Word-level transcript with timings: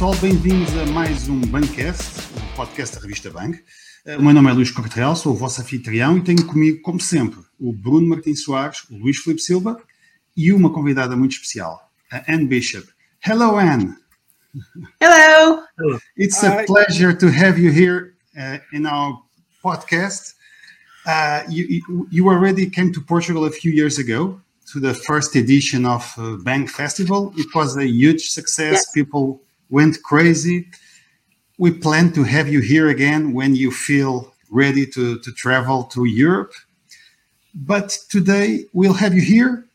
pessoal, 0.00 0.16
bem-vindos 0.16 0.74
a 0.78 0.86
mais 0.86 1.28
um 1.28 1.38
Bancast, 1.42 2.20
o 2.34 2.56
podcast 2.56 2.96
da 2.96 3.02
revista 3.02 3.28
Bank. 3.28 3.62
Eh, 4.06 4.16
o 4.16 4.22
meu 4.22 4.32
nome 4.32 4.48
é 4.48 4.52
Luís 4.54 4.70
Correal, 4.70 5.14
sou 5.14 5.34
o 5.34 5.36
vosso 5.36 5.60
anfitrião 5.60 6.16
e 6.16 6.22
tenho 6.22 6.42
comigo, 6.46 6.80
como 6.80 6.98
sempre, 6.98 7.38
o 7.58 7.70
Bruno 7.70 8.08
Martins 8.08 8.42
Soares, 8.42 8.84
o 8.90 8.96
Luís 8.96 9.18
Felipe 9.18 9.42
Silva 9.42 9.78
e 10.34 10.54
uma 10.54 10.72
convidada 10.72 11.14
muito 11.14 11.32
especial, 11.32 11.92
a 12.10 12.32
Anne 12.32 12.46
Bishop. 12.46 12.88
Hello, 13.22 13.58
Anne. 13.58 13.94
Hello. 15.02 15.64
It's 16.16 16.42
a 16.44 16.64
pleasure 16.64 17.14
to 17.14 17.26
have 17.26 17.60
you 17.60 17.70
here 17.70 18.14
uh, 18.34 18.58
in 18.72 18.86
our 18.86 19.18
podcast. 19.62 20.34
Uh, 21.06 21.42
you, 21.50 22.08
you 22.10 22.26
already 22.26 22.70
came 22.70 22.90
to 22.90 23.02
Portugal 23.02 23.44
a 23.44 23.50
few 23.50 23.70
years 23.70 23.98
ago 23.98 24.40
to 24.72 24.80
the 24.80 24.94
first 24.94 25.36
edition 25.36 25.84
of 25.84 26.10
uh, 26.16 26.38
Bank 26.42 26.70
Festival. 26.70 27.34
It 27.36 27.54
was 27.54 27.76
a 27.76 27.84
huge 27.84 28.30
success. 28.30 28.90
People 28.92 29.42
went 29.70 30.02
crazy. 30.02 30.68
We 31.58 31.70
plan 31.70 32.12
to 32.12 32.24
have 32.24 32.48
you 32.48 32.60
here 32.60 32.88
again 32.88 33.32
when 33.32 33.54
you 33.54 33.70
feel 33.70 34.34
ready 34.50 34.86
to, 34.86 35.18
to 35.18 35.32
travel 35.32 35.84
to 35.84 36.04
Europe. 36.04 36.52
But 37.54 37.96
today 38.08 38.64
we'll 38.72 38.94
have 38.94 39.14
you 39.14 39.22
here. 39.22 39.66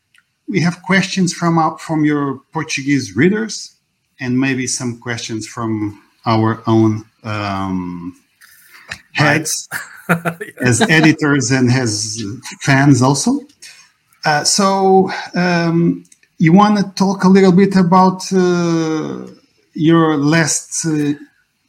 We 0.48 0.60
have 0.60 0.82
questions 0.82 1.32
from 1.32 1.58
our, 1.58 1.78
from 1.78 2.04
your 2.04 2.40
Portuguese 2.52 3.16
readers 3.16 3.76
and 4.20 4.38
maybe 4.38 4.66
some 4.66 4.98
questions 4.98 5.46
from 5.46 6.02
our 6.24 6.62
own 6.66 7.04
um, 7.24 8.16
heads 9.12 9.68
as 10.60 10.80
editors 10.82 11.50
and 11.50 11.70
as 11.70 12.22
fans 12.60 13.02
also. 13.02 13.40
Uh, 14.24 14.44
so 14.44 15.10
um, 15.34 16.04
you 16.38 16.52
want 16.52 16.78
to 16.78 16.84
talk 16.94 17.24
a 17.24 17.28
little 17.28 17.52
bit 17.52 17.76
about 17.76 18.20
uh, 18.32 19.26
your 19.76 20.16
last 20.16 20.86
uh, 20.86 21.12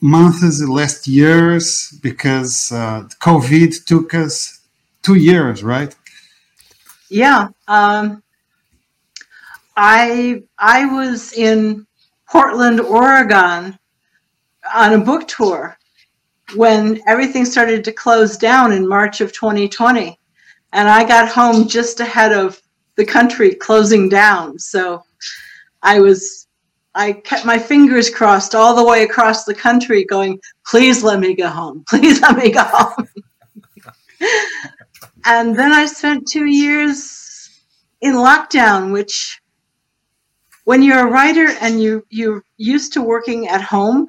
months, 0.01 0.61
last 0.63 1.07
years, 1.07 1.97
because 2.01 2.71
uh, 2.71 3.07
COVID 3.19 3.85
took 3.85 4.13
us 4.13 4.61
two 5.03 5.15
years, 5.15 5.63
right? 5.63 5.95
Yeah. 7.09 7.49
Um, 7.67 8.23
I 9.75 10.43
I 10.57 10.85
was 10.85 11.33
in 11.33 11.85
Portland, 12.29 12.79
Oregon 12.81 13.77
on 14.73 14.93
a 14.93 14.97
book 14.97 15.27
tour 15.27 15.77
when 16.55 17.01
everything 17.07 17.45
started 17.45 17.83
to 17.83 17.91
close 17.91 18.37
down 18.37 18.71
in 18.71 18.87
March 18.87 19.21
of 19.21 19.33
2020. 19.33 20.17
And 20.73 20.89
I 20.89 21.05
got 21.05 21.29
home 21.29 21.67
just 21.67 21.99
ahead 21.99 22.33
of 22.33 22.61
the 22.95 23.05
country 23.05 23.53
closing 23.55 24.09
down. 24.09 24.59
So 24.59 25.03
I 25.81 25.99
was, 25.99 26.46
I 26.97 27.13
kept 27.13 27.45
my 27.45 27.59
fingers 27.59 28.09
crossed 28.09 28.55
all 28.55 28.75
the 28.75 28.83
way 28.83 29.03
across 29.03 29.43
the 29.43 29.53
country, 29.53 30.03
going, 30.03 30.39
please 30.65 31.03
let 31.03 31.19
me 31.19 31.35
go 31.35 31.47
home. 31.47 31.83
Please 31.89 32.19
let 32.21 32.35
me 32.35 32.49
go 32.49 32.63
home. 32.63 33.07
and 35.25 35.55
then 35.55 35.71
I 35.71 35.85
spent 35.85 36.27
two 36.27 36.45
years 36.45 37.61
in 38.01 38.15
lockdown, 38.15 38.91
which 38.91 39.39
when 40.63 40.81
you're 40.81 41.07
a 41.07 41.11
writer 41.11 41.49
and 41.61 41.79
you 41.79 42.03
you're 42.09 42.43
used 42.57 42.93
to 42.93 43.03
working 43.03 43.47
at 43.47 43.61
home, 43.61 44.07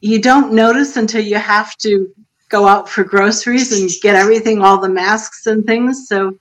you 0.00 0.20
don't 0.20 0.52
notice 0.52 0.98
until 0.98 1.24
you 1.24 1.36
have 1.36 1.78
to 1.78 2.12
go 2.50 2.68
out 2.68 2.90
for 2.90 3.04
groceries 3.04 3.72
and 3.72 3.90
get 4.02 4.16
everything, 4.16 4.60
all 4.60 4.78
the 4.78 4.88
masks 4.88 5.46
and 5.46 5.64
things. 5.64 6.08
So 6.08 6.38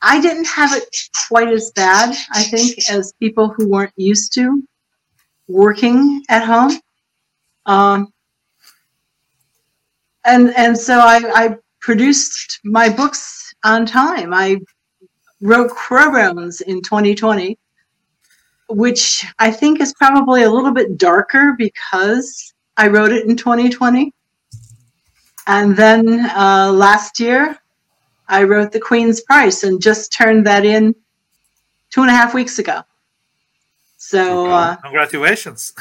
I 0.00 0.22
didn't 0.22 0.46
have 0.46 0.72
it 0.72 0.88
quite 1.28 1.48
as 1.48 1.70
bad, 1.72 2.16
I 2.32 2.44
think, 2.44 2.78
as 2.88 3.12
people 3.20 3.52
who 3.54 3.68
weren't 3.68 3.92
used 3.96 4.32
to 4.34 4.62
working 5.50 6.22
at 6.28 6.44
home. 6.44 6.72
Um, 7.66 8.12
and 10.24 10.54
and 10.56 10.76
so 10.76 10.98
I, 10.98 11.20
I 11.34 11.56
produced 11.80 12.60
my 12.64 12.88
books 12.88 13.54
on 13.64 13.86
time. 13.86 14.32
I 14.34 14.60
wrote 15.40 15.70
Crow 15.70 16.14
in 16.66 16.82
2020 16.82 17.58
which 18.70 19.24
I 19.38 19.50
think 19.50 19.80
is 19.80 19.92
probably 19.94 20.44
a 20.44 20.50
little 20.50 20.72
bit 20.72 20.96
darker 20.96 21.54
because 21.58 22.54
I 22.76 22.88
wrote 22.88 23.12
it 23.12 23.26
in 23.26 23.36
2020. 23.36 24.12
And 25.46 25.76
then 25.76 26.26
uh, 26.30 26.70
last 26.72 27.18
year, 27.18 27.58
I 28.28 28.44
wrote 28.44 28.70
The 28.70 28.80
Queen's 28.80 29.22
Price 29.22 29.64
and 29.64 29.82
just 29.82 30.12
turned 30.12 30.46
that 30.46 30.64
in 30.64 30.94
two 31.90 32.02
and 32.02 32.10
a 32.10 32.14
half 32.14 32.32
weeks 32.32 32.60
ago. 32.60 32.82
So, 34.02 34.46
uh, 34.46 34.76
congratulations. 34.76 35.74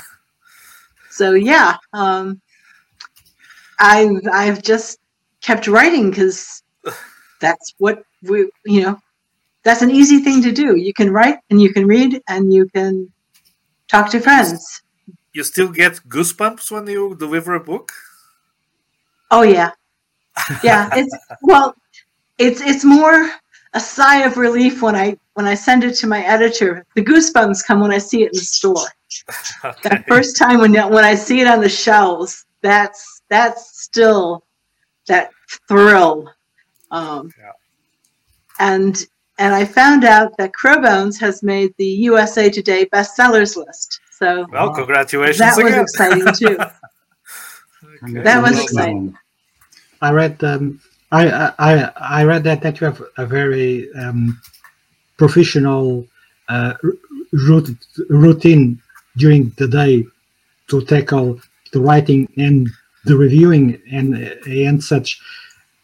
So, 1.09 1.35
yeah, 1.35 1.77
um, 1.93 2.41
I've, 3.79 4.21
I've 4.31 4.61
just 4.61 4.99
kept 5.39 5.67
writing 5.67 6.09
because 6.09 6.61
that's 7.39 7.73
what 7.77 8.03
we, 8.21 8.51
you 8.65 8.81
know, 8.81 8.99
that's 9.63 9.81
an 9.81 9.89
easy 9.89 10.19
thing 10.19 10.43
to 10.43 10.51
do. 10.51 10.75
You 10.75 10.93
can 10.93 11.11
write 11.11 11.37
and 11.49 11.61
you 11.61 11.73
can 11.73 11.87
read 11.87 12.21
and 12.27 12.53
you 12.53 12.67
can 12.67 13.09
talk 13.87 14.11
to 14.11 14.19
friends. 14.19 14.81
You 15.31 15.43
still 15.45 15.69
get 15.69 16.01
goosebumps 16.09 16.71
when 16.71 16.87
you 16.87 17.15
deliver 17.15 17.55
a 17.55 17.59
book? 17.59 17.93
Oh 19.31 19.43
yeah. 19.43 19.71
Yeah, 20.61 20.89
it's 20.93 21.15
well 21.41 21.73
it's 22.37 22.59
it's 22.61 22.83
more 22.83 23.31
a 23.73 23.79
sigh 23.79 24.23
of 24.25 24.37
relief 24.37 24.81
when 24.81 24.95
I 24.95 25.17
when 25.33 25.45
I 25.45 25.53
send 25.53 25.83
it 25.83 25.95
to 25.97 26.07
my 26.07 26.23
editor. 26.25 26.85
The 26.95 27.03
goosebumps 27.03 27.65
come 27.65 27.79
when 27.79 27.91
I 27.91 27.97
see 27.97 28.23
it 28.23 28.33
in 28.33 28.37
the 28.37 28.39
store. 28.39 28.87
Okay. 29.63 29.79
That 29.83 30.05
first 30.07 30.37
time 30.37 30.59
when 30.59 30.73
when 30.73 31.03
I 31.03 31.15
see 31.15 31.41
it 31.41 31.47
on 31.47 31.61
the 31.61 31.69
shelves, 31.69 32.45
that's 32.61 33.21
that's 33.29 33.81
still 33.81 34.43
that 35.07 35.31
thrill. 35.67 36.29
Um, 36.91 37.31
yeah. 37.37 37.51
And 38.59 39.05
and 39.37 39.53
I 39.53 39.65
found 39.65 40.03
out 40.03 40.35
that 40.37 40.51
Crowbones 40.51 41.19
has 41.19 41.43
made 41.43 41.73
the 41.77 41.85
USA 42.09 42.49
Today 42.49 42.85
bestsellers 42.85 43.55
list. 43.55 43.99
So 44.11 44.45
well, 44.51 44.73
congratulations! 44.73 45.39
That 45.39 45.57
again. 45.57 45.79
was 45.79 45.91
exciting 45.91 46.33
too. 46.33 46.57
okay. 48.03 48.21
That 48.21 48.41
was 48.41 48.61
exciting. 48.61 49.17
I 50.01 50.11
read 50.11 50.43
um, 50.43 50.81
I, 51.11 51.51
I 51.57 51.91
I 52.19 52.23
read 52.23 52.43
that 52.43 52.61
that 52.61 52.79
you 52.79 52.85
have 52.85 53.01
a 53.17 53.25
very 53.25 53.91
um, 53.93 54.39
professional 55.17 56.07
uh, 56.49 56.73
routine 58.09 58.81
during 59.17 59.51
the 59.57 59.67
day 59.67 60.05
to 60.69 60.81
tackle 60.85 61.39
the 61.73 61.79
writing 61.81 62.31
and 62.37 62.69
the 63.05 63.15
reviewing 63.17 63.81
and 63.91 64.15
and 64.47 64.83
such. 64.83 65.21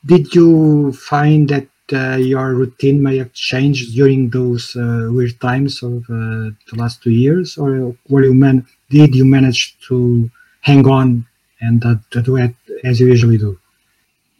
Did 0.05 0.35
you 0.35 0.93
find 0.93 1.49
that 1.49 1.67
uh, 1.93 2.17
your 2.17 2.53
routine 2.55 3.01
may 3.03 3.17
have 3.17 3.33
changed 3.33 3.95
during 3.95 4.29
those 4.29 4.75
uh, 4.75 5.09
weird 5.11 5.39
times 5.41 5.83
of 5.83 6.03
uh, 6.09 6.51
the 6.69 6.75
last 6.75 7.03
two 7.03 7.11
years, 7.11 7.57
or 7.57 7.95
were 8.09 8.23
you 8.23 8.33
man 8.33 8.65
did 8.89 9.15
you 9.15 9.25
manage 9.25 9.77
to 9.87 10.29
hang 10.61 10.87
on 10.87 11.25
and 11.61 11.81
to 12.11 12.21
do 12.21 12.37
it 12.37 12.55
as 12.83 12.99
you 12.99 13.07
usually 13.07 13.37
do? 13.37 13.57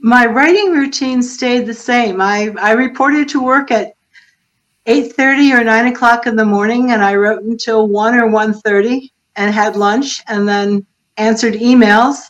My 0.06 0.26
writing 0.26 0.72
routine 0.72 1.24
stayed 1.24 1.66
the 1.66 1.74
same. 1.74 2.22
I, 2.22 2.54
I 2.60 2.72
reported 2.74 3.28
to 3.30 3.44
work 3.44 3.72
at 3.72 3.94
8.30 4.86 5.60
or 5.60 5.64
9 5.64 5.88
o'clock 5.88 6.28
in 6.28 6.36
the 6.36 6.46
morning 6.46 6.92
and 6.92 7.04
i 7.04 7.16
wrote 7.16 7.42
until 7.42 7.88
1 7.88 8.14
or 8.14 8.30
1.30 8.30 9.10
and 9.36 9.52
had 9.52 9.76
lunch 9.76 10.22
and 10.28 10.48
then 10.48 10.86
answered 11.18 11.56
emails 11.56 12.30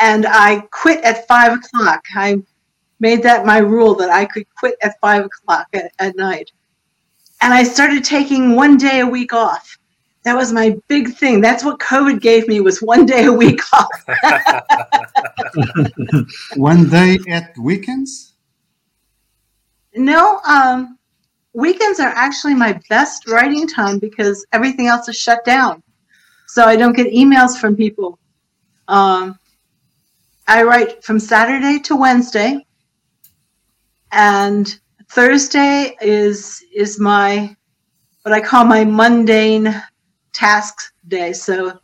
and 0.00 0.26
i 0.28 0.60
quit 0.72 1.04
at 1.04 1.28
5 1.28 1.52
o'clock 1.52 2.02
i 2.16 2.42
made 3.00 3.22
that 3.22 3.46
my 3.46 3.58
rule 3.58 3.94
that 3.94 4.10
I 4.10 4.24
could 4.24 4.46
quit 4.56 4.76
at 4.82 4.98
five 5.00 5.24
o'clock 5.24 5.66
at, 5.74 5.92
at 5.98 6.16
night. 6.16 6.50
And 7.42 7.52
I 7.52 7.62
started 7.62 8.04
taking 8.04 8.56
one 8.56 8.76
day 8.76 9.00
a 9.00 9.06
week 9.06 9.32
off. 9.32 9.78
That 10.26 10.36
was 10.36 10.52
my 10.52 10.76
big 10.88 11.14
thing. 11.14 11.40
That's 11.40 11.64
what 11.64 11.78
COVID 11.78 12.20
gave 12.20 12.48
me 12.48 12.60
was 12.60 12.82
one 12.82 13.06
day 13.06 13.26
a 13.26 13.32
week 13.32 13.60
off. 13.72 13.88
one 16.56 16.88
day 16.88 17.20
at 17.28 17.56
weekends? 17.56 18.32
No, 19.94 20.40
um, 20.40 20.98
weekends 21.52 22.00
are 22.00 22.08
actually 22.08 22.54
my 22.54 22.76
best 22.88 23.28
writing 23.28 23.68
time 23.68 24.00
because 24.00 24.44
everything 24.52 24.88
else 24.88 25.08
is 25.08 25.16
shut 25.16 25.44
down. 25.44 25.80
So 26.48 26.64
I 26.64 26.74
don't 26.74 26.96
get 26.96 27.12
emails 27.12 27.56
from 27.56 27.76
people. 27.76 28.18
Um, 28.88 29.38
I 30.48 30.64
write 30.64 31.04
from 31.04 31.20
Saturday 31.20 31.78
to 31.82 31.94
Wednesday 31.94 32.66
and 34.10 34.76
Thursday 35.08 35.96
is 36.00 36.64
is 36.74 36.98
my 36.98 37.54
what 38.22 38.34
I 38.34 38.40
call 38.40 38.64
my 38.64 38.84
mundane 38.84 39.72
task 40.36 40.92
day. 41.08 41.32
So 41.32 41.80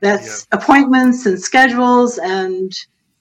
that's 0.00 0.46
yeah. 0.52 0.58
appointments 0.58 1.26
and 1.26 1.40
schedules 1.40 2.18
and 2.18 2.72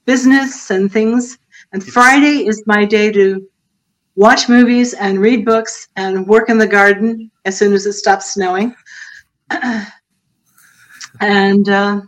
business 0.06 0.69
and 0.69 0.92
things. 0.92 1.38
And 1.72 1.81
it's, 1.81 1.92
Friday 1.92 2.45
is 2.45 2.62
my 2.66 2.86
day 2.86 3.12
to 3.12 3.48
watch 4.16 4.50
movies 4.50 4.94
and 4.94 5.19
read 5.19 5.45
books 5.45 5.88
and 5.95 6.27
work 6.27 6.50
in 6.50 6.57
the 6.57 6.68
garden 6.68 7.31
as 7.45 7.57
soon 7.57 7.74
as 7.74 7.86
it 7.86 7.94
stops 7.94 8.33
snowing. 8.33 8.75
and 11.21 11.69
uh, 11.69 12.01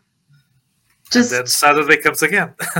just 1.11 1.31
and 1.31 1.39
then 1.39 1.47
Saturday 1.47 1.97
comes 1.97 2.21
again. 2.23 2.53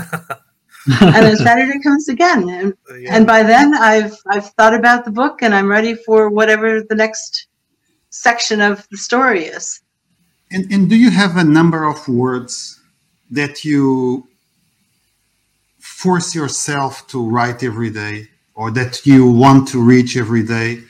and 1.02 1.26
then 1.26 1.36
Saturday 1.38 1.80
comes 1.82 2.10
again, 2.10 2.50
and 2.50 2.74
Yeah. 3.00 3.16
and 3.16 3.28
by 3.28 3.44
then 3.44 3.74
I've 3.76 4.16
I've 4.30 4.50
thought 4.54 4.74
about 4.74 5.06
the 5.06 5.12
book 5.12 5.42
and 5.42 5.54
I'm 5.54 5.68
ready 5.68 5.96
for 5.96 6.30
whatever 6.30 6.82
the 6.82 6.96
next 6.96 7.47
section 8.22 8.62
of 8.62 8.88
the 8.92 8.98
story 8.98 9.46
is. 9.46 9.82
And, 10.52 10.72
and 10.72 10.90
do 10.90 10.96
you 10.96 11.10
have 11.10 11.38
a 11.38 11.44
number 11.44 11.84
of 11.88 12.08
words 12.08 12.80
that 13.32 13.66
you 13.66 14.28
force 15.80 16.34
yourself 16.34 17.08
to 17.08 17.30
write 17.30 17.64
every 17.64 17.90
day 17.90 18.28
or 18.54 18.72
that 18.72 19.06
you 19.06 19.30
want 19.30 19.68
to 19.70 19.82
reach 19.82 20.18
every 20.18 20.44
day? 20.44 20.84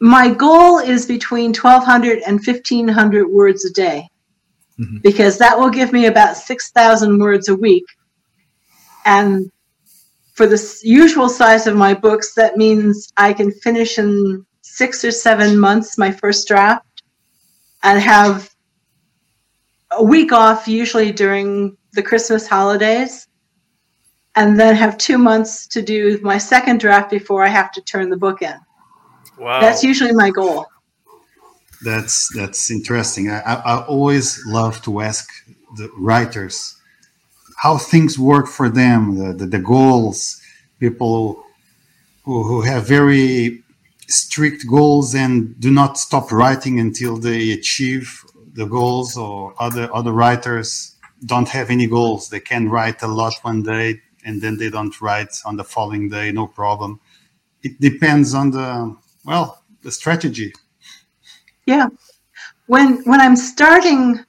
My 0.00 0.32
goal 0.32 0.78
is 0.78 1.06
between 1.06 1.52
1200 1.52 2.18
and 2.26 2.40
1500 2.44 3.26
words 3.28 3.64
a 3.64 3.72
day 3.72 4.08
Mhm. 4.78 5.02
because 5.02 5.38
that 5.38 5.58
will 5.58 5.70
give 5.70 5.92
me 5.92 6.06
about 6.06 6.36
6000 6.36 7.18
words 7.18 7.48
a 7.48 7.56
week. 7.56 7.84
And 9.04 9.50
for 10.34 10.46
the 10.46 10.60
usual 10.84 11.28
size 11.28 11.66
of 11.66 11.74
my 11.74 11.94
books, 11.94 12.34
that 12.34 12.56
means 12.56 13.12
I 13.16 13.32
can 13.32 13.50
finish 13.50 13.98
in 13.98 14.46
six 14.78 15.04
or 15.04 15.10
seven 15.10 15.58
months 15.58 15.98
my 15.98 16.10
first 16.12 16.46
draft 16.46 17.02
and 17.82 18.00
have 18.00 18.54
a 19.90 20.04
week 20.14 20.30
off, 20.32 20.68
usually 20.68 21.10
during 21.10 21.76
the 21.94 22.02
Christmas 22.02 22.46
holidays, 22.46 23.26
and 24.36 24.58
then 24.60 24.76
have 24.76 24.96
two 24.96 25.18
months 25.18 25.66
to 25.74 25.82
do 25.82 26.20
my 26.22 26.38
second 26.38 26.78
draft 26.78 27.10
before 27.10 27.44
I 27.44 27.48
have 27.48 27.72
to 27.72 27.80
turn 27.80 28.08
the 28.08 28.16
book 28.16 28.40
in. 28.42 28.58
wow. 29.38 29.60
That's 29.60 29.82
usually 29.82 30.12
my 30.12 30.30
goal. 30.30 30.66
That's 31.82 32.16
that's 32.38 32.70
interesting. 32.70 33.30
I, 33.30 33.40
I, 33.52 33.54
I 33.72 33.74
always 33.86 34.26
love 34.46 34.74
to 34.82 35.00
ask 35.00 35.24
the 35.76 35.88
writers 35.96 36.56
how 37.62 37.78
things 37.78 38.18
work 38.18 38.46
for 38.46 38.68
them, 38.68 39.00
the, 39.18 39.28
the, 39.40 39.46
the 39.46 39.62
goals, 39.74 40.40
people 40.78 41.44
who, 42.24 42.42
who 42.44 42.60
have 42.62 42.86
very 42.86 43.62
strict 44.08 44.66
goals 44.66 45.14
and 45.14 45.58
do 45.60 45.70
not 45.70 45.98
stop 45.98 46.32
writing 46.32 46.80
until 46.80 47.16
they 47.16 47.52
achieve 47.52 48.24
the 48.54 48.66
goals, 48.66 49.16
or 49.16 49.54
other 49.58 49.88
other 49.94 50.12
writers 50.12 50.96
don't 51.26 51.48
have 51.48 51.70
any 51.70 51.86
goals. 51.86 52.28
They 52.28 52.40
can 52.40 52.68
write 52.68 53.02
a 53.02 53.08
lot 53.08 53.34
one 53.42 53.62
day 53.62 54.00
and 54.24 54.40
then 54.40 54.56
they 54.56 54.70
don't 54.70 55.00
write 55.00 55.34
on 55.44 55.56
the 55.56 55.64
following 55.64 56.08
day, 56.08 56.32
no 56.32 56.46
problem. 56.46 57.00
It 57.62 57.80
depends 57.80 58.34
on 58.34 58.50
the 58.50 58.96
well, 59.24 59.62
the 59.82 59.90
strategy. 59.90 60.52
Yeah. 61.66 61.88
When 62.66 63.02
when 63.04 63.20
I'm 63.20 63.36
starting 63.36 64.24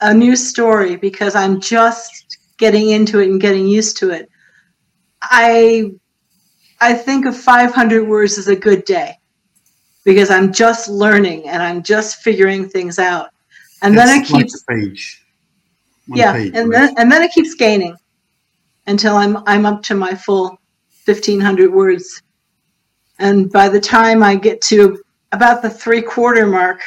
a 0.00 0.12
new 0.12 0.36
story 0.36 0.96
because 0.96 1.34
I'm 1.34 1.60
just 1.60 2.38
getting 2.58 2.90
into 2.90 3.20
it 3.20 3.28
and 3.28 3.40
getting 3.40 3.66
used 3.66 3.96
to 3.98 4.10
it, 4.10 4.28
I 5.22 5.92
I 6.80 6.94
think 6.94 7.26
of 7.26 7.36
500 7.36 8.06
words 8.06 8.38
as 8.38 8.48
a 8.48 8.56
good 8.56 8.84
day 8.84 9.18
because 10.04 10.30
I'm 10.30 10.52
just 10.52 10.88
learning 10.88 11.48
and 11.48 11.62
I'm 11.62 11.82
just 11.82 12.22
figuring 12.22 12.68
things 12.68 12.98
out. 12.98 13.30
And 13.82 13.96
then 13.96 14.08
it 14.08 14.22
It's 14.22 14.30
like 14.30 14.42
keeps 14.42 14.62
a 14.62 14.72
page. 14.72 15.24
One 16.06 16.18
yeah, 16.18 16.32
page, 16.32 16.52
and 16.54 16.68
right? 16.68 16.86
then 16.86 16.94
and 16.98 17.10
then 17.10 17.22
it 17.22 17.32
keeps 17.32 17.54
gaining 17.54 17.96
until 18.86 19.16
I'm 19.16 19.38
I'm 19.46 19.64
up 19.64 19.82
to 19.84 19.94
my 19.94 20.14
full 20.14 20.58
1500 21.06 21.72
words. 21.72 22.22
And 23.18 23.50
by 23.50 23.68
the 23.68 23.80
time 23.80 24.22
I 24.22 24.36
get 24.36 24.60
to 24.62 25.02
about 25.32 25.62
the 25.62 25.70
three 25.70 26.02
quarter 26.02 26.46
mark, 26.46 26.80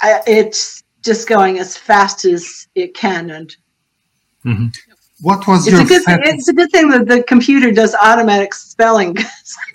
I, 0.00 0.20
it's 0.26 0.82
just 1.02 1.28
going 1.28 1.58
as 1.58 1.76
fast 1.76 2.24
as 2.24 2.68
it 2.74 2.94
can, 2.94 3.30
and 3.30 3.56
mm-hmm. 4.44 4.66
What 5.22 5.46
was 5.46 5.66
it's 5.66 5.72
your 5.72 5.82
a 5.82 5.86
good 5.86 6.04
thing, 6.04 6.18
it's 6.24 6.48
a 6.48 6.52
good 6.52 6.70
thing 6.70 6.90
that 6.90 7.06
the 7.06 7.22
computer 7.22 7.70
does 7.70 7.94
automatic 7.94 8.52
spelling. 8.54 9.16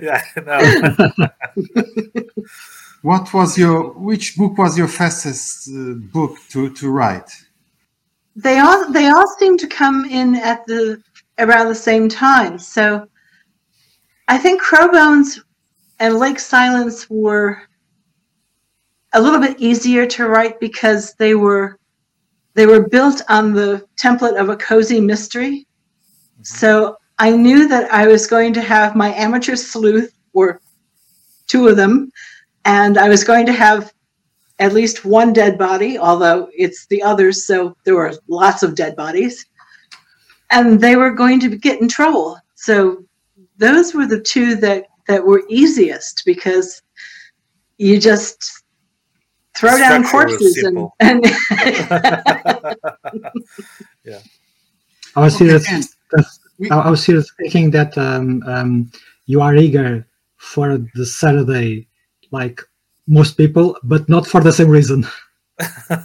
yeah, 0.00 0.22
no. 0.46 0.58
What 3.02 3.32
was 3.32 3.56
your 3.56 3.94
which 3.94 4.36
book 4.36 4.58
was 4.58 4.76
your 4.76 4.86
fastest 4.86 5.70
uh, 5.70 5.94
book 6.12 6.36
to 6.50 6.68
to 6.74 6.90
write? 6.90 7.30
they 8.36 8.58
all 8.58 8.90
they 8.90 9.08
all 9.08 9.26
seem 9.38 9.56
to 9.58 9.66
come 9.66 10.04
in 10.04 10.36
at 10.36 10.64
the 10.66 11.02
around 11.38 11.68
the 11.68 11.74
same 11.74 12.08
time. 12.08 12.58
So 12.58 13.06
I 14.28 14.38
think 14.38 14.62
Crowbones 14.62 15.40
and 15.98 16.16
Lake 16.16 16.38
Silence 16.38 17.08
were 17.10 17.62
a 19.12 19.20
little 19.20 19.40
bit 19.40 19.60
easier 19.60 20.06
to 20.06 20.28
write 20.28 20.60
because 20.60 21.14
they 21.14 21.34
were 21.34 21.78
they 22.54 22.66
were 22.66 22.88
built 22.88 23.22
on 23.28 23.52
the 23.52 23.86
template 23.96 24.38
of 24.38 24.48
a 24.48 24.56
cozy 24.56 25.00
mystery. 25.00 25.66
Mm-hmm. 26.34 26.42
So 26.42 26.96
I 27.18 27.30
knew 27.30 27.68
that 27.68 27.92
I 27.92 28.06
was 28.06 28.26
going 28.26 28.52
to 28.54 28.62
have 28.62 28.96
my 28.96 29.14
amateur 29.14 29.56
sleuth 29.56 30.12
or 30.32 30.60
two 31.46 31.68
of 31.68 31.76
them 31.76 32.10
and 32.64 32.98
I 32.98 33.08
was 33.08 33.24
going 33.24 33.46
to 33.46 33.52
have 33.52 33.92
at 34.58 34.74
least 34.74 35.04
one 35.04 35.32
dead 35.32 35.56
body, 35.56 35.98
although 35.98 36.50
it's 36.56 36.86
the 36.86 37.02
others, 37.02 37.46
so 37.46 37.74
there 37.84 37.94
were 37.94 38.12
lots 38.28 38.62
of 38.62 38.74
dead 38.74 38.94
bodies. 38.94 39.46
And 40.50 40.80
they 40.80 40.96
were 40.96 41.12
going 41.12 41.40
to 41.40 41.56
get 41.56 41.80
in 41.80 41.88
trouble. 41.88 42.38
So 42.56 43.04
those 43.56 43.94
were 43.94 44.06
the 44.06 44.20
two 44.20 44.56
that, 44.56 44.86
that 45.06 45.24
were 45.24 45.44
easiest 45.48 46.22
because 46.26 46.82
you 47.78 47.98
just 47.98 48.59
throw 49.60 49.78
down 49.78 50.04
corpses 50.04 50.56
and, 50.56 50.64
simple. 50.66 50.94
and 51.00 51.24
I 55.16 55.20
was 55.20 55.34
Okay, 55.36 55.44
serious. 55.44 55.68
and 55.70 55.84
we- 56.58 56.70
I 56.70 56.78
I 56.80 56.90
was 56.90 57.04
serious 57.04 57.30
thinking 57.38 57.70
that 57.72 57.96
um, 57.98 58.42
um, 58.46 58.90
you 59.26 59.40
are 59.40 59.54
eager 59.56 60.06
for 60.38 60.78
the 60.94 61.06
Saturday, 61.06 61.86
like 62.32 62.60
most 63.06 63.36
people, 63.36 63.76
but 63.82 64.08
not 64.08 64.26
for 64.26 64.40
the 64.40 64.52
same 64.52 64.68
reason. 64.70 65.06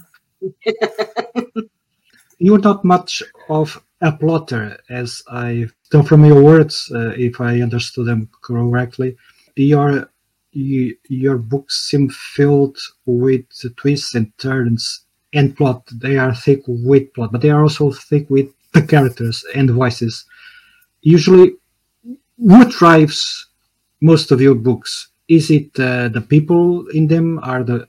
You're 2.38 2.58
not 2.60 2.84
much 2.84 3.22
of 3.48 3.82
a 4.02 4.12
plotter, 4.12 4.78
as 4.90 5.22
I 5.30 5.66
know 5.92 6.02
from 6.02 6.24
your 6.24 6.42
words, 6.42 6.90
uh, 6.94 7.12
if 7.16 7.40
I 7.40 7.60
understood 7.62 8.06
them 8.06 8.28
correctly. 8.42 9.16
Your 9.56 10.10
you, 10.56 10.96
your 11.08 11.38
books 11.38 11.88
seem 11.88 12.08
filled 12.08 12.78
with 13.04 13.44
twists 13.76 14.14
and 14.14 14.36
turns 14.38 15.04
and 15.32 15.56
plot. 15.56 15.82
They 15.92 16.16
are 16.16 16.34
thick 16.34 16.62
with 16.66 17.12
plot, 17.14 17.32
but 17.32 17.42
they 17.42 17.50
are 17.50 17.62
also 17.62 17.92
thick 17.92 18.28
with 18.30 18.48
the 18.72 18.82
characters 18.82 19.44
and 19.54 19.70
voices. 19.70 20.24
Usually, 21.02 21.56
what 22.36 22.70
drives 22.70 23.46
most 24.00 24.32
of 24.32 24.40
your 24.40 24.54
books? 24.54 25.08
Is 25.28 25.50
it 25.50 25.78
uh, 25.78 26.08
the 26.08 26.20
people 26.20 26.86
in 26.88 27.06
them? 27.06 27.38
Are 27.42 27.62
the 27.62 27.88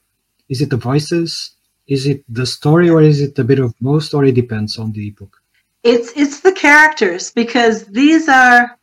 is 0.49 0.61
it 0.61 0.69
the 0.69 0.77
voices? 0.77 1.51
Is 1.87 2.05
it 2.05 2.23
the 2.27 2.45
story, 2.45 2.89
or 2.89 3.01
is 3.01 3.21
it 3.21 3.39
a 3.39 3.43
bit 3.43 3.59
of 3.59 3.73
most, 3.79 4.13
or 4.13 4.25
it 4.25 4.35
depends 4.35 4.77
on 4.77 4.91
the 4.91 5.11
book? 5.11 5.41
it's 5.87 6.11
it's 6.15 6.41
the 6.41 6.51
characters 6.51 7.31
because 7.31 7.85
these 7.85 8.27
are 8.27 8.76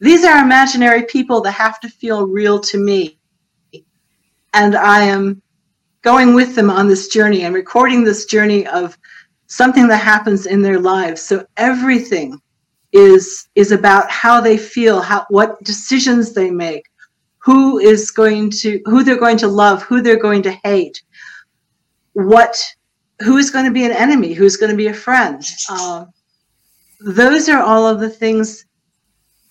these 0.00 0.24
are 0.24 0.42
imaginary 0.42 1.04
people 1.04 1.40
that 1.42 1.52
have 1.52 1.80
to 1.80 1.88
feel 1.88 2.26
real 2.26 2.60
to 2.60 2.78
me. 2.78 3.18
And 4.54 4.74
i 4.74 5.02
am 5.02 5.42
going 6.02 6.34
with 6.34 6.54
them 6.54 6.70
on 6.70 6.86
this 6.86 7.08
journey 7.08 7.42
and 7.42 7.54
recording 7.54 8.04
this 8.04 8.26
journey 8.26 8.66
of 8.68 8.96
something 9.48 9.88
that 9.88 9.96
happens 9.98 10.46
in 10.46 10.62
their 10.62 10.78
lives. 10.78 11.20
So 11.20 11.44
everything 11.56 12.40
is 12.92 13.48
is 13.54 13.72
about 13.72 14.10
how 14.10 14.40
they 14.40 14.56
feel 14.56 15.00
how 15.00 15.26
what 15.28 15.62
decisions 15.64 16.32
they 16.32 16.50
make 16.50 16.84
who 17.38 17.78
is 17.78 18.10
going 18.10 18.48
to 18.48 18.80
who 18.84 19.02
they're 19.02 19.18
going 19.18 19.36
to 19.36 19.48
love 19.48 19.82
who 19.82 20.00
they're 20.00 20.24
going 20.28 20.42
to 20.42 20.52
hate 20.62 21.02
what 22.12 22.56
who 23.20 23.36
is 23.36 23.50
going 23.50 23.64
to 23.64 23.72
be 23.72 23.84
an 23.84 23.92
enemy 23.92 24.32
who's 24.32 24.56
going 24.56 24.70
to 24.70 24.76
be 24.76 24.86
a 24.86 24.94
friend. 24.94 25.42
Um, 25.70 26.12
those 27.00 27.48
are 27.48 27.62
all 27.62 27.86
of 27.86 28.00
the 28.00 28.08
things 28.08 28.64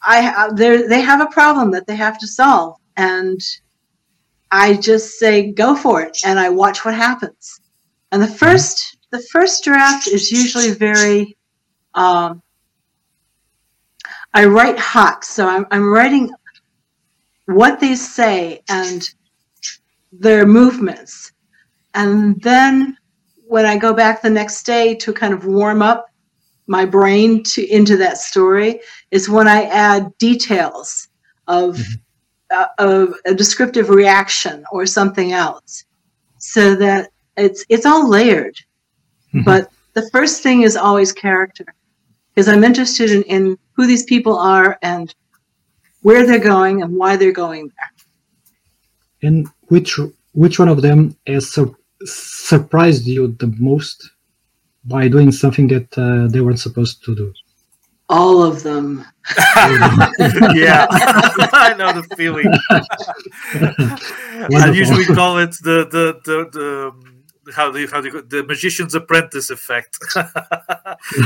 i 0.05 0.49
they 0.53 0.83
they 0.83 1.01
have 1.01 1.21
a 1.21 1.27
problem 1.27 1.71
that 1.71 1.87
they 1.87 1.95
have 1.95 2.17
to 2.19 2.27
solve 2.27 2.75
and 2.97 3.39
i 4.51 4.73
just 4.73 5.17
say 5.19 5.51
go 5.51 5.75
for 5.75 6.01
it 6.01 6.17
and 6.25 6.39
i 6.39 6.49
watch 6.49 6.85
what 6.85 6.93
happens. 6.93 7.59
And 8.11 8.21
the 8.21 8.27
first 8.27 8.97
the 9.11 9.21
first 9.31 9.63
draft 9.63 10.07
is 10.07 10.31
usually 10.31 10.71
very 10.71 11.35
um, 11.93 12.41
i 14.33 14.45
write 14.45 14.79
hot 14.79 15.25
so 15.25 15.47
I'm, 15.47 15.65
I'm 15.71 15.91
writing 15.91 16.31
what 17.45 17.79
they 17.79 17.95
say 17.95 18.61
and 18.69 19.07
their 20.11 20.45
movements. 20.45 21.31
And 21.93 22.41
then 22.41 22.97
when 23.47 23.65
I 23.65 23.77
go 23.77 23.93
back 23.93 24.21
the 24.21 24.29
next 24.29 24.63
day 24.63 24.95
to 24.95 25.13
kind 25.13 25.33
of 25.33 25.45
warm 25.45 25.81
up 25.81 26.07
my 26.67 26.85
brain 26.85 27.43
to 27.43 27.65
into 27.69 27.97
that 27.97 28.17
story 28.17 28.79
is 29.11 29.29
when 29.29 29.47
I 29.47 29.63
add 29.63 30.17
details 30.17 31.07
of 31.47 31.79
a, 32.51 32.65
a, 32.79 33.07
a 33.25 33.33
descriptive 33.35 33.89
reaction 33.89 34.63
or 34.71 34.85
something 34.85 35.31
else, 35.31 35.85
so 36.39 36.75
that 36.75 37.11
it's 37.37 37.65
it's 37.69 37.85
all 37.85 38.09
layered. 38.09 38.57
Mhm. 39.33 39.45
But 39.45 39.71
the 39.93 40.09
first 40.09 40.41
thing 40.41 40.63
is 40.63 40.75
always 40.75 41.11
character, 41.11 41.65
because 42.33 42.47
I'm 42.47 42.63
interested 42.63 43.11
in, 43.11 43.23
in 43.23 43.57
who 43.73 43.85
these 43.87 44.03
people 44.03 44.37
are 44.37 44.77
and 44.81 45.13
where 46.01 46.25
they're 46.25 46.39
going 46.39 46.81
and 46.81 46.95
why 46.95 47.15
they're 47.15 47.31
going 47.31 47.67
there. 47.67 49.29
And 49.29 49.47
which 49.67 49.99
which 50.33 50.59
one 50.59 50.69
of 50.69 50.81
them 50.81 51.15
has 51.27 51.51
sur- 51.51 51.75
surprised 52.03 53.05
you 53.07 53.27
the 53.39 53.53
most 53.59 54.11
by 54.85 55.07
doing 55.07 55.31
something 55.31 55.67
that 55.69 55.97
uh, 55.97 56.27
they 56.31 56.41
weren't 56.41 56.59
supposed 56.59 57.03
to 57.05 57.15
do? 57.15 57.33
All 58.07 58.43
of 58.43 58.61
them. 58.61 59.03
yeah, 59.55 60.85
I 60.91 61.73
know 61.77 61.91
the 61.91 62.03
feeling. 62.15 62.45
I 64.55 64.71
usually 64.71 65.05
call 65.05 65.39
it 65.39 65.51
the 65.63 65.87
the 65.89 66.21
the, 66.23 66.49
the 66.51 67.51
how 67.53 67.71
do 67.71 67.79
you, 67.79 67.87
how 67.87 68.01
do 68.01 68.09
you, 68.09 68.21
the 68.21 68.43
magician's 68.43 68.95
apprentice 68.95 69.49
effect. 69.49 69.97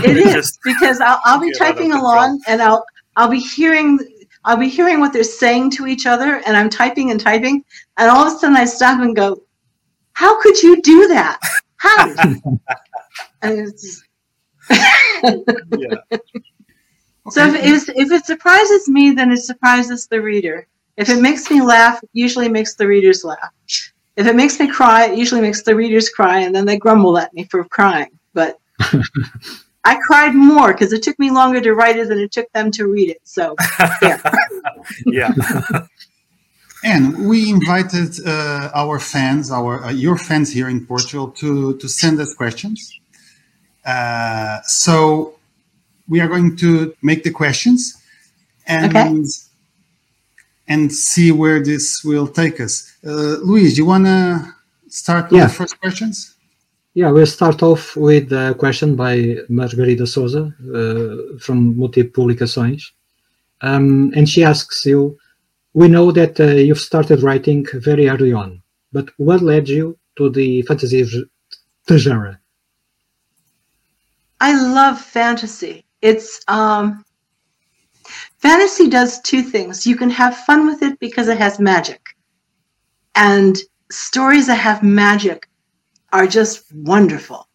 It 0.04 0.18
is 0.18 0.34
Just- 0.34 0.60
because 0.64 1.00
I'll, 1.00 1.20
I'll 1.26 1.40
be 1.40 1.52
get 1.52 1.62
out 1.62 1.68
typing 1.68 1.92
control. 1.92 2.14
along 2.14 2.42
and 2.48 2.62
I'll 2.62 2.84
I'll 3.16 3.30
be 3.30 3.40
hearing 3.40 4.00
I'll 4.46 4.58
be 4.58 4.70
hearing 4.70 5.00
what 5.00 5.14
they're 5.14 5.24
saying 5.24 5.72
to 5.72 5.88
each 5.88 6.06
other 6.06 6.42
and 6.46 6.58
I'm 6.58 6.70
typing 6.70 7.12
and 7.12 7.20
typing 7.20 7.64
and 7.98 8.10
all 8.10 8.26
of 8.28 8.34
a 8.34 8.38
sudden 8.40 8.56
I 8.56 8.66
stop 8.66 9.00
and 9.02 9.16
go, 9.16 9.44
how 10.14 10.42
could 10.42 10.62
you 10.62 10.82
do 10.82 11.08
that? 11.10 11.40
How? 11.78 12.14
And 13.42 13.60
it's 13.60 13.82
just, 13.84 14.04
yeah. 15.78 15.96
so 17.30 17.46
if, 17.48 17.88
if 17.88 17.90
if 17.96 18.12
it 18.12 18.26
surprises 18.26 18.88
me, 18.88 19.12
then 19.12 19.32
it 19.32 19.40
surprises 19.40 20.08
the 20.08 20.22
reader. 20.22 20.68
If 20.98 21.10
it 21.10 21.22
makes 21.22 21.50
me 21.50 21.62
laugh, 21.62 22.04
it 22.04 22.10
usually 22.14 22.50
makes 22.50 22.76
the 22.76 22.88
readers 22.88 23.24
laugh. 23.24 23.54
If 24.16 24.28
it 24.28 24.36
makes 24.36 24.60
me 24.60 24.68
cry, 24.68 25.06
it 25.06 25.18
usually 25.18 25.42
makes 25.42 25.64
the 25.64 25.76
readers 25.76 26.10
cry, 26.10 26.40
and 26.40 26.54
then 26.54 26.66
they 26.66 26.78
grumble 26.78 27.18
at 27.18 27.34
me 27.34 27.46
for 27.46 27.64
crying. 27.64 28.12
But 28.34 28.60
I 29.86 29.98
cried 30.06 30.36
more 30.36 30.74
because 30.74 30.92
it 30.92 31.04
took 31.04 31.18
me 31.20 31.32
longer 31.32 31.62
to 31.62 31.74
write 31.74 31.98
it 31.98 32.10
than 32.10 32.20
it 32.20 32.32
took 32.32 32.52
them 32.52 32.70
to 32.72 32.88
read 32.88 33.10
it. 33.10 33.22
So 33.24 33.56
there. 34.02 34.22
yeah. 35.06 35.32
And 36.82 37.28
we 37.28 37.50
invited 37.50 38.26
uh, 38.26 38.72
our 38.74 39.00
fans, 39.00 39.52
our 39.52 39.84
uh, 39.84 39.92
your 39.92 40.18
fans 40.18 40.54
here 40.54 40.70
in 40.70 40.86
Portugal, 40.86 41.30
to 41.32 41.78
to 41.78 41.88
send 41.90 42.20
us 42.22 42.34
questions. 42.34 42.99
Uh, 43.90 44.62
so 44.86 44.94
we 46.12 46.18
are 46.24 46.28
going 46.28 46.56
to 46.58 46.94
make 47.02 47.22
the 47.24 47.32
questions 47.42 47.80
and 48.68 48.96
Okay. 48.96 49.24
and 50.74 50.92
see 51.10 51.32
where 51.32 51.60
this 51.70 51.86
will 52.04 52.28
take 52.42 52.60
us. 52.66 52.74
Uh, 53.04 53.38
Luis, 53.50 53.78
you 53.80 53.86
want 53.94 54.06
to 54.06 54.20
start 55.02 55.26
with 55.32 55.40
Yeah. 55.40 55.48
the 55.48 55.54
first 55.62 55.76
questions? 55.84 56.36
Yeah, 56.94 57.10
we'll 57.14 57.26
start 57.40 57.60
off 57.64 57.96
with 57.96 58.32
a 58.32 58.54
question 58.64 58.96
by 58.96 59.16
Margarida 59.50 60.06
Souza 60.08 60.44
uh, 60.80 61.38
from 61.40 61.58
Multipublicações. 61.76 62.82
Um, 63.62 64.12
and 64.16 64.28
she 64.28 64.44
asks 64.44 64.86
you, 64.86 65.18
we 65.74 65.88
know 65.88 66.12
that 66.12 66.40
uh, 66.40 66.46
you've 66.68 66.80
started 66.92 67.22
writing 67.24 67.66
very 67.74 68.06
early 68.10 68.34
on, 68.34 68.62
but 68.92 69.10
what 69.18 69.42
led 69.42 69.68
you 69.70 69.98
to 70.18 70.30
the 70.30 70.62
fantasy 70.64 71.04
genre? 71.98 72.39
I 74.40 74.54
love 74.54 75.00
fantasy. 75.00 75.86
It's 76.02 76.42
um, 76.48 77.04
fantasy 78.38 78.90
does 78.90 79.22
two 79.22 79.42
things. 79.42 79.86
You 79.86 79.96
can 79.96 80.10
have 80.10 80.38
fun 80.38 80.66
with 80.66 80.82
it 80.82 81.00
because 81.00 81.28
it 81.28 81.38
has 81.38 81.60
magic, 81.60 82.16
and 83.16 83.58
stories 83.92 84.48
that 84.48 84.56
have 84.56 84.84
magic 84.84 85.50
are 86.14 86.28
just 86.28 86.72
wonderful. 86.74 87.48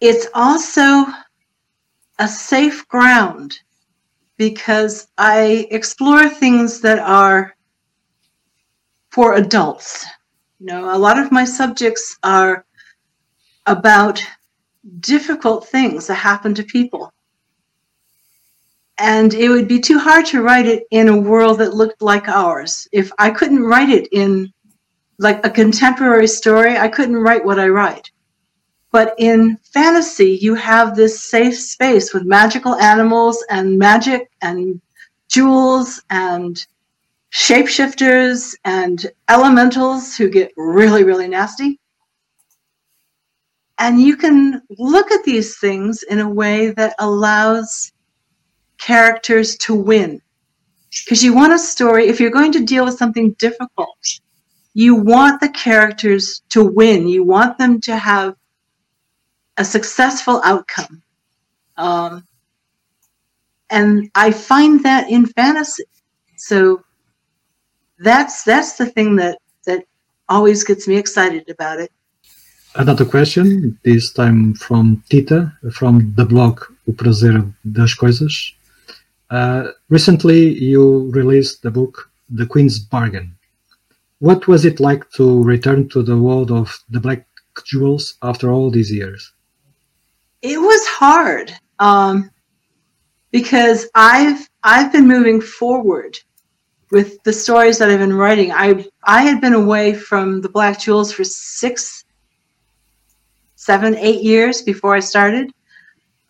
It's 0.00 0.26
also 0.34 1.06
a 2.18 2.28
safe 2.28 2.86
ground 2.88 3.58
because 4.36 5.08
I 5.18 5.68
explore 5.70 6.28
things 6.28 6.80
that 6.80 6.98
are 6.98 7.54
for 9.10 9.34
adults. 9.34 10.06
You 10.58 10.66
know, 10.66 10.94
a 10.94 10.98
lot 10.98 11.18
of 11.18 11.30
my 11.30 11.44
subjects 11.44 12.16
are 12.22 12.64
about 13.66 14.22
difficult 15.00 15.68
things 15.68 16.06
that 16.06 16.14
happen 16.14 16.54
to 16.54 16.62
people. 16.62 17.12
And 18.98 19.34
it 19.34 19.48
would 19.48 19.66
be 19.66 19.80
too 19.80 19.98
hard 19.98 20.24
to 20.26 20.42
write 20.42 20.66
it 20.66 20.84
in 20.90 21.08
a 21.08 21.20
world 21.20 21.58
that 21.58 21.74
looked 21.74 22.00
like 22.00 22.28
ours. 22.28 22.86
If 22.92 23.10
I 23.18 23.30
couldn't 23.30 23.64
write 23.64 23.90
it 23.90 24.08
in 24.12 24.52
like 25.18 25.44
a 25.44 25.50
contemporary 25.50 26.28
story, 26.28 26.76
I 26.76 26.88
couldn't 26.88 27.16
write 27.16 27.44
what 27.44 27.58
I 27.58 27.68
write. 27.68 28.10
But 28.92 29.14
in 29.18 29.56
fantasy, 29.72 30.38
you 30.40 30.54
have 30.54 30.94
this 30.94 31.28
safe 31.28 31.58
space 31.58 32.14
with 32.14 32.24
magical 32.24 32.76
animals 32.76 33.44
and 33.50 33.76
magic 33.76 34.30
and 34.42 34.80
jewels 35.28 36.00
and 36.10 36.64
shapeshifters 37.32 38.54
and 38.64 39.10
elementals 39.28 40.16
who 40.16 40.30
get 40.30 40.52
really, 40.56 41.02
really 41.02 41.26
nasty 41.26 41.80
and 43.78 44.00
you 44.00 44.16
can 44.16 44.62
look 44.78 45.10
at 45.10 45.24
these 45.24 45.58
things 45.58 46.02
in 46.04 46.20
a 46.20 46.28
way 46.28 46.70
that 46.70 46.94
allows 46.98 47.92
characters 48.78 49.56
to 49.58 49.74
win. 49.74 50.20
Because 51.04 51.24
you 51.24 51.34
want 51.34 51.52
a 51.52 51.58
story 51.58 52.06
if 52.06 52.20
you're 52.20 52.30
going 52.30 52.52
to 52.52 52.64
deal 52.64 52.84
with 52.84 52.96
something 52.96 53.32
difficult 53.38 54.20
you 54.74 54.96
want 54.96 55.40
the 55.40 55.48
characters 55.48 56.42
to 56.50 56.64
win. 56.64 57.06
You 57.06 57.24
want 57.24 57.56
them 57.58 57.80
to 57.82 57.96
have 57.96 58.34
a 59.56 59.64
successful 59.64 60.40
outcome. 60.44 61.02
Um, 61.76 62.26
and 63.70 64.10
i 64.14 64.30
find 64.30 64.82
that 64.82 65.08
in 65.08 65.26
fantasy. 65.26 65.84
So 66.36 66.82
that's 67.98 68.42
that's 68.42 68.76
the 68.76 68.86
thing 68.86 69.16
that 69.16 69.38
that 69.66 69.84
always 70.28 70.64
gets 70.64 70.86
me 70.88 70.96
excited 70.96 71.48
about 71.48 71.80
it 71.80 71.90
Another 72.76 73.04
question, 73.04 73.78
this 73.84 74.12
time 74.12 74.54
from 74.54 75.02
Tita, 75.08 75.52
from 75.72 76.12
the 76.16 76.24
blog 76.24 76.62
O 76.88 76.92
Prazer 76.92 77.52
das 77.72 77.94
Coisas. 77.94 78.52
Uh, 79.30 79.68
recently, 79.88 80.58
you 80.58 81.10
released 81.10 81.62
the 81.62 81.70
book 81.70 82.10
The 82.30 82.46
Queen's 82.46 82.78
Bargain. 82.78 83.36
What 84.18 84.48
was 84.48 84.64
it 84.64 84.80
like 84.80 85.08
to 85.12 85.42
return 85.42 85.88
to 85.90 86.02
the 86.02 86.16
world 86.16 86.50
of 86.50 86.82
the 86.88 87.00
Black 87.00 87.26
Jewels 87.64 88.14
after 88.22 88.50
all 88.50 88.70
these 88.70 88.90
years? 88.90 89.32
it 90.44 90.60
was 90.60 90.86
hard 90.86 91.52
um, 91.78 92.30
because 93.32 93.88
I've 93.94 94.48
I've 94.62 94.92
been 94.92 95.08
moving 95.08 95.40
forward 95.40 96.18
with 96.90 97.20
the 97.24 97.32
stories 97.32 97.78
that 97.78 97.90
I've 97.90 97.98
been 97.98 98.16
writing. 98.16 98.52
I 98.52 98.84
I 99.04 99.22
had 99.22 99.40
been 99.40 99.54
away 99.54 99.94
from 99.94 100.42
the 100.42 100.50
Black 100.50 100.78
Jewels 100.78 101.12
for 101.12 101.24
six, 101.24 102.03
seven, 103.64 103.96
eight 103.96 104.22
years 104.22 104.62
before 104.62 104.94
I 104.94 105.00
started, 105.00 105.50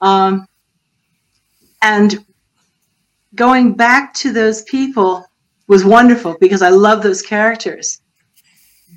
um, 0.00 0.46
and 1.82 2.24
going 3.34 3.74
back 3.74 4.14
to 4.14 4.32
those 4.32 4.62
people 4.62 5.26
was 5.66 5.84
wonderful 5.84 6.36
because 6.40 6.62
I 6.62 6.68
love 6.68 7.02
those 7.02 7.22
characters. 7.22 8.00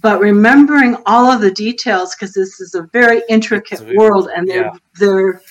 But 0.02 0.20
remembering 0.20 0.96
all 1.08 1.32
of 1.32 1.42
the 1.42 1.50
details, 1.50 2.14
because 2.14 2.34
this 2.34 2.60
is 2.60 2.76
a 2.76 2.84
very 2.94 3.24
intricate 3.30 3.82
It's 3.82 3.98
world, 3.98 4.30
and 4.36 4.48
their 4.48 4.66
yeah. 4.66 4.74
their 5.00 5.42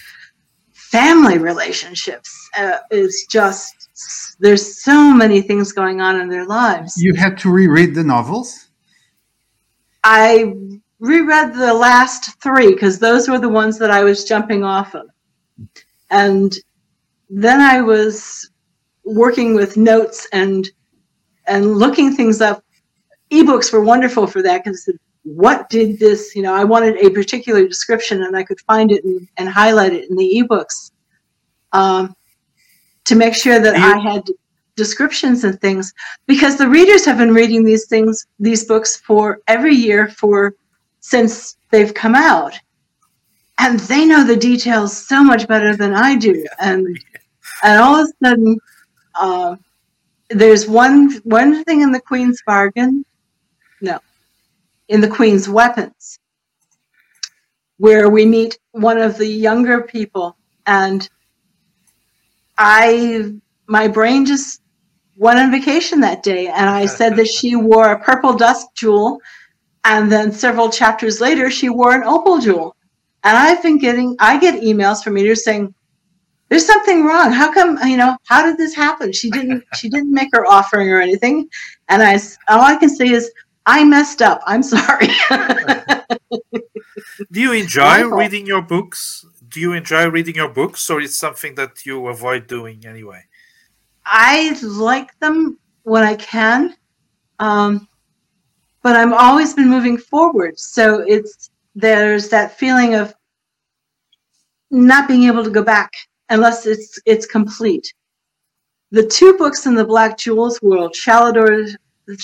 family 0.73 1.39
relationships 1.39 2.31
uh, 2.57 2.79
is 2.93 3.27
just 3.29 4.37
there's 4.39 4.83
so 4.85 5.13
many 5.13 5.41
things 5.41 5.73
going 5.73 6.01
on 6.01 6.21
in 6.21 6.29
their 6.29 6.47
lives. 6.47 6.95
You 6.97 7.15
had 7.15 7.37
to 7.39 7.51
reread 7.51 7.95
the 7.97 8.05
novels. 8.05 8.69
I 10.05 10.55
reread 10.99 11.55
the 11.55 11.75
last 11.75 12.41
three 12.43 12.73
because 12.73 12.99
those 12.99 13.29
were 13.29 13.39
the 13.39 13.49
ones 13.49 13.79
that 13.79 13.91
I 13.91 14.05
was 14.05 14.25
jumping 14.25 14.65
off 14.65 14.95
of. 14.95 15.09
And 16.11 16.55
then 17.29 17.61
I 17.61 17.81
was 17.81 18.51
working 19.05 19.55
with 19.55 19.77
notes 19.77 20.29
and 20.33 20.69
and 21.47 21.77
looking 21.77 22.15
things 22.15 22.41
up. 22.41 22.65
Ebooks 23.31 23.73
were 23.73 23.83
wonderful 23.83 24.27
for 24.27 24.43
that 24.43 24.65
because 24.65 24.89
what 25.23 25.69
did 25.69 25.99
this, 25.99 26.35
you 26.37 26.43
know, 26.43 26.55
I 26.55 26.65
wanted 26.65 26.97
a 26.97 27.11
particular 27.11 27.67
description 27.67 28.23
and 28.23 28.37
I 28.37 28.45
could 28.45 28.61
find 28.61 28.93
it 28.93 29.05
and, 29.05 29.29
and 29.37 29.49
highlight 29.49 29.93
it 29.93 30.09
in 30.09 30.17
the 30.17 30.43
ebooks 30.43 30.93
um, 31.73 32.15
to 33.05 33.15
make 33.17 33.35
sure 33.35 33.61
that 33.61 33.75
I 33.75 33.99
had 33.99 34.23
descriptions 34.77 35.43
and 35.43 35.61
things 35.61 35.93
because 36.27 36.57
the 36.57 36.69
readers 36.69 37.05
have 37.05 37.19
been 37.19 37.35
reading 37.35 37.65
these 37.65 37.87
things, 37.87 38.27
these 38.39 38.65
books 38.65 38.97
for 38.99 39.41
every 39.49 39.75
year 39.75 40.09
for 40.09 40.55
since 41.07 41.57
they've 41.71 41.95
come 41.95 42.17
out, 42.17 42.59
and 43.59 43.79
they 43.81 44.05
know 44.05 44.25
the 44.25 44.37
details 44.37 45.07
so 45.07 45.23
much 45.23 45.47
better 45.47 45.77
than 45.77 45.95
I 45.95 46.17
do, 46.17 46.45
and 46.59 46.85
and 47.63 47.81
all 47.81 47.95
of 48.01 48.09
a 48.09 48.27
sudden, 48.27 48.59
uh, 49.15 49.55
there's 50.31 50.67
one 50.67 51.13
one 51.23 51.63
thing 51.63 51.83
in 51.83 51.93
the 51.93 52.01
Queen's 52.01 52.43
bargain, 52.45 53.05
no, 53.81 54.01
in 54.89 55.01
the 55.01 55.09
Queen's 55.09 55.49
weapons, 55.49 56.19
where 57.79 58.11
we 58.11 58.27
meet 58.27 58.59
one 58.73 58.99
of 58.99 59.17
the 59.17 59.29
younger 59.29 59.83
people, 59.83 60.37
and 60.67 61.09
I 62.59 63.33
my 63.69 63.87
brain 63.87 64.27
just 64.27 64.61
went 65.17 65.39
on 65.39 65.53
vacation 65.53 66.01
that 66.01 66.25
day, 66.25 66.49
and 66.49 66.69
I 66.69 66.87
said 66.87 67.15
that 67.15 67.29
she 67.29 67.55
wore 67.55 67.93
a 67.93 68.01
Purple 68.01 68.37
Dusk 68.37 68.67
jewel, 68.75 69.21
and 69.87 70.13
then 70.13 70.31
several 70.33 70.69
chapters 70.71 71.21
later 71.21 71.51
she 71.51 71.71
wore 71.71 71.95
an 71.95 72.05
opal 72.05 72.39
jewel, 72.39 72.77
and 73.25 73.37
I've 73.37 73.63
been 73.63 73.79
getting 73.79 74.17
I 74.19 74.39
get 74.39 74.63
emails 74.63 75.03
from 75.03 75.15
readers 75.15 75.45
saying 75.45 75.75
there's 76.49 76.67
something 76.67 77.05
wrong. 77.05 77.33
How 77.33 77.53
come, 77.53 77.79
you 77.85 77.97
know, 77.97 78.17
how 78.27 78.45
did 78.45 78.57
this 78.57 78.75
happen? 78.75 79.13
She 79.13 79.31
didn't, 79.31 79.65
she 79.75 79.89
didn't 79.89 80.13
make 80.13 80.29
her 80.33 80.47
offering 80.47 80.91
or 80.91 81.01
anything. 81.01 81.49
And 81.89 82.03
I, 82.03 82.15
all 82.49 82.63
I 82.63 82.77
can 82.77 82.89
say 82.89 83.09
is, 83.09 83.31
I 83.67 83.83
messed 83.85 84.23
up. 84.23 84.43
I'm 84.47 84.63
sorry. 84.63 85.09
Do 87.33 87.41
you 87.41 87.53
enjoy 87.53 88.05
reading 88.05 88.47
your 88.47 88.63
books? 88.63 89.27
Do 89.49 89.59
you 89.61 89.73
enjoy 89.73 90.09
reading 90.09 90.37
your 90.37 90.49
books 90.49 90.89
or 90.89 91.01
is 91.01 91.19
something 91.19 91.57
that 91.57 91.85
you 91.85 92.07
avoid 92.07 92.47
doing 92.47 92.87
anyway? 92.87 93.25
I 94.05 94.57
like 94.63 95.19
them 95.19 95.59
when 95.83 96.05
I 96.05 96.15
can. 96.15 96.77
Um, 97.41 97.89
but 98.87 98.95
I'm 98.95 99.13
always 99.13 99.53
been 99.53 99.69
moving 99.69 99.99
forward. 99.99 100.57
So 100.61 101.01
it's, 101.09 101.51
there's 101.75 102.29
that 102.29 102.57
feeling 102.57 102.95
of 102.95 103.13
not 104.71 105.09
being 105.09 105.25
able 105.25 105.43
to 105.43 105.51
go 105.51 105.65
back 105.65 105.91
unless 106.29 106.67
it's 106.67 106.97
it's 107.05 107.27
complete. 107.27 107.93
The 108.93 109.05
two 109.05 109.37
books 109.39 109.67
in 109.67 109.75
the 109.75 109.85
Black 109.85 110.17
Jewels 110.17 110.63
world, 110.63 110.95
Shalador, 110.95 111.75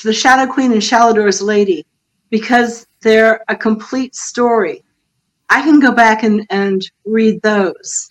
the 0.05 0.13
Shadow 0.13 0.53
Queen 0.53 0.71
and 0.71 0.81
Shalador's 0.81 1.43
Lady, 1.43 1.85
because 2.31 2.87
they're 3.01 3.43
a 3.49 3.57
complete 3.57 4.15
story. 4.15 4.85
I 5.51 5.63
can 5.63 5.81
go 5.81 5.91
back 5.91 6.23
and, 6.23 6.47
and 6.51 6.81
read 7.05 7.43
those 7.43 8.09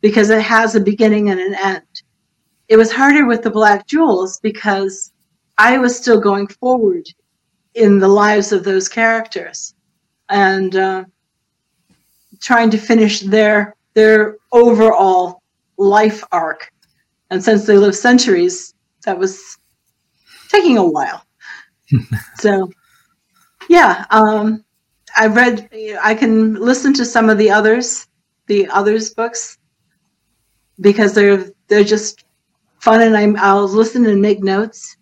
because 0.00 0.30
it 0.30 0.42
has 0.42 0.74
a 0.74 0.80
beginning 0.80 1.30
and 1.30 1.38
an 1.38 1.54
end. 1.54 2.02
It 2.66 2.76
was 2.76 2.90
harder 2.90 3.24
with 3.24 3.44
the 3.44 3.50
Black 3.50 3.86
Jewels 3.86 4.40
because 4.40 5.12
I 5.58 5.78
was 5.78 5.96
still 5.96 6.20
going 6.20 6.48
forward 6.48 7.06
in 7.74 7.98
the 7.98 8.08
lives 8.08 8.52
of 8.52 8.64
those 8.64 8.88
characters 8.88 9.74
and 10.28 10.76
uh, 10.76 11.04
trying 12.40 12.70
to 12.70 12.78
finish 12.78 13.20
their 13.20 13.74
their 13.94 14.36
overall 14.52 15.42
life 15.78 16.22
arc. 16.32 16.70
And 17.30 17.42
since 17.42 17.66
they 17.66 17.76
live 17.76 17.96
centuries, 17.96 18.74
that 19.04 19.18
was 19.18 19.58
taking 20.48 20.78
a 20.78 20.84
while. 20.86 21.24
so, 22.36 22.70
yeah, 23.68 24.04
um, 24.10 24.64
I 25.16 25.26
read. 25.26 25.68
I 26.02 26.14
can 26.14 26.54
listen 26.54 26.92
to 26.94 27.04
some 27.04 27.30
of 27.30 27.38
the 27.38 27.50
others, 27.50 28.06
the 28.46 28.68
others 28.68 29.10
books, 29.14 29.58
because 30.80 31.14
they're 31.14 31.44
they're 31.68 31.84
just 31.84 32.24
fun, 32.80 33.02
and 33.02 33.16
I'm 33.16 33.36
I'll 33.36 33.68
listen 33.68 34.06
and 34.06 34.20
make 34.20 34.42
notes. 34.42 34.96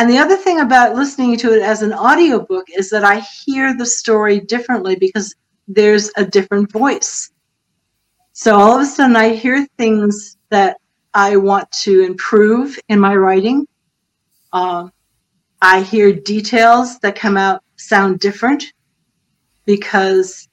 And 0.00 0.08
the 0.08 0.16
other 0.16 0.38
thing 0.38 0.60
about 0.60 0.96
listening 0.96 1.36
to 1.36 1.52
it 1.52 1.60
as 1.60 1.82
an 1.82 1.92
audiobook 1.92 2.64
is 2.74 2.88
that 2.88 3.04
I 3.04 3.20
hear 3.44 3.76
the 3.76 3.84
story 3.84 4.40
differently 4.40 4.96
because 4.96 5.34
there's 5.68 6.10
a 6.16 6.24
different 6.24 6.72
voice. 6.72 7.30
So 8.32 8.56
all 8.56 8.76
of 8.76 8.80
a 8.80 8.86
sudden, 8.86 9.14
I 9.14 9.34
hear 9.34 9.66
things 9.76 10.38
that 10.48 10.78
I 11.12 11.36
want 11.36 11.70
to 11.82 12.00
improve 12.00 12.78
in 12.88 12.98
my 12.98 13.14
writing. 13.14 13.66
Uh, 14.54 14.88
I 15.60 15.82
hear 15.82 16.14
details 16.14 16.98
that 17.00 17.14
come 17.14 17.36
out 17.36 17.62
sound 17.76 18.20
different 18.20 18.72
because 19.66 20.48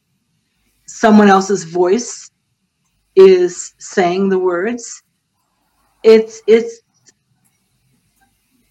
someone 0.88 1.30
else's 1.30 1.64
voice 1.64 2.30
is 3.16 3.76
saying 3.80 4.28
the 4.28 4.40
words. 4.40 5.04
It's 6.04 6.42
it's 6.48 6.82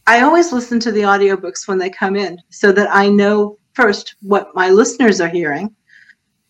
I 0.06 0.20
always 0.22 0.52
listen 0.52 0.78
to 0.80 0.92
the 0.92 1.02
audiobooks 1.02 1.66
when 1.66 1.78
they 1.78 1.90
come 1.90 2.16
in 2.16 2.40
so 2.50 2.72
that 2.72 2.88
I 2.92 3.08
know 3.08 3.58
first 3.74 4.14
what 4.22 4.54
my 4.54 4.70
listeners 4.70 5.20
are 5.20 5.28
hearing 5.28 5.74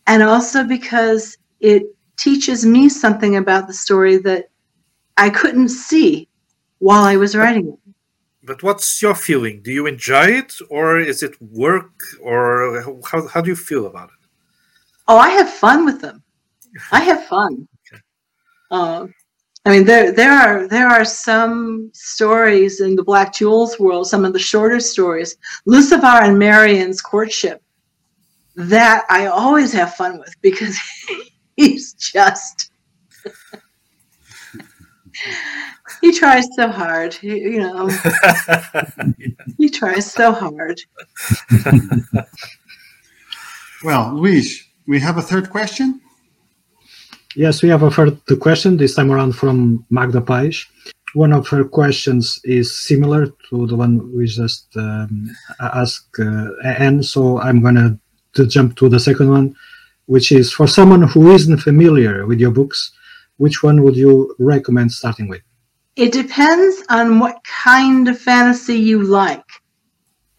and 0.07 0.23
also 0.23 0.64
because 0.64 1.37
it 1.61 1.85
teaches 2.16 2.64
me 2.64 2.88
something 2.88 3.37
about 3.37 3.66
the 3.66 3.73
story 3.73 4.16
that 4.19 4.51
I 5.16 5.31
couldn't 5.31 5.71
see 5.71 6.29
while 6.79 7.05
I 7.05 7.16
was 7.16 7.35
writing 7.35 7.69
it. 7.69 7.95
But 8.42 8.62
what's 8.62 9.03
your 9.03 9.14
feeling? 9.14 9.61
Do 9.62 9.73
you 9.73 9.87
enjoy 9.87 10.27
it, 10.27 10.55
or 10.71 10.99
is 10.99 11.23
it 11.25 11.40
work, 11.42 11.90
or 12.23 13.01
how, 13.11 13.27
how 13.27 13.40
do 13.40 13.49
you 13.49 13.57
feel 13.57 13.87
about 13.87 14.11
it? 14.11 14.29
Oh, 15.09 15.19
I 15.19 15.31
have 15.31 15.51
fun 15.53 15.85
with 15.85 16.01
them. 16.01 16.23
I 16.92 17.01
have 17.01 17.25
fun. 17.27 17.66
Okay. 17.92 18.01
Uh, 18.71 19.07
I 19.66 19.70
mean, 19.70 19.85
there 19.85 20.12
there 20.12 20.33
are 20.33 20.68
there 20.68 20.87
are 20.87 21.05
some 21.05 21.90
stories 21.92 22.81
in 22.81 22.94
the 22.94 23.02
Black 23.02 23.35
Jewels 23.35 23.81
world, 23.81 24.07
some 24.07 24.24
of 24.24 24.33
the 24.33 24.38
shorter 24.38 24.79
stories. 24.79 25.37
Lucivar 25.66 26.22
and 26.22 26.38
Marian's 26.38 27.00
courtship 27.00 27.61
that 28.55 29.05
I 29.11 29.26
always 29.26 29.72
have 29.72 29.96
fun 29.96 30.20
with 30.20 30.33
because 30.40 30.79
he's 31.57 31.94
just 31.94 32.70
he 36.00 36.12
tries 36.12 36.46
so 36.55 36.68
hard. 36.68 37.14
He, 37.14 37.37
you 37.37 37.59
know, 37.59 37.88
he 39.59 39.68
tries 39.68 40.09
so 40.09 40.33
hard. 40.33 40.81
well, 43.83 44.14
Luis, 44.14 44.62
we 44.87 45.00
have 45.00 45.16
a 45.16 45.22
third 45.22 45.50
question. 45.50 46.00
Yes, 47.37 47.62
we 47.62 47.68
have 47.68 47.83
a 47.83 47.90
third 47.90 48.18
question, 48.40 48.79
this 48.79 48.94
time 48.94 49.12
around 49.12 49.33
from 49.33 49.85
Magda 49.90 50.22
Pais. 50.22 50.64
One 51.12 51.35
of 51.35 51.46
her 51.49 51.64
questions 51.64 52.40
is 52.44 52.75
similar 52.75 53.27
to 53.51 53.66
the 53.66 53.77
one 53.77 54.11
we 54.16 54.25
just 54.25 54.75
um, 54.75 55.29
asked, 55.61 56.18
uh, 56.18 56.49
and 56.64 57.05
so 57.05 57.38
I'm 57.38 57.61
going 57.61 58.01
to 58.37 58.46
jump 58.46 58.77
to 58.77 58.88
the 58.88 58.99
second 58.99 59.31
one, 59.31 59.55
which 60.07 60.33
is 60.33 60.51
for 60.51 60.66
someone 60.66 61.03
who 61.03 61.33
isn't 61.33 61.59
familiar 61.59 62.25
with 62.25 62.40
your 62.40 62.53
books, 62.53 62.92
which 63.37 63.62
one 63.62 63.83
would 63.83 63.96
you 63.96 64.35
recommend 64.38 64.92
starting 64.92 65.29
with? 65.29 65.42
It 65.96 66.12
depends 66.12 66.85
on 66.88 67.18
what 67.18 67.44
kind 67.44 68.09
of 68.09 68.18
fantasy 68.18 68.79
you 68.79 69.03
like. 69.03 69.44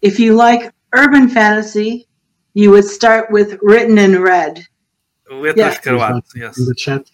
If 0.02 0.18
you 0.18 0.34
like 0.34 0.72
urban 0.92 1.28
fantasy, 1.28 2.08
you 2.54 2.72
would 2.72 2.86
start 2.86 3.30
with 3.30 3.56
Written 3.62 3.98
in 3.98 4.20
Red. 4.20 4.66
Yes. 5.56 5.80
yes. 6.34 6.58
In 6.58 6.66
the 6.66 6.74
chat. 6.74 7.10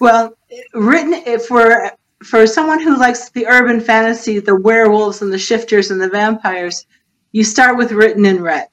Well, 0.00 0.36
written 0.74 1.14
eh, 1.14 1.38
for 1.38 1.92
for 2.24 2.46
someone 2.46 2.80
who 2.80 2.96
likes 2.96 3.30
the 3.30 3.46
urban 3.46 3.80
fantasy, 3.80 4.38
the 4.38 4.56
werewolves 4.56 5.22
and 5.22 5.32
the 5.32 5.38
shifters 5.38 5.90
and 5.90 6.00
the 6.00 6.08
vampires, 6.08 6.86
you 7.32 7.44
start 7.44 7.76
with 7.76 7.92
Written 7.92 8.24
in 8.24 8.42
Red 8.42 8.68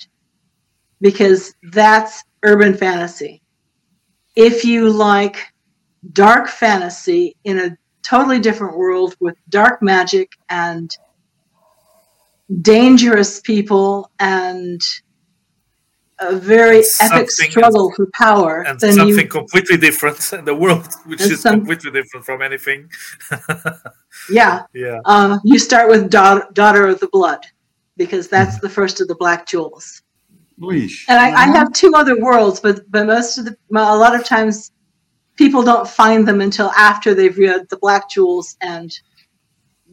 because 1.02 1.56
that's 1.72 2.24
urban 2.44 2.76
fantasy. 2.76 3.42
If 4.36 4.64
you 4.64 4.90
like 4.90 5.38
dark 6.14 6.48
fantasy 6.48 7.36
in 7.44 7.60
a 7.60 7.78
totally 8.04 8.40
different 8.40 8.78
world 8.78 9.16
with 9.20 9.36
dark 9.50 9.82
magic 9.82 10.32
and 10.50 10.96
dangerous 12.62 13.40
people 13.42 14.10
and 14.20 14.82
a 16.22 16.36
very 16.36 16.84
epic 17.02 17.32
struggle 17.32 17.92
for 17.96 18.08
power 18.14 18.66
and 18.68 18.80
then 18.80 18.94
something 18.94 19.26
you, 19.26 19.28
completely 19.28 19.78
different 19.78 20.34
in 20.40 20.46
the 20.46 20.56
world 20.56 20.88
which 21.06 21.22
is 21.22 21.42
some, 21.42 21.60
completely 21.60 21.92
different 21.92 22.26
from 22.26 22.42
anything 22.42 22.90
yeah 24.30 24.64
yeah 24.74 25.00
uh, 25.06 25.40
you 25.44 25.58
start 25.58 25.90
with 25.90 26.10
da- 26.10 26.48
daughter 26.54 26.88
of 26.88 27.00
the 27.00 27.08
blood 27.10 27.46
because 27.98 28.28
that's 28.28 28.56
mm-hmm. 28.56 28.68
the 28.68 28.70
first 28.70 29.02
of 29.02 29.08
the 29.08 29.16
black 29.16 29.46
jewels 29.46 30.02
Luis. 30.60 31.06
And 31.08 31.18
I, 31.18 31.44
I, 31.44 31.46
have 31.46 31.72
two 31.72 31.94
other 31.96 32.20
worlds, 32.20 32.60
but 32.60 32.82
but 32.92 33.08
most 33.08 33.38
of 33.38 33.46
the 33.46 33.56
a 33.72 33.96
lot 33.96 34.14
of 34.14 34.26
times 34.26 34.72
people 35.40 35.64
don't 35.64 35.88
find 35.88 36.28
them 36.28 36.42
until 36.42 36.70
after 36.72 37.14
they've 37.14 37.38
read 37.38 37.70
the 37.70 37.78
Black 37.78 38.10
Jewels 38.10 38.58
and 38.62 38.92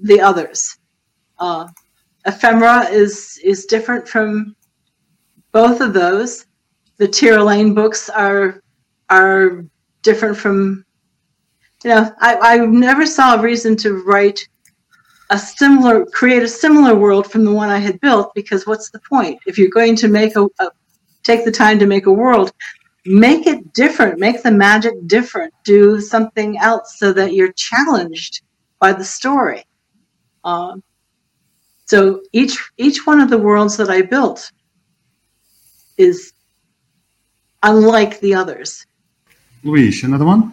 the 0.03 0.21
others. 0.21 0.77
Uh, 1.39 1.69
Ephemera 2.27 2.89
is 2.91 3.41
is 3.45 3.67
different 3.67 4.09
from 4.09 4.57
both 5.57 5.81
of 5.81 5.95
those. 5.95 6.45
The 6.99 7.09
Tira 7.09 7.43
Lane 7.43 7.73
books 7.73 8.11
are 8.11 8.61
are 9.09 9.65
different 10.03 10.37
from. 10.37 10.85
You 11.83 11.91
know, 11.91 12.13
I, 12.21 12.37
I 12.53 12.67
never 12.67 13.07
saw 13.07 13.37
a 13.37 13.43
reason 13.43 13.75
to 13.77 14.03
write 14.05 14.47
a 15.31 15.39
similar 15.39 16.05
create 16.05 16.43
a 16.43 16.57
similar 16.65 16.95
world 16.95 17.31
from 17.31 17.43
the 17.47 17.53
one 17.63 17.71
I 17.71 17.79
had 17.79 17.99
built 18.03 18.35
because 18.35 18.67
what's 18.67 18.91
the 18.91 19.01
point 19.01 19.41
if 19.47 19.57
you're 19.57 19.79
going 19.81 19.97
to 19.97 20.09
make 20.09 20.37
a, 20.37 20.45
a, 20.45 20.67
take 21.23 21.47
the 21.47 21.59
time 21.65 21.79
to 21.79 21.87
make 21.87 22.05
a 22.05 22.13
world 22.13 22.53
make 23.07 23.47
it 23.47 23.73
different 23.73 24.19
make 24.19 24.43
the 24.43 24.51
magic 24.51 24.95
different 25.07 25.55
do 25.65 26.01
something 26.01 26.59
else 26.59 26.99
so 26.99 27.15
that 27.15 27.33
you're 27.33 27.53
challenged 27.53 28.43
by 28.79 28.93
the 28.93 29.05
story. 29.05 29.65
Um, 30.45 30.83
so 31.87 32.21
each 32.33 32.57
each 32.77 33.07
one 33.07 33.21
of 33.21 33.31
the 33.31 33.45
worlds 33.49 33.77
that 33.79 33.89
I 33.89 34.03
built 34.03 34.53
is 35.97 36.33
unlike 37.63 38.21
the 38.21 38.35
others. 38.35 38.87
Luís, 39.65 40.05
another 40.05 40.25
one? 40.25 40.53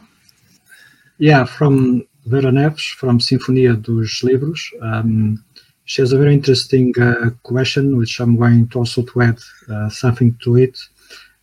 Yeah, 1.17 1.45
from 1.45 2.05
Vera 2.25 2.51
Neves, 2.51 2.93
from 2.95 3.19
Sinfonia 3.19 3.81
dos 3.81 4.21
Livros. 4.23 4.61
Um, 4.81 5.43
she 5.85 6.01
has 6.01 6.13
a 6.13 6.17
very 6.17 6.33
interesting 6.33 6.93
uh, 6.99 7.31
question, 7.43 7.97
which 7.97 8.19
I'm 8.19 8.37
going 8.37 8.69
to 8.69 8.79
also 8.79 9.03
to 9.03 9.21
add 9.21 9.39
uh, 9.69 9.89
something 9.89 10.37
to 10.43 10.57
it. 10.57 10.79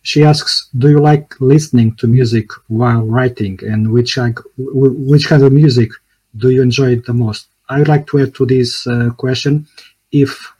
She 0.01 0.23
asks, 0.23 0.69
"Do 0.75 0.89
you 0.89 0.99
like 0.99 1.39
listening 1.39 1.95
to 1.97 2.07
music 2.07 2.47
while 2.67 3.03
writing, 3.03 3.59
and 3.61 3.91
which 3.91 4.17
like, 4.17 4.39
which 4.57 5.27
kind 5.27 5.43
of 5.43 5.53
music 5.53 5.91
do 6.37 6.49
you 6.49 6.63
enjoy 6.63 6.95
the 6.95 7.13
most?" 7.13 7.47
I 7.69 7.77
would 7.77 7.87
like 7.87 8.07
to 8.07 8.19
add 8.19 8.33
to 8.35 8.45
this 8.45 8.87
uh, 8.87 9.11
question 9.11 9.67
if 10.11 10.51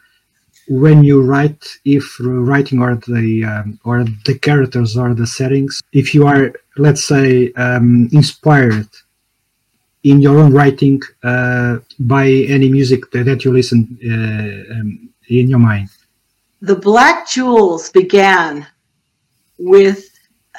when 0.67 1.03
you 1.03 1.21
write, 1.21 1.65
if 1.85 2.17
writing 2.19 2.81
or 2.81 2.95
the 2.95 3.43
um, 3.43 3.79
or 3.83 4.03
the 4.25 4.37
characters 4.39 4.97
or 4.97 5.13
the 5.13 5.27
settings, 5.27 5.81
if 5.91 6.13
you 6.13 6.27
are, 6.27 6.53
let's 6.77 7.05
say, 7.05 7.51
um, 7.53 8.09
inspired 8.11 8.87
in 10.03 10.21
your 10.21 10.39
own 10.39 10.53
writing 10.53 11.01
uh, 11.23 11.77
by 11.99 12.27
any 12.27 12.69
music 12.69 13.11
that, 13.11 13.43
you 13.45 13.51
listen 13.53 13.97
uh, 14.03 14.73
um, 14.73 15.09
in 15.29 15.47
your 15.47 15.59
mind. 15.59 15.89
The 16.61 16.75
Black 16.75 17.27
Jewels 17.27 17.89
began 17.89 18.65
with 19.57 20.09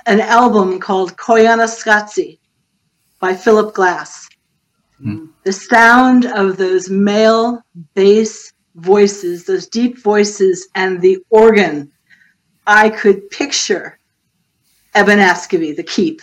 an 0.06 0.20
album 0.20 0.78
called 0.78 1.16
Koyaanisqatsi 1.16 2.38
by 3.20 3.34
Philip 3.34 3.74
Glass. 3.74 4.28
Mm. 5.04 5.28
The 5.44 5.52
sound 5.52 6.26
of 6.26 6.56
those 6.56 6.90
male 6.90 7.64
bass 7.94 8.51
voices, 8.74 9.44
those 9.44 9.66
deep 9.66 9.98
voices, 9.98 10.68
and 10.74 11.00
the 11.00 11.18
organ, 11.30 11.90
I 12.66 12.88
could 12.90 13.28
picture 13.30 13.98
Ebon 14.96 15.18
Askavi, 15.18 15.74
the 15.74 15.82
keep. 15.82 16.20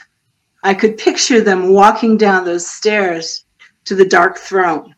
I 0.64 0.74
could 0.74 0.98
picture 0.98 1.42
them 1.42 1.70
walking 1.70 2.18
down 2.18 2.46
those 2.46 2.68
stairs 2.68 3.46
to 3.86 3.96
the 3.96 4.06
dark 4.06 4.38
throne. 4.38 4.94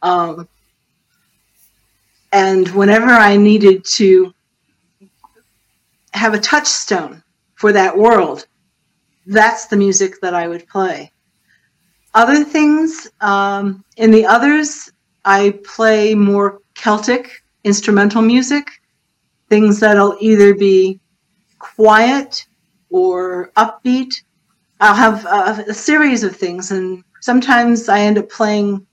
Um, 0.00 0.48
and 2.32 2.68
whenever 2.68 3.10
I 3.10 3.36
needed 3.36 3.84
to 3.96 4.32
have 6.14 6.34
a 6.34 6.40
touchstone 6.40 7.22
for 7.54 7.72
that 7.72 7.96
world, 7.96 8.46
that's 9.26 9.66
the 9.66 9.76
music 9.76 10.20
that 10.22 10.34
I 10.34 10.48
would 10.48 10.66
play. 10.66 11.12
Other 12.14 12.42
things, 12.42 13.08
um, 13.20 13.84
in 13.96 14.10
the 14.10 14.26
others, 14.26 14.90
I 15.24 15.60
play 15.64 16.14
more 16.14 16.61
Celtic 16.82 17.44
instrumental 17.62 18.20
music, 18.22 18.68
things 19.48 19.78
that'll 19.78 20.16
either 20.18 20.52
be 20.52 20.98
quiet 21.60 22.44
or 22.90 23.52
upbeat. 23.56 24.12
I'll 24.80 24.94
have 24.94 25.24
a, 25.24 25.70
a 25.70 25.74
series 25.74 26.24
of 26.24 26.34
things, 26.34 26.72
and 26.72 27.04
sometimes 27.20 27.88
I 27.88 28.00
end 28.00 28.18
up 28.18 28.28
playing 28.28 28.84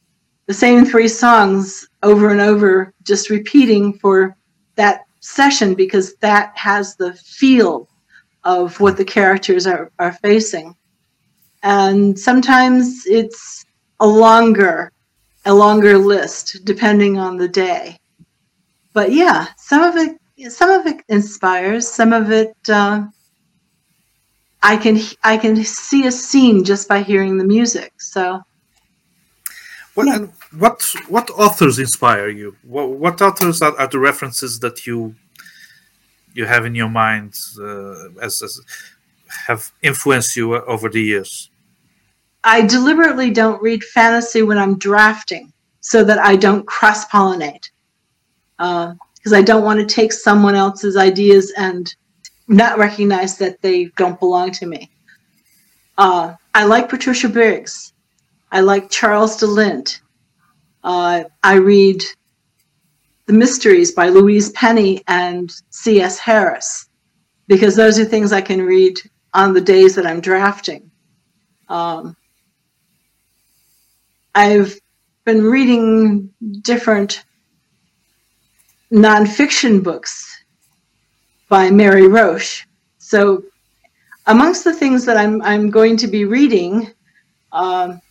the 0.46 0.54
same 0.54 0.86
three 0.86 1.08
songs 1.08 1.90
over 2.04 2.30
and 2.30 2.40
over, 2.40 2.94
just 3.02 3.32
repeating 3.32 3.94
for 3.94 4.38
that 4.76 5.02
session 5.22 5.74
because 5.74 6.14
that 6.18 6.56
has 6.56 6.96
the 6.96 7.16
feel 7.16 7.90
of 8.44 8.80
what 8.80 8.98
the 8.98 9.06
characters 9.06 9.66
are, 9.66 9.92
are 9.98 10.14
facing. 10.14 10.76
And 11.64 12.18
sometimes 12.18 13.08
it's 13.08 13.66
a 14.00 14.06
longer 14.06 14.92
a 15.46 15.54
longer 15.54 15.98
list 15.98 16.66
depending 16.66 17.18
on 17.18 17.38
the 17.38 17.48
day. 17.48 17.98
But 18.94 19.12
yeah, 19.12 19.48
some 19.58 19.82
of 19.82 19.96
it 19.96 20.18
some 20.52 20.70
of 20.70 20.86
it 20.86 21.04
inspires, 21.08 21.88
some 21.88 22.14
of 22.14 22.32
it 22.32 22.56
uh, 22.70 23.06
I 24.62 24.78
can 24.78 25.00
I 25.24 25.38
can 25.38 25.64
see 25.64 26.06
a 26.08 26.12
scene 26.12 26.64
just 26.64 26.88
by 26.88 27.02
hearing 27.02 27.38
the 27.38 27.46
music. 27.46 27.94
So 28.02 28.42
what 29.94 30.08
yeah. 30.08 30.28
what 30.58 30.82
what 31.08 31.30
authors 31.32 31.80
inspire 31.80 32.30
you? 32.30 32.56
What, 32.64 32.90
what 32.92 33.22
authors 33.22 33.62
are, 33.62 33.78
are, 33.80 33.88
the 33.88 34.00
references 34.00 34.60
that 34.60 34.86
you 34.86 35.16
you 36.34 36.46
have 36.46 36.66
in 36.66 36.76
your 36.76 36.90
mind 36.90 37.34
uh, 37.60 38.10
as, 38.22 38.42
as 38.42 38.62
have 39.48 39.72
influenced 39.82 40.36
you 40.36 40.56
over 40.56 40.90
the 40.90 41.02
years? 41.02 41.49
I 42.44 42.62
deliberately 42.62 43.32
don't 43.32 43.62
read 43.62 43.84
fantasy 43.84 44.44
when 44.44 44.58
I'm 44.58 44.78
drafting 44.78 45.52
so 45.82 46.04
that 46.04 46.20
I 46.20 46.36
don't 46.36 46.66
cross 46.66 47.06
pollinate. 47.06 47.70
Because 48.58 49.34
uh, 49.34 49.38
I 49.38 49.42
don't 49.42 49.64
want 49.64 49.80
to 49.80 49.86
take 49.86 50.14
someone 50.14 50.56
else's 50.56 50.98
ideas 50.98 51.52
and 51.58 51.94
not 52.48 52.78
recognize 52.78 53.38
that 53.38 53.62
they 53.62 53.86
don't 53.98 54.20
belong 54.20 54.52
to 54.52 54.66
me. 54.66 54.90
Uh, 55.98 56.34
I 56.56 56.66
like 56.66 56.90
Patricia 56.90 57.30
Briggs. 57.30 57.94
I 58.52 58.62
like 58.62 58.90
Charles 58.90 59.38
de 59.38 59.46
Lint. 59.46 60.02
Uh, 60.84 61.26
I 61.44 61.56
read 61.56 62.02
The 63.28 63.34
Mysteries 63.34 63.92
by 63.92 64.10
Louise 64.10 64.52
Penny 64.52 65.04
and 65.08 65.52
C.S. 65.70 66.18
Harris 66.18 66.88
because 67.48 67.76
those 67.76 68.00
are 68.00 68.06
things 68.06 68.32
I 68.32 68.42
can 68.42 68.62
read 68.62 69.00
on 69.34 69.54
the 69.54 69.62
days 69.62 69.96
that 69.96 70.08
I'm 70.08 70.22
drafting. 70.22 70.90
Um, 71.68 72.16
I've 74.36 74.80
been 75.26 75.44
reading 75.44 76.32
different 76.62 77.24
nonfiction 78.92 79.84
books 79.84 80.44
by 81.50 81.72
Mary 81.72 82.08
Roach. 82.08 82.68
So, 83.00 83.44
amongst 84.28 84.64
the 84.64 84.74
things 84.74 85.06
that 85.06 85.18
I'm 85.18 85.42
I'm 85.42 85.70
going 85.70 85.98
to 85.98 86.08
be 86.08 86.26
reading, 86.26 86.92
um, 87.52 88.02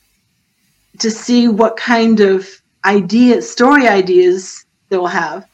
to 0.98 1.10
see 1.10 1.46
what 1.46 1.76
kind 1.76 2.20
of 2.20 2.48
ideas, 2.84 3.48
story 3.50 3.86
ideas 3.86 4.66
they'll 4.88 5.06
have, 5.06 5.46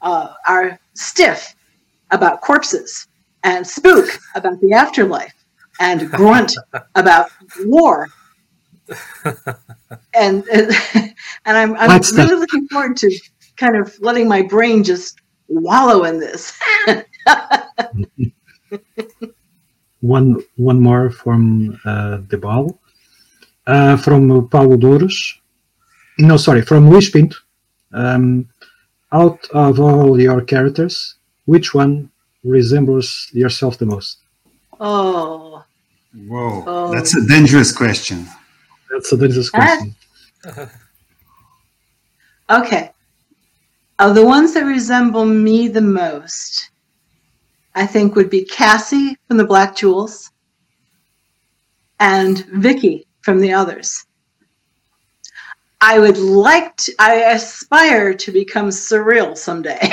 uh, 0.00 0.32
are 0.46 0.78
stiff 0.94 1.54
about 2.10 2.40
corpses, 2.40 3.08
and 3.44 3.66
spook 3.66 4.08
about 4.34 4.58
the 4.60 4.72
afterlife, 4.72 5.34
and 5.80 6.10
grunt 6.10 6.56
about 6.94 7.30
war 7.66 8.08
and 10.14 10.44
and, 10.48 11.14
I'm, 11.44 11.76
I'm 11.76 12.00
really 12.14 12.36
looking 12.36 12.68
forward 12.68 12.96
to 12.98 13.18
kind 13.56 13.76
of 13.76 13.98
letting 14.00 14.28
my 14.28 14.42
brain 14.42 14.84
just 14.84 15.20
wallow 15.48 16.04
in 16.04 16.20
this. 16.20 16.58
one 20.00 20.42
one 20.56 20.80
more 20.80 21.10
from 21.10 21.78
uh, 21.84 22.18
the 22.28 22.38
ball 22.38 22.78
uh, 23.66 23.96
from 23.96 24.48
Paulo 24.48 24.76
Dores. 24.76 25.34
No, 26.18 26.36
sorry, 26.36 26.62
from 26.62 26.90
Luís 26.90 27.12
Pinto. 27.12 27.36
Um, 27.92 28.48
out 29.12 29.46
of 29.52 29.80
all 29.80 30.20
your 30.20 30.42
characters, 30.42 31.14
which 31.46 31.74
one 31.74 32.10
resembles 32.44 33.28
yourself 33.32 33.78
the 33.78 33.86
most? 33.86 34.18
Oh. 34.80 35.64
Whoa, 36.26 36.64
oh. 36.66 36.92
that's 36.92 37.16
a 37.16 37.26
dangerous 37.26 37.70
question. 37.70 38.26
That's 38.90 39.12
a 39.12 39.16
dangerous 39.16 39.50
question. 39.50 39.94
okay. 42.50 42.90
Of 43.98 44.14
the 44.14 44.24
ones 44.24 44.54
that 44.54 44.64
resemble 44.64 45.24
me 45.24 45.68
the 45.68 45.80
most, 45.80 46.70
I 47.74 47.86
think 47.86 48.14
would 48.14 48.30
be 48.30 48.44
Cassie 48.44 49.16
from 49.26 49.36
the 49.36 49.44
Black 49.44 49.76
Jewels 49.76 50.30
and 52.00 52.44
Vicky 52.46 53.06
from 53.22 53.40
the 53.40 53.52
others. 53.52 54.04
I 55.80 55.98
would 55.98 56.18
like 56.18 56.76
to, 56.76 56.92
I 56.98 57.32
aspire 57.32 58.14
to 58.14 58.32
become 58.32 58.68
Surreal 58.68 59.36
someday. 59.36 59.78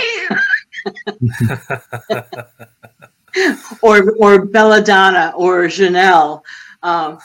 or 3.82 4.12
or 4.20 4.46
Belladonna 4.46 5.34
or 5.36 5.66
Jaenelle. 5.66 6.42
Um, 6.82 7.20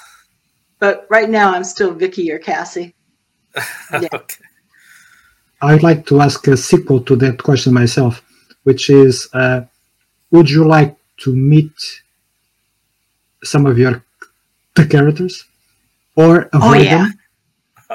but 0.80 1.06
right 1.10 1.30
now, 1.30 1.52
I'm 1.52 1.64
still 1.64 1.92
Vicky 1.94 2.30
or 2.32 2.38
Cassie. 2.38 2.94
Yeah. 3.92 4.08
okay. 4.12 4.44
I'd 5.62 5.82
like 5.82 6.06
to 6.06 6.20
ask 6.20 6.46
a 6.46 6.56
sequel 6.56 7.00
to 7.02 7.16
that 7.16 7.42
question 7.42 7.74
myself, 7.74 8.22
which 8.62 8.88
is 8.88 9.28
uh, 9.34 9.62
Would 10.30 10.48
you 10.48 10.66
like 10.66 10.96
to 11.18 11.34
meet 11.34 11.72
some 13.44 13.66
of 13.66 13.78
your 13.78 14.02
the 14.74 14.86
characters 14.86 15.44
or 16.16 16.48
avoid 16.52 16.78
oh, 16.78 16.82
yeah. 16.82 16.98
them? 16.98 17.14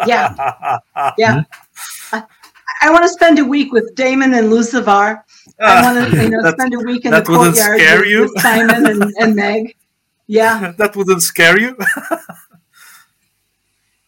Yeah. 0.08 0.80
Yeah. 1.18 1.44
I, 2.12 2.24
I 2.82 2.92
want 2.92 3.04
to 3.04 3.10
spend 3.10 3.40
a 3.40 3.46
week 3.46 3.72
with 3.72 3.96
Daemon 3.96 4.34
and 4.34 4.50
Lucivar. 4.50 5.24
I 5.60 5.82
want 5.82 6.12
to 6.12 6.24
you 6.24 6.30
know, 6.30 6.52
spend 6.58 6.74
a 6.74 6.80
week 6.80 7.06
in 7.06 7.12
the 7.12 7.22
courtyard 7.22 7.80
with, 7.80 8.32
with, 8.34 8.42
Simon 8.42 8.86
and, 8.86 9.14
and 9.20 9.36
Meg. 9.36 9.76
Yeah. 10.28 10.74
That 10.78 10.96
wouldn't 10.96 11.24
scare 11.24 11.60
you? 11.60 11.78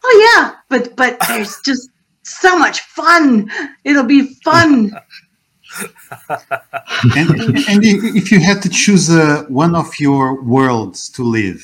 Oh 0.04 0.36
yeah, 0.36 0.54
but 0.68 0.96
but 0.96 1.18
there's 1.28 1.60
just 1.64 1.90
so 2.22 2.58
much 2.58 2.80
fun. 2.80 3.50
It'll 3.84 4.04
be 4.04 4.34
fun. 4.44 4.92
and, 7.16 7.30
and 7.30 7.84
if 7.84 8.32
you 8.32 8.40
had 8.40 8.62
to 8.62 8.68
choose 8.68 9.10
uh, 9.10 9.44
one 9.48 9.74
of 9.74 9.88
your 9.98 10.42
worlds 10.42 11.10
to 11.10 11.22
live, 11.22 11.62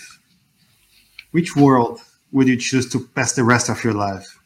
which 1.30 1.56
world 1.56 2.00
would 2.32 2.48
you 2.48 2.56
choose 2.56 2.88
to 2.90 3.00
pass 3.14 3.32
the 3.32 3.44
rest 3.44 3.68
of 3.68 3.82
your 3.82 3.94
life? 3.94 4.38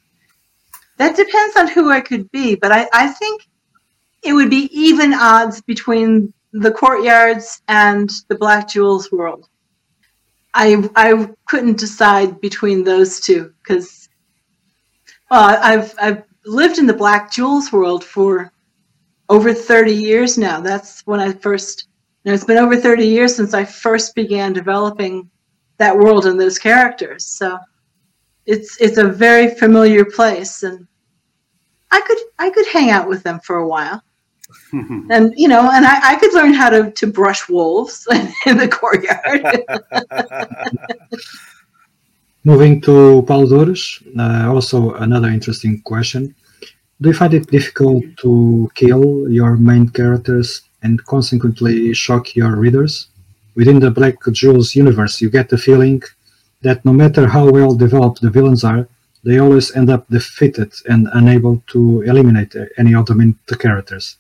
That 0.98 1.16
depends 1.16 1.56
on 1.56 1.68
who 1.68 1.90
I 1.90 2.00
could 2.00 2.30
be, 2.30 2.54
but 2.54 2.72
I, 2.72 2.88
I 2.92 3.08
think 3.08 3.48
it 4.22 4.32
would 4.32 4.50
be 4.50 4.68
even 4.72 5.14
odds 5.14 5.60
between 5.62 6.32
the 6.52 6.70
courtyards 6.70 7.62
and 7.68 8.10
the 8.28 8.34
Black 8.34 8.68
Jewels 8.68 9.10
world. 9.12 9.48
I 10.54 10.88
I 10.96 11.28
couldn't 11.46 11.78
decide 11.78 12.40
between 12.40 12.84
those 12.84 13.20
two 13.20 13.52
because 13.62 14.08
well, 15.30 15.58
I've 15.62 15.94
I've 16.00 16.22
lived 16.44 16.78
in 16.78 16.86
the 16.86 16.94
Black 16.94 17.30
Jewels 17.30 17.72
world 17.72 18.04
for 18.04 18.52
over 19.28 19.52
30 19.52 19.92
years 19.92 20.38
now. 20.38 20.60
That's 20.60 21.06
when 21.06 21.20
I 21.20 21.32
first, 21.32 21.88
you 22.24 22.30
know, 22.30 22.34
it's 22.34 22.44
been 22.44 22.56
over 22.56 22.76
30 22.76 23.06
years 23.06 23.36
since 23.36 23.52
I 23.52 23.64
first 23.64 24.14
began 24.14 24.52
developing 24.52 25.30
that 25.76 25.96
world 25.96 26.26
and 26.26 26.40
those 26.40 26.58
characters. 26.58 27.26
So 27.26 27.58
it's 28.46 28.80
it's 28.80 28.98
a 28.98 29.06
very 29.08 29.54
familiar 29.54 30.04
place, 30.04 30.62
and 30.62 30.86
I 31.90 32.00
could 32.00 32.18
I 32.38 32.50
could 32.50 32.66
hang 32.66 32.90
out 32.90 33.08
with 33.08 33.22
them 33.22 33.40
for 33.40 33.56
a 33.56 33.68
while. 33.68 34.02
and 35.10 35.34
you 35.36 35.48
know, 35.48 35.70
and 35.70 35.84
I, 35.84 36.12
I 36.12 36.16
could 36.16 36.32
learn 36.32 36.52
how 36.54 36.70
to, 36.70 36.90
to 36.90 37.06
brush 37.06 37.48
wolves 37.48 38.06
in 38.46 38.56
the 38.56 38.68
courtyard. 38.68 39.64
Moving 42.44 42.80
to 42.82 43.22
Paulo 43.26 43.74
uh, 44.18 44.48
also 44.48 44.94
another 44.94 45.28
interesting 45.28 45.82
question 45.82 46.34
do 47.00 47.10
you 47.10 47.14
find 47.14 47.32
it 47.32 47.46
difficult 47.46 48.04
to 48.16 48.68
kill 48.74 49.30
your 49.30 49.56
main 49.56 49.88
characters 49.88 50.62
and 50.82 51.04
consequently 51.04 51.94
shock 51.94 52.34
your 52.34 52.56
readers? 52.56 53.08
Within 53.54 53.78
the 53.78 53.90
Black 53.90 54.16
Jewels 54.32 54.74
universe, 54.74 55.20
you 55.20 55.30
get 55.30 55.48
the 55.48 55.58
feeling 55.58 56.02
that 56.62 56.84
no 56.84 56.92
matter 56.92 57.28
how 57.28 57.48
well 57.50 57.74
developed 57.74 58.20
the 58.20 58.30
villains 58.30 58.64
are, 58.64 58.88
they 59.22 59.38
always 59.38 59.74
end 59.76 59.90
up 59.90 60.08
defeated 60.08 60.72
and 60.88 61.08
unable 61.12 61.62
to 61.68 62.02
eliminate 62.02 62.54
any 62.78 62.94
of 62.94 63.06
the 63.06 63.14
main 63.14 63.38
characters. 63.58 64.16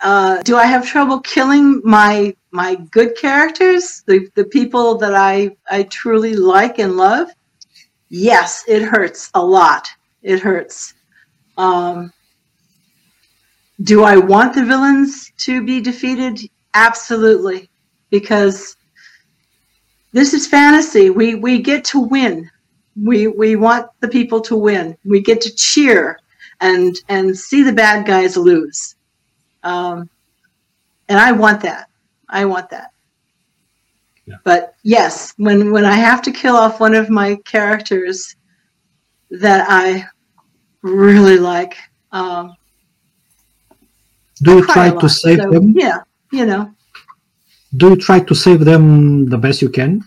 Uh, 0.00 0.42
do 0.42 0.56
I 0.56 0.66
have 0.66 0.86
trouble 0.86 1.20
killing 1.20 1.80
my 1.84 2.34
my 2.50 2.76
good 2.90 3.16
characters, 3.16 4.02
the, 4.06 4.28
the 4.34 4.44
people 4.44 4.96
that 4.98 5.14
I, 5.14 5.56
I 5.70 5.84
truly 5.84 6.34
like 6.34 6.78
and 6.78 6.96
love? 6.96 7.28
Yes, 8.08 8.64
it 8.68 8.82
hurts 8.82 9.30
a 9.34 9.44
lot. 9.44 9.88
It 10.22 10.40
hurts. 10.40 10.94
Um, 11.56 12.12
do 13.82 14.04
I 14.04 14.16
want 14.16 14.54
the 14.54 14.64
villains 14.64 15.32
to 15.38 15.64
be 15.64 15.80
defeated? 15.80 16.40
Absolutely, 16.74 17.70
because 18.10 18.76
this 20.12 20.34
is 20.34 20.46
fantasy. 20.46 21.10
We 21.10 21.34
we 21.34 21.60
get 21.60 21.84
to 21.86 22.00
win. 22.00 22.50
We 23.02 23.28
we 23.28 23.56
want 23.56 23.88
the 24.00 24.08
people 24.08 24.40
to 24.42 24.56
win. 24.56 24.96
We 25.04 25.20
get 25.20 25.40
to 25.42 25.54
cheer 25.54 26.18
and 26.60 26.96
and 27.08 27.36
see 27.36 27.62
the 27.62 27.72
bad 27.72 28.06
guys 28.06 28.36
lose. 28.36 28.95
Um, 29.66 30.08
and 31.08 31.18
I 31.18 31.32
want 31.32 31.60
that. 31.62 31.88
I 32.28 32.44
want 32.44 32.70
that. 32.70 32.92
Yeah. 34.26 34.36
But 34.44 34.74
yes, 34.82 35.34
when 35.36 35.72
when 35.72 35.84
I 35.84 35.96
have 36.08 36.22
to 36.22 36.32
kill 36.32 36.56
off 36.56 36.80
one 36.80 36.94
of 36.94 37.10
my 37.10 37.36
characters 37.44 38.36
that 39.30 39.66
I 39.68 40.06
really 40.82 41.38
like. 41.38 41.76
Um, 42.12 42.54
do 44.42 44.56
you 44.56 44.66
try 44.66 44.90
to 44.90 45.08
save 45.08 45.40
so, 45.42 45.50
them? 45.50 45.74
Yeah, 45.76 45.98
you 46.32 46.46
know. 46.46 46.72
Do 47.76 47.90
you 47.90 47.96
try 47.96 48.20
to 48.20 48.34
save 48.34 48.64
them 48.64 49.28
the 49.28 49.38
best 49.38 49.62
you 49.62 49.68
can? 49.68 50.02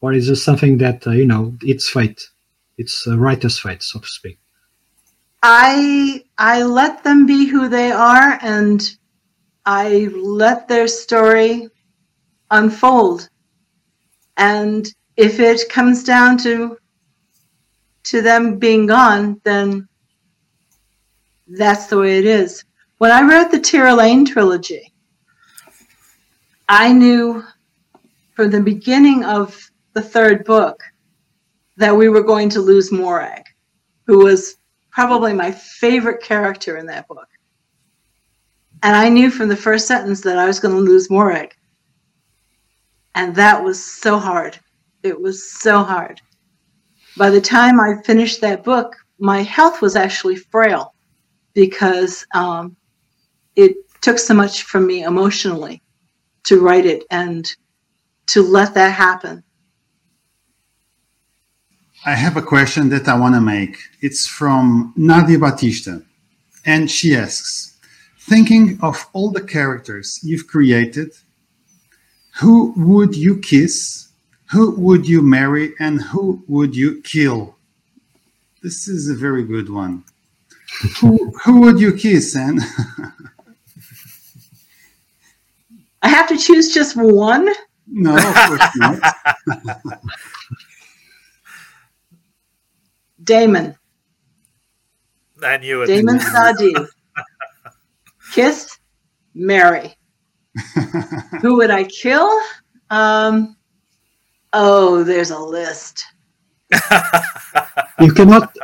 Or 0.00 0.12
is 0.12 0.28
it 0.28 0.36
something 0.36 0.78
that, 0.78 1.06
uh, 1.06 1.12
you 1.12 1.26
know, 1.26 1.56
it's 1.62 1.88
fate? 1.88 2.28
It's 2.76 3.06
a 3.06 3.16
writer's 3.16 3.58
fate, 3.58 3.82
so 3.82 3.98
to 4.00 4.06
speak. 4.06 4.38
I 5.42 6.24
I 6.38 6.62
let 6.62 7.04
them 7.04 7.26
be 7.26 7.46
who 7.46 7.68
they 7.68 7.92
are 7.92 8.38
and 8.42 8.82
I 9.64 10.08
let 10.14 10.68
their 10.68 10.88
story 10.88 11.68
unfold. 12.50 13.28
And 14.36 14.86
if 15.16 15.40
it 15.40 15.68
comes 15.68 16.04
down 16.04 16.38
to 16.38 16.76
to 18.04 18.22
them 18.22 18.58
being 18.58 18.86
gone, 18.86 19.40
then 19.44 19.88
that's 21.48 21.86
the 21.86 21.98
way 21.98 22.18
it 22.18 22.24
is. 22.24 22.64
When 22.98 23.10
I 23.10 23.22
wrote 23.22 23.50
the 23.50 23.60
Tir 23.60 23.86
Alainn 23.86 24.26
trilogy, 24.26 24.92
I 26.68 26.92
knew 26.92 27.44
from 28.34 28.50
the 28.50 28.60
beginning 28.60 29.24
of 29.24 29.58
the 29.92 30.02
third 30.02 30.44
book 30.44 30.82
that 31.76 31.96
we 31.96 32.08
were 32.08 32.22
going 32.22 32.48
to 32.50 32.60
lose 32.60 32.92
Morag, 32.92 33.42
who 34.06 34.24
was 34.24 34.56
probably 34.96 35.32
my 35.32 35.52
favorite 35.52 36.20
character 36.22 36.78
in 36.78 36.86
that 36.86 37.06
book. 37.06 37.28
And 38.82 38.96
I 38.96 39.08
knew 39.08 39.30
from 39.30 39.48
the 39.48 39.56
first 39.56 39.86
sentence 39.86 40.22
that 40.22 40.38
I 40.38 40.46
was 40.46 40.58
going 40.58 40.74
to 40.74 40.80
lose 40.80 41.08
Morag. 41.10 41.54
And 43.14 43.32
that 43.36 43.62
was 43.62 43.82
so 43.82 44.18
hard. 44.18 44.58
It 45.04 45.20
was 45.20 45.52
so 45.60 45.84
hard 45.84 46.20
by 47.16 47.30
the 47.30 47.40
time 47.40 47.80
I 47.80 48.00
finished 48.02 48.40
that 48.42 48.62
book, 48.62 48.94
my 49.18 49.42
health 49.42 49.80
was 49.80 49.96
actually 49.96 50.36
frail 50.36 50.94
because 51.54 52.26
um, 52.34 52.76
it 53.56 53.76
took 54.02 54.18
so 54.18 54.34
much 54.34 54.64
from 54.64 54.86
me 54.86 55.04
emotionally 55.04 55.82
to 56.44 56.60
write 56.60 56.84
it 56.84 57.04
and 57.10 57.50
to 58.26 58.42
let 58.42 58.74
that 58.74 58.90
happen. 58.90 59.42
I 62.06 62.14
have 62.14 62.36
a 62.36 62.42
question 62.42 62.88
that 62.90 63.08
I 63.08 63.18
want 63.18 63.34
to 63.34 63.40
make. 63.40 63.76
It's 64.00 64.26
from 64.26 64.94
Nadia 64.96 65.38
Batista. 65.38 65.98
And 66.64 66.90
she 66.90 67.14
asks 67.14 67.76
Thinking 68.18 68.78
of 68.82 69.06
all 69.12 69.30
the 69.30 69.42
characters 69.42 70.18
you've 70.22 70.46
created, 70.48 71.12
who 72.40 72.72
would 72.76 73.14
you 73.14 73.38
kiss 73.38 74.06
who 74.50 74.70
would 74.72 75.08
you 75.08 75.22
marry 75.22 75.72
and 75.80 76.00
who 76.00 76.42
would 76.46 76.76
you 76.76 77.00
kill? 77.02 77.56
This 78.62 78.86
is 78.88 79.10
a 79.10 79.14
very 79.14 79.44
good 79.44 79.68
one. 79.68 80.04
who, 81.00 81.32
who 81.44 81.60
would 81.60 81.80
you 81.80 81.92
kiss, 81.92 82.36
and 82.36 82.60
I 86.02 86.08
have 86.08 86.28
to 86.28 86.36
choose 86.36 86.74
just 86.74 86.96
one? 86.96 87.48
No, 87.86 88.16
of 88.16 88.34
course 88.34 88.76
not. 88.76 89.14
Daemon. 93.26 93.76
I 95.42 95.58
knew 95.58 95.82
it. 95.82 95.86
Daemon 95.88 96.18
Sadi. 96.32 96.74
Kiss, 98.32 98.78
marry. 99.34 99.94
Who 101.42 101.56
would 101.56 101.70
I 101.70 101.84
kill? 101.84 102.30
Um, 102.88 103.56
Oh, 104.58 105.02
there's 105.04 105.30
a 105.30 105.38
list. 105.38 106.06
you 108.00 108.12
cannot. 108.14 108.56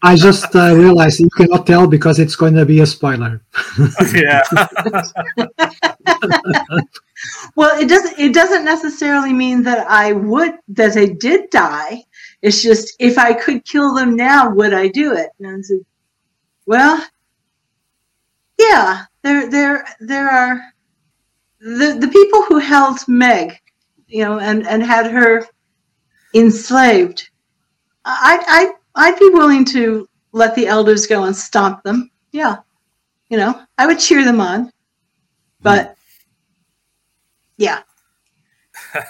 I 0.00 0.14
just 0.14 0.54
uh, 0.54 0.76
realized 0.76 1.18
you 1.18 1.28
cannot 1.36 1.66
tell 1.66 1.88
because 1.88 2.20
it's 2.20 2.36
going 2.36 2.54
to 2.54 2.64
be 2.64 2.80
a 2.80 2.86
spoiler. 2.86 3.42
yeah. 4.14 4.42
well, 7.56 7.78
it 7.80 7.88
doesn't. 7.88 8.16
It 8.16 8.32
doesn't 8.32 8.64
necessarily 8.64 9.32
mean 9.32 9.64
that 9.64 9.90
I 9.90 10.12
would 10.12 10.54
that 10.68 10.94
they 10.94 11.08
did 11.14 11.50
die. 11.50 12.04
It's 12.42 12.62
just 12.62 12.96
if 12.98 13.18
I 13.18 13.32
could 13.32 13.64
kill 13.64 13.94
them 13.94 14.16
now, 14.16 14.50
would 14.50 14.72
I 14.72 14.88
do 14.88 15.14
it? 15.14 15.30
And 15.38 15.48
I 15.48 15.60
said, 15.60 15.84
well, 16.66 17.04
yeah. 18.58 19.04
There, 19.22 19.50
there, 19.50 19.86
there 20.00 20.30
are 20.30 20.60
the 21.60 21.98
the 22.00 22.08
people 22.08 22.42
who 22.42 22.58
held 22.58 23.06
Meg 23.06 23.60
you 24.10 24.24
know, 24.24 24.38
and, 24.38 24.66
and 24.66 24.82
had 24.82 25.10
her 25.10 25.46
enslaved, 26.34 27.30
I, 28.04 28.42
I, 28.46 28.72
I'd 28.94 29.18
be 29.18 29.30
willing 29.30 29.64
to 29.66 30.08
let 30.32 30.54
the 30.54 30.66
elders 30.66 31.06
go 31.06 31.24
and 31.24 31.34
stomp 31.34 31.82
them. 31.82 32.10
Yeah. 32.32 32.56
You 33.28 33.38
know, 33.38 33.62
I 33.78 33.86
would 33.86 33.98
cheer 33.98 34.24
them 34.24 34.40
on. 34.40 34.72
But 35.62 35.96
yeah. 37.56 37.82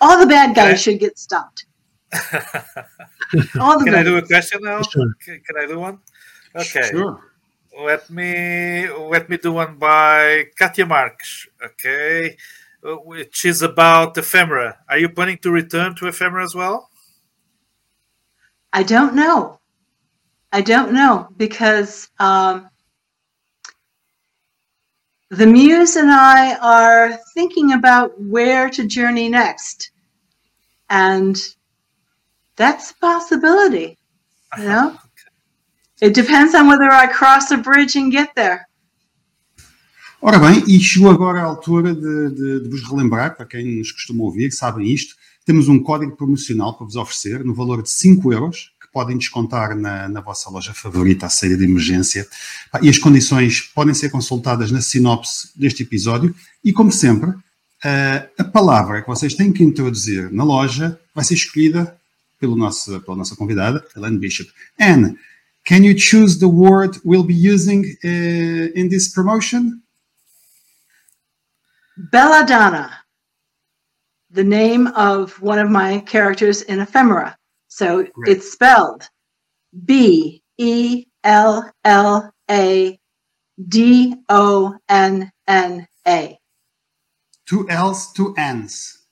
All 0.00 0.18
the 0.20 0.26
bad 0.26 0.54
guys 0.54 0.80
should 0.80 1.00
get 1.00 1.18
stopped. 1.18 1.66
Can 3.52 3.94
I 3.94 4.02
do 4.02 4.16
a 4.16 4.22
question 4.22 4.60
now? 4.62 4.82
Sure. 4.82 5.12
Can, 5.24 5.40
can 5.40 5.56
I 5.58 5.66
do 5.66 5.78
one? 5.80 5.98
Okay. 6.54 6.88
Sure. 6.90 7.20
Let 7.78 8.08
me 8.08 8.88
let 8.88 9.28
me 9.28 9.36
do 9.36 9.52
one 9.52 9.76
by 9.76 10.46
Katya 10.58 10.86
Marks. 10.86 11.46
Okay. 11.62 12.36
Which 12.82 13.44
is 13.44 13.62
about 13.62 14.16
ephemera. 14.16 14.78
Are 14.88 14.98
you 14.98 15.08
planning 15.08 15.38
to 15.38 15.50
return 15.50 15.94
to 15.96 16.06
ephemera 16.06 16.44
as 16.44 16.54
well? 16.54 16.88
I 18.72 18.82
don't 18.82 19.14
know. 19.14 19.58
I 20.52 20.60
don't 20.60 20.92
know 20.92 21.28
because 21.36 22.08
um, 22.18 22.68
the 25.30 25.46
muse 25.46 25.96
and 25.96 26.10
I 26.10 26.54
are 26.56 27.18
thinking 27.34 27.72
about 27.72 28.18
where 28.20 28.70
to 28.70 28.86
journey 28.86 29.28
next. 29.28 29.90
And 30.88 31.36
that's 32.56 32.90
a 32.90 32.94
possibility, 33.00 33.98
you 34.58 34.64
know? 34.64 34.96
It 35.98 36.12
depends 36.12 36.54
on 36.54 36.68
whether 36.68 36.90
I 36.90 37.06
cross 37.06 37.50
a 37.50 37.56
bridge 37.56 37.96
and 37.96 38.12
get 38.12 38.34
there. 38.34 38.66
Ora 40.20 40.38
bem, 40.38 40.62
e 40.66 40.78
chegou 40.78 41.10
agora 41.10 41.40
a 41.40 41.44
altura 41.44 41.94
de, 41.94 42.30
de, 42.30 42.60
de, 42.60 42.68
vos 42.68 42.82
relembrar, 42.82 43.34
para 43.34 43.46
quem 43.46 43.78
nos 43.78 43.92
costuma 43.92 44.24
ouvir, 44.24 44.50
sabem 44.52 44.90
isto, 44.90 45.14
temos 45.44 45.68
um 45.68 45.78
código 45.78 46.16
promocional 46.16 46.76
para 46.76 46.84
vos 46.84 46.96
oferecer 46.96 47.44
no 47.44 47.54
valor 47.54 47.82
de 47.82 47.88
5 47.90 48.32
euros, 48.32 48.72
que 48.80 48.88
podem 48.92 49.16
descontar 49.16 49.76
na, 49.76 50.08
na 50.08 50.20
vossa 50.20 50.50
loja 50.50 50.74
favorita, 50.74 51.26
a 51.26 51.30
saída 51.30 51.56
de 51.56 51.64
emergência. 51.64 52.26
E 52.82 52.88
as 52.88 52.98
condições 52.98 53.60
podem 53.60 53.94
ser 53.94 54.10
consultadas 54.10 54.70
na 54.70 54.82
sinopse 54.82 55.50
deste 55.54 55.82
episódio. 55.82 56.34
E, 56.64 56.72
como 56.72 56.90
sempre, 56.90 57.30
a, 57.84 58.26
a 58.38 58.44
palavra 58.44 59.00
que 59.02 59.08
vocês 59.08 59.34
têm 59.34 59.52
que 59.52 59.62
introduzir 59.62 60.30
na 60.32 60.44
loja 60.44 60.98
vai 61.14 61.24
ser 61.24 61.34
escolhida 61.34 61.96
pelo 62.38 62.56
nosso, 62.56 63.00
pela 63.00 63.16
nossa 63.16 63.36
convidada, 63.36 63.84
Anne 63.96 64.18
Bishop. 64.18 64.50
Anne, 64.78 65.16
can 65.64 65.82
you 65.82 65.94
choose 65.94 66.38
the 66.38 66.48
word 66.48 66.96
we'll 67.04 67.24
be 67.24 67.34
using 67.34 67.84
uh, 68.04 68.72
in 68.74 68.88
this 68.88 69.12
promotion? 69.12 69.82
Belladonna, 72.12 72.90
the 74.30 74.44
name 74.44 74.88
of 74.88 75.40
one 75.40 75.58
of 75.58 75.70
my 75.70 76.00
characters 76.00 76.62
in 76.62 76.80
Ephemera. 76.80 77.36
So 77.68 78.04
Great. 78.04 78.36
it's 78.36 78.52
spelled 78.52 79.08
B 79.84 80.42
E 80.58 81.06
L 81.24 81.70
L 81.84 82.32
A 82.50 82.98
D 83.68 84.14
O 84.28 84.76
N 84.88 85.32
N 85.48 85.88
A. 86.06 86.38
Two 87.46 87.68
L's, 87.70 88.12
two 88.12 88.34
N's. 88.36 89.06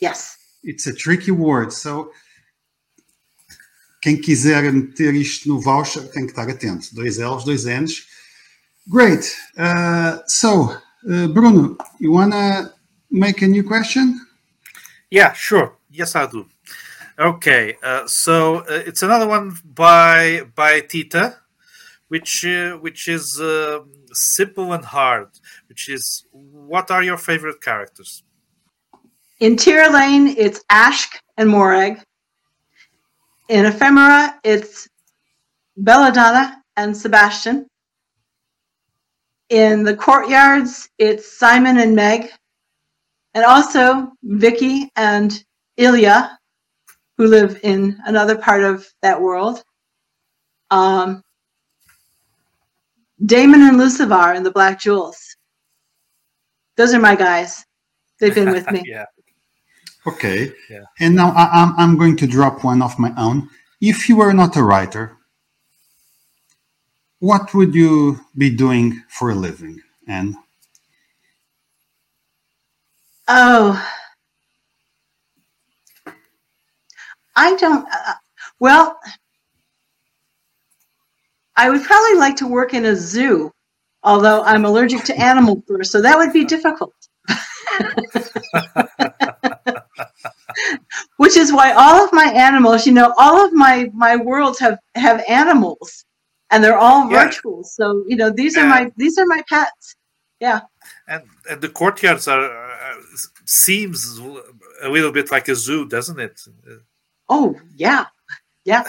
Yes. 0.00 0.36
It's 0.62 0.86
a 0.86 0.94
tricky 0.94 1.32
word, 1.32 1.72
so 1.72 2.12
quem 4.02 4.20
quiser 4.20 4.70
meter 4.72 5.14
isto 5.14 5.48
no 5.48 5.60
voucher 5.60 6.02
tem 6.10 6.26
que 6.26 6.32
estar 6.32 6.50
atento. 6.50 6.92
Dois 6.92 7.18
L's, 7.18 7.44
dois 7.44 7.64
N's. 7.66 8.06
Great. 8.88 9.36
Uh, 9.56 10.18
so, 10.26 10.76
uh, 11.08 11.28
Bruno, 11.28 11.76
you 12.00 12.12
wanna 12.12 12.74
make 13.08 13.42
a 13.42 13.46
new 13.46 13.62
question? 13.62 14.20
Yeah, 15.08 15.32
sure. 15.32 15.76
Yes, 15.88 16.16
I 16.16 16.26
do. 16.26 16.46
Okay, 17.18 17.76
uh, 17.82 18.06
so 18.08 18.56
uh, 18.60 18.82
it's 18.86 19.02
another 19.02 19.28
one 19.28 19.54
by 19.64 20.42
by 20.56 20.80
Tita, 20.80 21.36
which 22.08 22.44
uh, 22.44 22.78
which 22.78 23.06
is 23.06 23.38
uh, 23.38 23.80
simple 24.12 24.72
and 24.72 24.84
hard. 24.84 25.28
Which 25.68 25.88
is, 25.88 26.26
what 26.32 26.90
are 26.90 27.02
your 27.02 27.18
favorite 27.18 27.60
characters? 27.60 28.24
In 29.38 29.56
Tir 29.56 29.84
Alainn, 29.84 30.34
it's 30.36 30.64
Ashk 30.70 31.20
and 31.36 31.50
Morag. 31.50 32.02
In 33.52 33.66
Ephemera, 33.66 34.40
it's 34.44 34.88
Belladonna 35.76 36.62
and 36.78 36.96
Sebastian. 36.96 37.66
In 39.50 39.82
the 39.82 39.94
courtyards, 39.94 40.88
it's 40.96 41.36
Simon 41.38 41.76
and 41.76 41.94
Meg. 41.94 42.30
And 43.34 43.44
also 43.44 44.10
Vicky 44.22 44.90
and 44.96 45.44
Ilya, 45.76 46.38
who 47.18 47.26
live 47.26 47.60
in 47.62 47.98
another 48.06 48.38
part 48.38 48.64
of 48.64 48.88
that 49.02 49.20
world. 49.20 49.62
Um, 50.70 51.22
Daemon 53.26 53.60
and 53.60 53.76
Lucivar 53.76 54.34
in 54.34 54.44
the 54.44 54.50
Black 54.50 54.80
Jewels. 54.80 55.36
Those 56.78 56.94
are 56.94 57.00
my 57.00 57.14
guys. 57.14 57.62
They've 58.18 58.34
been 58.34 58.50
with 58.50 58.70
me. 58.70 58.82
yeah. 58.86 59.04
Okay. 60.06 60.52
Yeah. 60.68 60.84
And 61.00 61.16
now 61.16 61.30
I, 61.30 61.62
I'm, 61.62 61.74
I'm 61.78 61.98
going 61.98 62.16
to 62.16 62.26
drop 62.26 62.64
one 62.64 62.82
of 62.82 62.98
my 62.98 63.12
own. 63.16 63.48
If 63.80 64.08
you 64.08 64.16
were 64.16 64.32
not 64.32 64.56
a 64.56 64.62
writer, 64.62 65.16
what 67.20 67.54
would 67.54 67.74
you 67.74 68.20
be 68.36 68.50
doing 68.50 69.02
for 69.08 69.30
a 69.30 69.34
living? 69.34 69.80
And 70.08 70.34
Oh, 73.28 73.80
I 77.36 77.54
don't. 77.56 77.86
Uh, 77.90 78.12
well, 78.58 78.98
I 81.56 81.70
would 81.70 81.82
probably 81.84 82.18
like 82.18 82.36
to 82.36 82.48
work 82.48 82.74
in 82.74 82.84
a 82.86 82.96
zoo, 82.96 83.52
although 84.02 84.42
I'm 84.42 84.64
allergic 84.64 85.04
to 85.04 85.16
animal 85.30 85.62
fur, 85.66 85.84
so 85.84 86.02
that 86.02 86.18
would 86.18 86.32
be 86.32 86.44
difficult. 86.44 86.92
Which 91.16 91.36
is 91.36 91.52
why 91.52 91.72
all 91.72 92.04
of 92.04 92.12
my 92.12 92.30
animals, 92.32 92.86
you 92.86 92.92
know, 92.92 93.12
all 93.18 93.44
of 93.44 93.52
my 93.52 93.90
my 93.94 94.16
worlds 94.16 94.58
have 94.58 94.78
have 94.94 95.22
animals, 95.28 96.04
and 96.50 96.62
they're 96.62 96.78
all 96.78 97.10
Yeah. 97.10 97.24
virtual. 97.24 97.64
So 97.64 98.04
you 98.06 98.16
know, 98.16 98.30
these 98.30 98.56
are 98.56 98.64
Yeah. 98.64 98.68
my 98.84 98.92
these 98.96 99.18
are 99.18 99.26
my 99.26 99.42
pets. 99.48 99.96
Yeah. 100.40 100.60
And 101.08 101.22
and 101.50 101.60
the 101.60 101.68
courtyards 101.68 102.26
are 102.28 102.44
uh, 102.44 102.94
seems 103.46 104.18
a 104.82 104.88
little 104.88 105.12
bit 105.12 105.30
like 105.30 105.48
a 105.48 105.54
zoo, 105.54 105.86
doesn't 105.88 106.20
it? 106.20 106.40
Uh, 106.68 106.76
Oh 107.28 107.54
yeah, 107.76 108.06
yeah. 108.64 108.82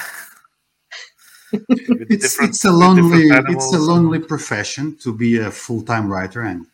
it's 1.54 2.40
it's 2.42 2.66
a 2.66 2.72
lonely 2.72 3.30
it's 3.30 3.74
a 3.74 3.78
lonely 3.78 4.20
profession 4.20 4.96
to 4.98 5.14
be 5.14 5.38
a 5.38 5.52
full 5.52 5.82
time 5.84 6.08
writer. 6.12 6.42
And 6.42 6.66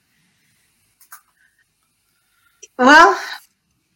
Well, 2.77 3.19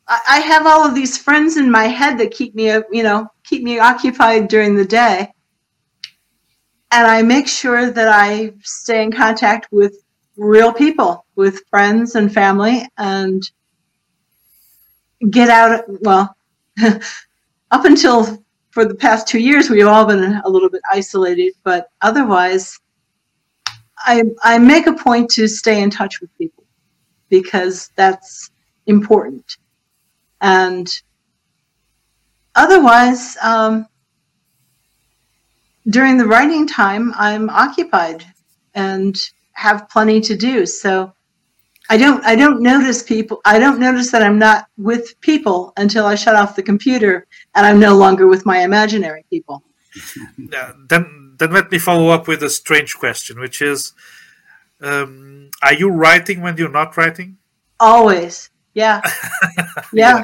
I 0.08 0.40
have 0.40 0.68
all 0.68 0.86
of 0.86 0.96
these 0.96 1.18
friends 1.18 1.58
in 1.58 1.72
my 1.72 1.86
head 1.86 2.18
that 2.18 2.32
keep 2.32 2.54
me, 2.56 2.68
you 2.92 3.04
know, 3.04 3.28
keep 3.44 3.64
me 3.64 3.80
occupied 3.80 4.50
during 4.50 4.76
the 4.76 4.86
day. 4.86 5.32
And 6.92 7.08
I 7.08 7.22
make 7.22 7.48
sure 7.48 7.90
that 7.90 8.08
I 8.08 8.54
stay 8.64 9.02
in 9.02 9.12
contact 9.12 9.68
with 9.72 10.04
real 10.36 10.74
people, 10.74 11.26
with 11.36 11.64
friends 11.70 12.16
and 12.16 12.34
family, 12.34 12.88
and 12.98 13.42
get 15.30 15.50
out. 15.50 15.86
Well, 16.02 16.36
up 17.72 17.86
until 17.86 18.44
for 18.72 18.86
the 18.86 18.96
past 18.96 19.28
two 19.28 19.40
years, 19.40 19.70
we've 19.70 19.88
all 19.88 20.06
been 20.06 20.42
a 20.44 20.50
little 20.50 20.70
bit 20.70 20.82
isolated, 20.92 21.54
but 21.64 21.90
otherwise, 22.02 22.78
I, 24.00 24.24
I 24.44 24.58
make 24.58 24.88
a 24.88 24.94
point 24.94 25.30
to 25.32 25.48
stay 25.48 25.82
in 25.82 25.90
touch 25.90 26.20
with 26.20 26.36
people 26.38 26.66
because 27.30 27.90
that's 27.96 28.52
important. 28.88 29.58
And 30.44 30.90
otherwise, 32.54 33.38
um, 33.42 33.88
during 35.88 36.18
the 36.18 36.26
writing 36.26 36.68
time, 36.68 37.14
I'm 37.16 37.50
occupied 37.50 38.26
and 38.76 39.18
have 39.54 39.90
plenty 39.90 40.20
to 40.20 40.36
do. 40.36 40.66
So 40.66 41.14
I 41.90 41.96
don't 41.98 42.24
I 42.26 42.36
don't 42.36 42.62
notice 42.62 43.04
people. 43.04 43.40
I 43.46 43.58
don't 43.58 43.80
notice 43.80 44.12
that 44.12 44.22
I'm 44.22 44.38
not 44.38 44.68
with 44.78 45.20
people 45.22 45.72
until 45.78 46.06
I 46.06 46.16
shut 46.16 46.36
off 46.36 46.58
the 46.58 46.64
computer 46.64 47.26
and 47.56 47.66
I'm 47.66 47.80
no 47.80 47.96
longer 47.96 48.28
with 48.28 48.46
my 48.46 48.60
imaginary 48.64 49.26
people. 49.30 49.64
Yeah, 50.38 50.74
then 50.90 51.36
then 51.38 51.52
let 51.52 51.72
me 51.72 51.80
follow 51.80 52.10
up 52.10 52.28
with 52.28 52.44
a 52.44 52.50
strange 52.50 52.96
question, 52.96 53.40
which 53.40 53.62
is, 53.62 53.94
um, 54.82 55.52
are 55.62 55.74
you 55.74 55.90
writing 55.90 56.42
when 56.42 56.58
you're 56.58 56.70
not 56.70 56.98
writing? 56.98 57.38
Always. 57.80 58.50
Yeah. 58.76 59.02
Yeah. 59.94 60.24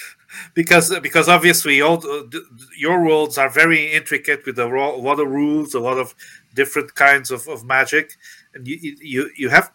because 0.54 0.98
because 1.00 1.28
obviously 1.28 1.82
all 1.82 1.98
the, 1.98 2.26
the- 2.30 2.46
your 2.76 3.04
worlds 3.04 3.36
are 3.36 3.50
very 3.50 3.92
intricate 3.92 4.46
with 4.46 4.58
a, 4.58 4.66
a 4.66 4.96
lot 4.96 5.20
of 5.20 5.28
rules, 5.28 5.74
a 5.74 5.80
lot 5.80 5.98
of 5.98 6.14
different 6.54 6.94
kinds 6.94 7.30
of, 7.30 7.46
of 7.48 7.64
magic, 7.64 8.16
and 8.54 8.66
you, 8.66 8.96
you 9.00 9.30
you 9.36 9.48
have 9.50 9.70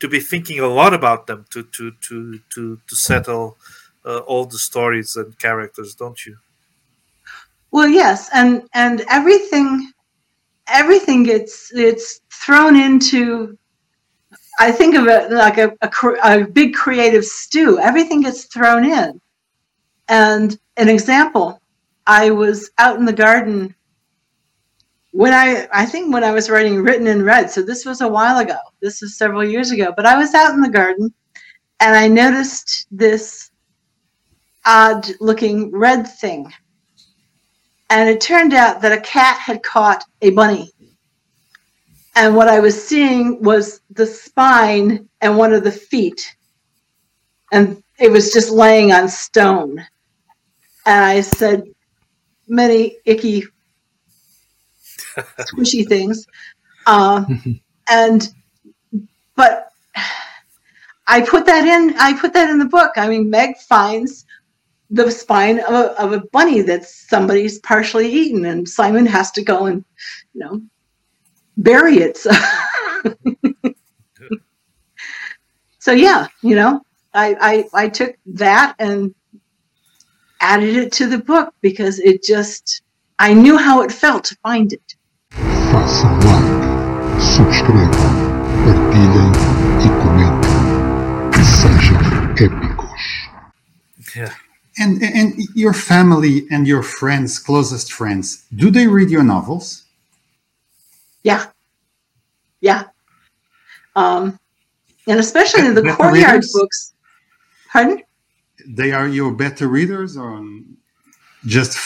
to 0.00 0.08
be 0.08 0.18
thinking 0.18 0.58
a 0.58 0.66
lot 0.66 0.94
about 0.94 1.26
them 1.28 1.46
to 1.50 1.62
to 1.62 1.92
to 2.00 2.40
to 2.54 2.80
to 2.88 2.96
settle 2.96 3.56
uh, 4.04 4.18
all 4.18 4.44
the 4.46 4.58
stories 4.58 5.14
and 5.16 5.38
characters, 5.38 5.94
don't 5.94 6.26
you? 6.26 6.36
Well, 7.70 7.88
yes, 7.88 8.28
and 8.34 8.62
and 8.74 9.04
everything 9.08 9.92
everything 10.66 11.22
gets 11.22 11.70
it's 11.72 12.20
thrown 12.32 12.74
into 12.76 13.56
I 14.60 14.72
think 14.72 14.96
of 14.96 15.08
it 15.08 15.32
like 15.32 15.58
a, 15.58 15.72
a, 15.82 15.90
a 16.42 16.46
big 16.48 16.74
creative 16.74 17.26
stew. 17.26 17.80
Everything 17.80 18.22
gets 18.22 18.46
thrown 18.46 18.86
in. 18.86 19.20
And 20.08 20.58
an 20.78 20.90
example, 20.90 21.62
I 22.06 22.30
was 22.32 22.70
out 22.78 22.98
in 22.98 23.06
the 23.06 23.14
garden 23.14 23.74
when 25.12 25.34
I 25.34 25.68
I 25.72 25.86
think 25.86 26.14
when 26.14 26.24
I 26.24 26.32
was 26.32 26.50
writing 26.50 26.82
written 26.82 27.08
in 27.08 27.24
red. 27.24 27.50
So 27.50 27.62
this 27.62 27.86
was 27.86 28.02
a 28.02 28.08
while 28.08 28.38
ago. 28.40 28.58
This 28.82 29.02
was 29.02 29.18
several 29.18 29.44
years 29.44 29.72
ago. 29.72 29.94
But 29.96 30.06
I 30.06 30.18
was 30.18 30.34
out 30.34 30.54
in 30.54 30.62
the 30.62 30.70
garden 30.70 31.14
and 31.80 31.96
I 31.96 32.08
noticed 32.08 32.88
this 32.92 33.50
odd 34.66 35.06
looking 35.20 35.72
red 35.72 36.06
thing 36.08 36.46
And 37.90 38.08
it 38.08 38.20
turned 38.20 38.52
out 38.52 38.80
that 38.82 38.92
a 38.92 39.00
cat 39.00 39.38
had 39.38 39.62
caught 39.62 40.04
a 40.22 40.30
bunny. 40.30 40.72
And 42.14 42.34
what 42.34 42.48
I 42.48 42.60
was 42.60 42.82
seeing 42.82 43.42
was 43.42 43.80
the 43.90 44.06
spine 44.06 45.08
and 45.20 45.36
one 45.36 45.52
of 45.52 45.64
the 45.64 45.72
feet. 45.72 46.36
And 47.52 47.82
it 47.98 48.10
was 48.10 48.32
just 48.32 48.50
laying 48.50 48.92
on 48.92 49.08
stone. 49.08 49.84
And 50.86 51.04
I 51.04 51.20
said, 51.20 51.64
many 52.48 52.96
icky, 53.04 53.44
squishy 55.16 55.86
things. 55.86 56.26
Uh, 56.86 57.24
and, 57.90 58.28
but 59.36 59.68
I 61.06 61.20
put 61.20 61.46
that 61.46 61.64
in, 61.64 61.96
I 61.98 62.18
put 62.18 62.32
that 62.32 62.50
in 62.50 62.58
the 62.58 62.64
book. 62.64 62.92
I 62.96 63.08
mean, 63.08 63.30
Meg 63.30 63.56
finds 63.58 64.26
the 64.90 65.10
spine 65.10 65.60
of 65.60 65.72
a, 65.72 66.02
of 66.02 66.12
a 66.12 66.22
bunny 66.32 66.62
that 66.62 66.84
somebody's 66.84 67.60
partially 67.60 68.08
eaten, 68.10 68.44
and 68.44 68.68
Simon 68.68 69.06
has 69.06 69.30
to 69.32 69.42
go 69.42 69.66
and, 69.66 69.84
you 70.34 70.40
know, 70.40 70.60
bury 71.60 71.98
it. 71.98 72.16
So, 72.16 72.30
so 75.78 75.92
yeah, 75.92 76.26
you 76.42 76.54
know, 76.54 76.80
I, 77.14 77.36
I 77.74 77.84
I 77.84 77.88
took 77.88 78.16
that 78.26 78.74
and 78.78 79.14
added 80.40 80.76
it 80.76 80.92
to 80.92 81.06
the 81.06 81.18
book 81.18 81.54
because 81.60 81.98
it 82.00 82.22
just 82.22 82.82
I 83.18 83.34
knew 83.34 83.56
how 83.56 83.82
it 83.82 83.92
felt 83.92 84.24
to 84.24 84.36
find 84.42 84.72
it. 84.72 84.94
Faça 85.32 86.08
like, 86.24 87.20
subscreva, 87.20 88.08
partilhem 88.64 89.50
comentem. 90.02 90.50
Sejam 91.44 92.34
épicos. 92.34 93.04
Yeah. 94.16 94.34
And 94.78 95.02
and 95.02 95.34
your 95.54 95.74
family 95.74 96.46
and 96.50 96.66
your 96.66 96.82
friends, 96.82 97.38
closest 97.38 97.92
friends, 97.92 98.46
do 98.54 98.70
they 98.70 98.86
read 98.86 99.10
your 99.10 99.24
novels? 99.24 99.84
Yeah, 101.22 101.46
yeah, 102.60 102.84
um, 103.96 104.38
and 105.06 105.20
especially 105.20 105.66
in 105.66 105.74
the 105.74 105.82
Better 105.82 105.96
courtyard 105.96 106.34
readers? 106.34 106.52
books. 106.52 106.94
Pardon? 107.70 108.02
They 108.66 108.92
are 108.92 109.08
your 109.08 109.32
better 109.32 109.68
readers 109.68 110.16
or 110.16 110.44
just 111.46 111.78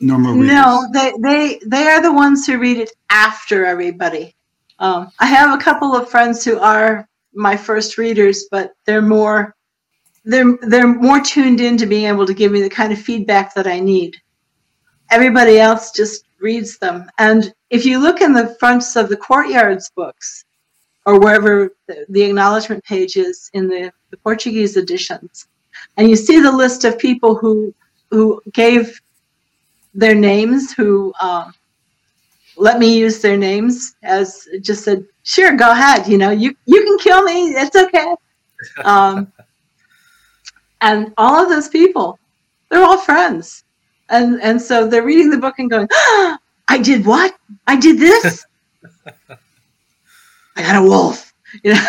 normal 0.00 0.34
readers? 0.34 0.48
No, 0.50 0.86
they 0.92 1.12
they 1.20 1.60
they 1.66 1.88
are 1.88 2.02
the 2.02 2.12
ones 2.12 2.46
who 2.46 2.58
read 2.58 2.78
it 2.78 2.90
after 3.10 3.64
everybody. 3.64 4.34
Um, 4.78 5.10
I 5.18 5.26
have 5.26 5.58
a 5.58 5.62
couple 5.62 5.94
of 5.94 6.08
friends 6.08 6.44
who 6.44 6.58
are 6.58 7.08
my 7.34 7.56
first 7.56 7.98
readers, 7.98 8.46
but 8.50 8.72
they're 8.84 9.02
more 9.02 9.54
they're 10.24 10.56
they're 10.62 10.86
more 10.86 11.20
tuned 11.20 11.60
in 11.60 11.76
to 11.78 11.86
being 11.86 12.06
able 12.06 12.26
to 12.26 12.34
give 12.34 12.52
me 12.52 12.60
the 12.62 12.70
kind 12.70 12.92
of 12.92 12.98
feedback 12.98 13.54
that 13.54 13.66
I 13.66 13.80
need. 13.80 14.16
Everybody 15.10 15.58
else 15.58 15.90
just 15.90 16.24
reads 16.40 16.78
them, 16.78 17.10
and 17.18 17.52
if 17.70 17.84
you 17.84 17.98
look 17.98 18.20
in 18.20 18.32
the 18.32 18.56
fronts 18.58 18.96
of 18.96 19.08
the 19.08 19.16
courtyards 19.16 19.90
books, 19.94 20.44
or 21.06 21.18
wherever 21.18 21.74
the, 21.86 22.04
the 22.10 22.22
acknowledgement 22.22 22.84
page 22.84 23.16
is 23.16 23.50
in 23.54 23.68
the, 23.68 23.92
the 24.10 24.16
Portuguese 24.18 24.76
editions, 24.76 25.48
and 25.96 26.08
you 26.08 26.16
see 26.16 26.40
the 26.40 26.52
list 26.52 26.84
of 26.84 26.98
people 26.98 27.34
who 27.34 27.74
who 28.10 28.40
gave 28.52 29.00
their 29.94 30.14
names 30.14 30.72
who 30.72 31.12
um, 31.20 31.52
let 32.56 32.78
me 32.78 32.98
use 32.98 33.20
their 33.20 33.36
names 33.36 33.96
as 34.02 34.48
just 34.60 34.84
said 34.84 35.04
sure 35.22 35.56
go 35.56 35.70
ahead 35.70 36.06
you 36.06 36.18
know 36.18 36.30
you 36.30 36.54
you 36.66 36.84
can 36.84 36.98
kill 36.98 37.22
me 37.22 37.50
it's 37.50 37.76
okay. 37.76 38.14
Um, 38.84 39.32
and 40.80 41.14
all 41.16 41.40
of 41.40 41.48
those 41.48 41.68
people 41.68 42.18
they're 42.68 42.82
all 42.82 42.98
friends 42.98 43.62
and 44.10 44.40
and 44.42 44.60
so 44.60 44.86
they're 44.86 45.04
reading 45.04 45.30
the 45.30 45.38
book 45.38 45.54
and 45.58 45.70
going 45.70 45.88
ah, 45.92 46.38
i 46.68 46.78
did 46.78 47.04
what? 47.06 47.34
I 47.66 47.76
did 47.76 47.98
this? 47.98 48.44
I 50.56 50.62
got 50.62 50.76
a 50.76 50.82
wolf. 50.82 51.32
You 51.64 51.72
know? 51.74 51.80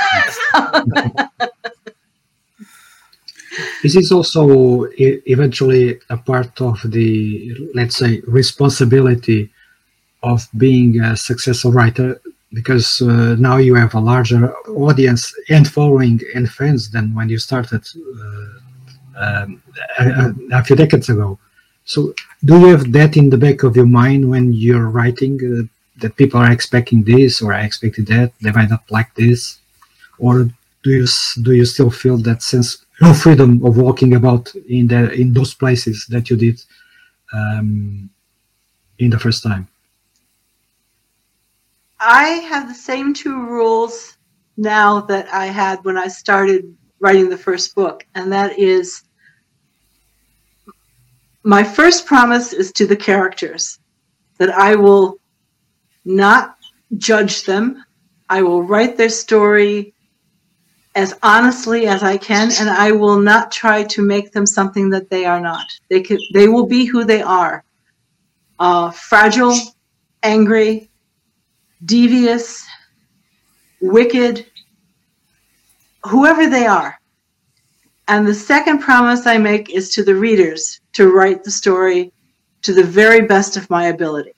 This 3.83 3.95
is 3.95 4.11
also 4.11 4.87
eventually 4.97 5.99
a 6.09 6.17
part 6.17 6.61
of 6.61 6.79
the, 6.85 7.55
let's 7.73 7.97
say, 7.97 8.21
responsibility 8.27 9.51
of 10.23 10.47
being 10.57 10.99
a 11.01 11.15
successful 11.17 11.71
writer 11.71 12.21
because 12.53 13.01
uh, 13.01 13.35
now 13.39 13.57
you 13.57 13.75
have 13.75 13.93
a 13.95 13.99
larger 13.99 14.53
audience 14.69 15.33
and 15.49 15.67
following 15.67 16.19
and 16.35 16.49
fans 16.49 16.91
than 16.91 17.13
when 17.15 17.29
you 17.29 17.37
started 17.39 17.83
uh, 18.21 19.23
um, 19.25 19.63
a, 19.99 20.03
a- 20.09 20.35
a 20.59 20.63
few 20.63 20.75
decades 20.75 21.09
ago. 21.09 21.39
So, 21.89 22.13
do 22.45 22.59
you 22.59 22.67
have 22.67 22.91
that 22.91 23.17
in 23.17 23.31
the 23.31 23.37
back 23.45 23.63
of 23.63 23.75
your 23.75 23.87
mind 23.87 24.29
when 24.29 24.53
you're 24.53 24.89
writing 24.89 25.35
uh, 25.41 25.63
that 26.01 26.17
people 26.17 26.39
are 26.39 26.51
expecting 26.51 27.03
this 27.03 27.41
or 27.41 27.51
I 27.51 27.63
expected 27.63 28.05
that, 28.13 28.31
they 28.41 28.51
might 28.51 28.69
not 28.69 28.83
like 28.91 29.15
this? 29.15 29.57
Or 30.19 30.43
do 30.83 30.89
you 30.97 31.07
do 31.41 31.51
you 31.53 31.65
still 31.65 31.89
feel 31.89 32.19
that 32.19 32.43
sense 32.43 32.85
of 33.01 33.19
freedom 33.19 33.65
of 33.65 33.77
walking 33.77 34.13
about 34.13 34.53
in 34.67 34.85
the 34.85 35.11
in 35.13 35.33
those 35.33 35.55
places 35.55 36.05
that 36.09 36.29
you 36.29 36.37
did 36.37 36.61
um, 37.33 38.07
in 38.99 39.09
the 39.09 39.17
first 39.17 39.41
time? 39.41 39.67
I 41.99 42.25
have 42.51 42.67
the 42.67 42.81
same 42.89 43.15
two 43.15 43.35
rules 43.47 44.15
now 44.57 45.01
that 45.11 45.27
I 45.33 45.47
had 45.47 45.83
when 45.83 45.97
I 45.97 46.07
started 46.07 46.61
writing 46.99 47.29
the 47.29 47.43
first 47.47 47.73
book, 47.73 48.05
and 48.13 48.31
that 48.31 48.59
is 48.59 49.08
my 51.43 51.63
first 51.63 52.05
promise 52.05 52.53
is 52.53 52.71
to 52.73 52.85
the 52.85 52.95
characters 52.95 53.79
that 54.37 54.49
I 54.49 54.75
will 54.75 55.19
not 56.05 56.57
judge 56.97 57.43
them. 57.43 57.83
I 58.29 58.41
will 58.41 58.63
write 58.63 58.97
their 58.97 59.09
story 59.09 59.93
as 60.95 61.17
honestly 61.23 61.87
as 61.87 62.03
I 62.03 62.17
can, 62.17 62.51
and 62.59 62.69
I 62.69 62.91
will 62.91 63.19
not 63.19 63.51
try 63.51 63.83
to 63.83 64.01
make 64.01 64.31
them 64.31 64.45
something 64.45 64.89
that 64.89 65.09
they 65.09 65.25
are 65.25 65.39
not. 65.39 65.65
They 65.89 66.01
can, 66.01 66.17
they 66.33 66.47
will 66.47 66.65
be 66.65 66.85
who 66.85 67.03
they 67.05 67.21
are. 67.21 67.63
Uh, 68.57 68.91
fragile, 68.91 69.55
angry, 70.23 70.89
devious, 71.85 72.65
wicked, 73.81 74.45
whoever 76.05 76.49
they 76.49 76.65
are. 76.65 76.98
And 78.09 78.27
the 78.27 78.33
second 78.33 78.79
promise 78.79 79.27
I 79.27 79.37
make 79.37 79.69
is 79.69 79.91
to 79.91 80.03
the 80.03 80.15
readers 80.15 80.81
to 80.93 81.11
write 81.11 81.43
the 81.43 81.51
story 81.51 82.11
to 82.63 82.73
the 82.73 82.83
very 82.83 83.21
best 83.21 83.55
of 83.55 83.69
my 83.69 83.85
ability. 83.85 84.33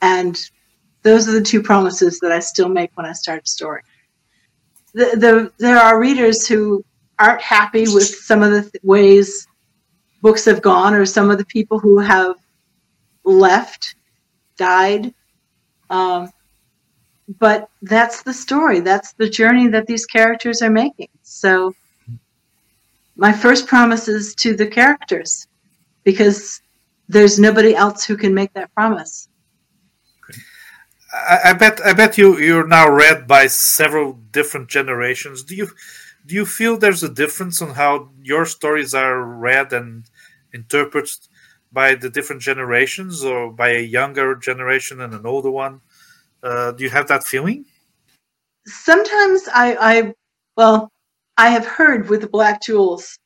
And 0.00 0.40
those 1.02 1.28
are 1.28 1.32
the 1.32 1.42
two 1.42 1.62
promises 1.62 2.18
that 2.20 2.32
I 2.32 2.38
still 2.38 2.70
make 2.70 2.92
when 2.94 3.04
I 3.04 3.12
start 3.12 3.42
a 3.44 3.46
story. 3.48 3.82
The, 4.94 5.16
the, 5.16 5.52
there 5.58 5.76
are 5.76 6.00
readers 6.00 6.46
who 6.46 6.82
aren't 7.18 7.42
happy 7.42 7.82
with 7.82 8.06
some 8.06 8.42
of 8.42 8.52
the 8.52 8.62
th- 8.62 8.82
ways 8.82 9.46
books 10.22 10.46
have 10.46 10.62
gone, 10.62 10.94
or 10.94 11.04
some 11.04 11.30
of 11.30 11.36
the 11.36 11.44
people 11.44 11.78
who 11.78 11.98
have 11.98 12.36
left, 13.24 13.96
died, 14.56 15.12
um, 15.90 16.30
but 17.38 17.68
that's 17.82 18.22
the 18.22 18.32
story. 18.32 18.80
That's 18.80 19.12
the 19.12 19.28
journey 19.28 19.68
that 19.68 19.86
these 19.86 20.06
characters 20.06 20.62
are 20.62 20.70
making. 20.70 21.08
So, 21.22 21.74
my 23.20 23.32
first 23.34 23.66
promise 23.66 24.08
is 24.08 24.34
to 24.36 24.56
the 24.56 24.66
characters 24.66 25.46
because 26.04 26.62
there's 27.06 27.38
nobody 27.38 27.74
else 27.74 28.02
who 28.02 28.16
can 28.16 28.32
make 28.32 28.52
that 28.54 28.74
promise. 28.74 29.28
I, 31.12 31.38
I 31.44 31.52
bet 31.52 31.80
I 31.84 31.92
bet 31.92 32.16
you 32.16 32.38
you're 32.38 32.66
now 32.66 32.88
read 32.88 33.28
by 33.28 33.46
several 33.48 34.14
different 34.32 34.68
generations. 34.68 35.42
Do 35.42 35.54
you 35.54 35.68
do 36.24 36.34
you 36.34 36.46
feel 36.46 36.78
there's 36.78 37.02
a 37.02 37.12
difference 37.22 37.60
on 37.60 37.74
how 37.74 38.08
your 38.22 38.46
stories 38.46 38.94
are 38.94 39.22
read 39.22 39.72
and 39.72 40.08
interpreted 40.54 41.28
by 41.72 41.96
the 41.96 42.08
different 42.08 42.40
generations, 42.40 43.22
or 43.22 43.52
by 43.52 43.70
a 43.70 43.80
younger 43.98 44.34
generation 44.34 45.00
and 45.02 45.12
an 45.12 45.26
older 45.26 45.50
one? 45.50 45.82
Uh, 46.42 46.72
do 46.72 46.84
you 46.84 46.90
have 46.90 47.08
that 47.08 47.24
feeling? 47.24 47.66
Sometimes 48.66 49.48
I, 49.52 49.76
I, 49.80 50.14
well, 50.56 50.90
I 51.40 51.48
have 51.48 51.64
heard 51.64 52.10
with 52.10 52.20
the 52.20 52.28
Black 52.28 52.60
Jewels, 52.60 53.18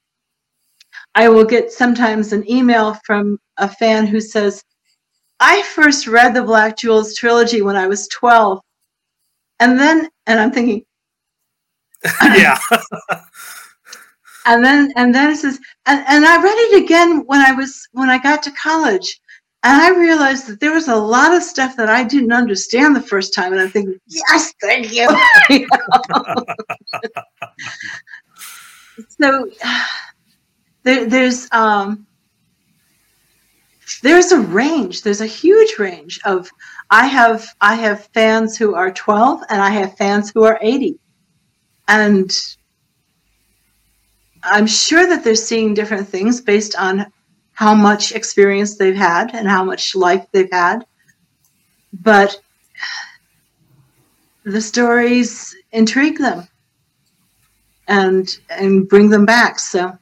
I 1.17 1.29
will 1.29 1.45
get 1.45 1.73
sometimes 1.73 2.33
an 2.33 2.49
email 2.49 2.97
from 3.05 3.39
a 3.57 3.69
fan 3.69 4.07
who 4.07 4.21
says, 4.21 4.63
I 5.41 5.63
first 5.63 6.07
read 6.07 6.33
the 6.33 6.45
Black 6.45 6.77
Jewels 6.77 7.17
trilogy 7.17 7.61
when 7.61 7.75
I 7.75 7.89
was 7.89 8.07
12. 8.07 8.61
And 9.59 9.81
then, 9.81 10.09
and 10.29 10.39
I'm 10.39 10.53
thinking, 10.53 10.85
yeah, 12.23 12.57
and 14.47 14.65
then 14.65 14.93
and 14.95 15.13
then 15.13 15.31
it 15.31 15.37
says 15.37 15.59
and, 15.87 16.05
and 16.07 16.27
i 16.27 16.37
read 16.43 16.59
it 16.59 16.85
again 16.85 17.23
when 17.27 17.41
i 17.41 17.51
was 17.51 17.89
when 17.93 18.11
i 18.11 18.19
got 18.19 18.43
to 18.43 18.51
college 18.51 19.21
and 19.63 19.81
i 19.81 19.89
realized 19.99 20.47
that 20.47 20.61
there 20.61 20.75
was 20.75 20.89
a 20.89 20.95
lot 20.95 21.35
of 21.35 21.43
stuff 21.43 21.75
that 21.77 21.89
i 21.89 22.05
didn't 22.05 22.33
understand 22.33 22.95
the 22.95 23.01
first 23.01 23.33
time 23.33 23.53
and 23.53 23.63
i'm 23.63 23.71
thinking 23.71 23.99
yes 24.07 24.53
thank 24.61 24.93
you? 24.93 25.09
so 29.09 29.51
there, 30.83 31.07
there's 31.07 31.49
um 31.53 32.07
there's 34.03 34.33
a 34.33 34.41
range. 34.41 35.03
There's 35.03 35.21
a 35.21 35.27
huge 35.27 35.79
range 35.79 36.21
of. 36.25 36.51
I 36.91 37.07
have 37.07 37.47
I 37.61 37.75
have 37.75 38.07
fans 38.15 38.57
who 38.57 38.75
are 38.75 38.91
12, 38.93 39.43
and 39.49 39.61
I 39.61 39.71
have 39.71 39.97
fans 39.97 40.31
who 40.31 40.45
are 40.45 40.59
80, 40.61 40.99
and 41.89 42.31
I'm 44.43 44.67
sure 44.67 45.07
that 45.07 45.25
they're 45.25 45.35
seeing 45.35 45.75
different 45.75 46.07
things 46.07 46.41
based 46.41 46.77
on 46.77 47.07
how 47.53 47.75
much 47.75 48.13
experience 48.13 48.77
they've 48.77 48.95
had 48.95 49.35
and 49.35 49.49
how 49.49 49.65
much 49.65 49.95
life 49.95 50.27
they've 50.33 50.53
had. 50.53 50.85
But 51.93 52.41
the 54.45 54.61
stories 54.61 55.57
intrigue 55.73 56.19
them 56.19 56.47
and 57.89 58.29
and 58.51 58.89
bring 58.89 59.11
them 59.11 59.27
back. 59.27 59.59
So 59.59 59.97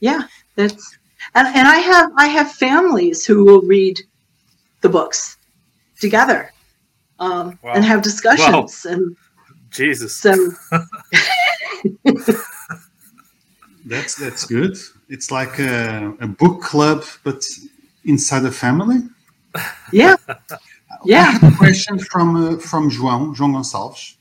yeah, 0.00 0.22
that's 0.56 0.96
and, 1.34 1.48
and 1.48 1.66
I 1.68 1.76
have 1.76 2.10
I 2.16 2.26
have 2.28 2.52
families 2.52 3.26
who 3.26 3.44
will 3.44 3.62
read 3.62 4.00
the 4.82 4.88
books 4.88 5.36
together 6.00 6.50
um, 7.18 7.58
Wow. 7.62 7.74
and 7.74 7.84
have 7.84 8.02
discussions 8.02 8.84
and 8.84 9.16
Jesus. 9.70 10.16
so 10.16 10.32
That's 13.86 14.14
that's 14.16 14.46
good. 14.46 14.76
It's 15.10 15.30
like 15.30 15.58
a, 15.58 16.14
a 16.20 16.26
book 16.26 16.62
club, 16.62 17.04
but 17.22 17.42
inside 18.04 18.44
a 18.46 18.50
family. 18.50 19.02
yeah 19.92 20.16
yeah 21.04 21.38
A 21.42 21.50
question 21.56 21.98
from 21.98 22.36
uh, 22.36 22.58
from 22.58 22.90
João 22.90 23.34
João 23.36 23.52
Gonçalves. 23.52 24.16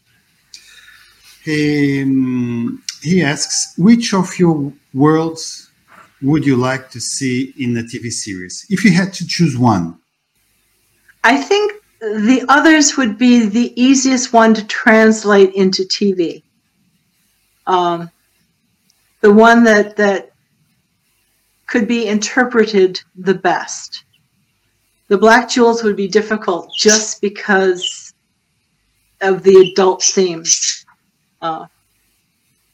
He 1.44 2.04
um, 2.04 2.84
he 3.02 3.22
asks, 3.22 3.74
which 3.78 4.14
of 4.14 4.40
your 4.40 4.72
worlds 4.94 5.70
would 6.22 6.46
you 6.46 6.56
like 6.56 6.90
to 6.92 7.02
see 7.02 7.54
in 7.58 7.76
a 7.78 7.82
TV 7.82 8.12
series? 8.12 8.66
If 8.70 8.86
you 8.86 8.94
had 8.94 9.14
to 9.14 9.28
choose 9.28 9.58
one, 9.58 10.00
I 11.24 11.38
think 11.38 11.74
the 12.00 12.46
others 12.48 12.98
would 12.98 13.18
be 13.18 13.46
the 13.46 13.74
easiest 13.82 14.34
one 14.34 14.54
to 14.54 14.66
translate 14.68 15.54
into 15.54 15.84
TV. 15.84 16.44
Um, 17.68 18.10
the 19.22 19.34
one 19.34 19.64
that 19.64 19.96
that 19.98 20.32
could 21.68 21.88
be 21.88 22.08
interpreted 22.08 23.02
the 23.16 23.34
best. 23.34 24.04
The 25.08 25.18
Black 25.18 25.50
Jewels 25.50 25.84
would 25.84 25.96
be 25.96 26.08
difficult 26.08 26.72
just 26.78 27.22
because 27.22 28.14
of 29.22 29.44
the 29.44 29.72
adult 29.72 30.04
theme. 30.04 30.44
Uh, 31.44 31.68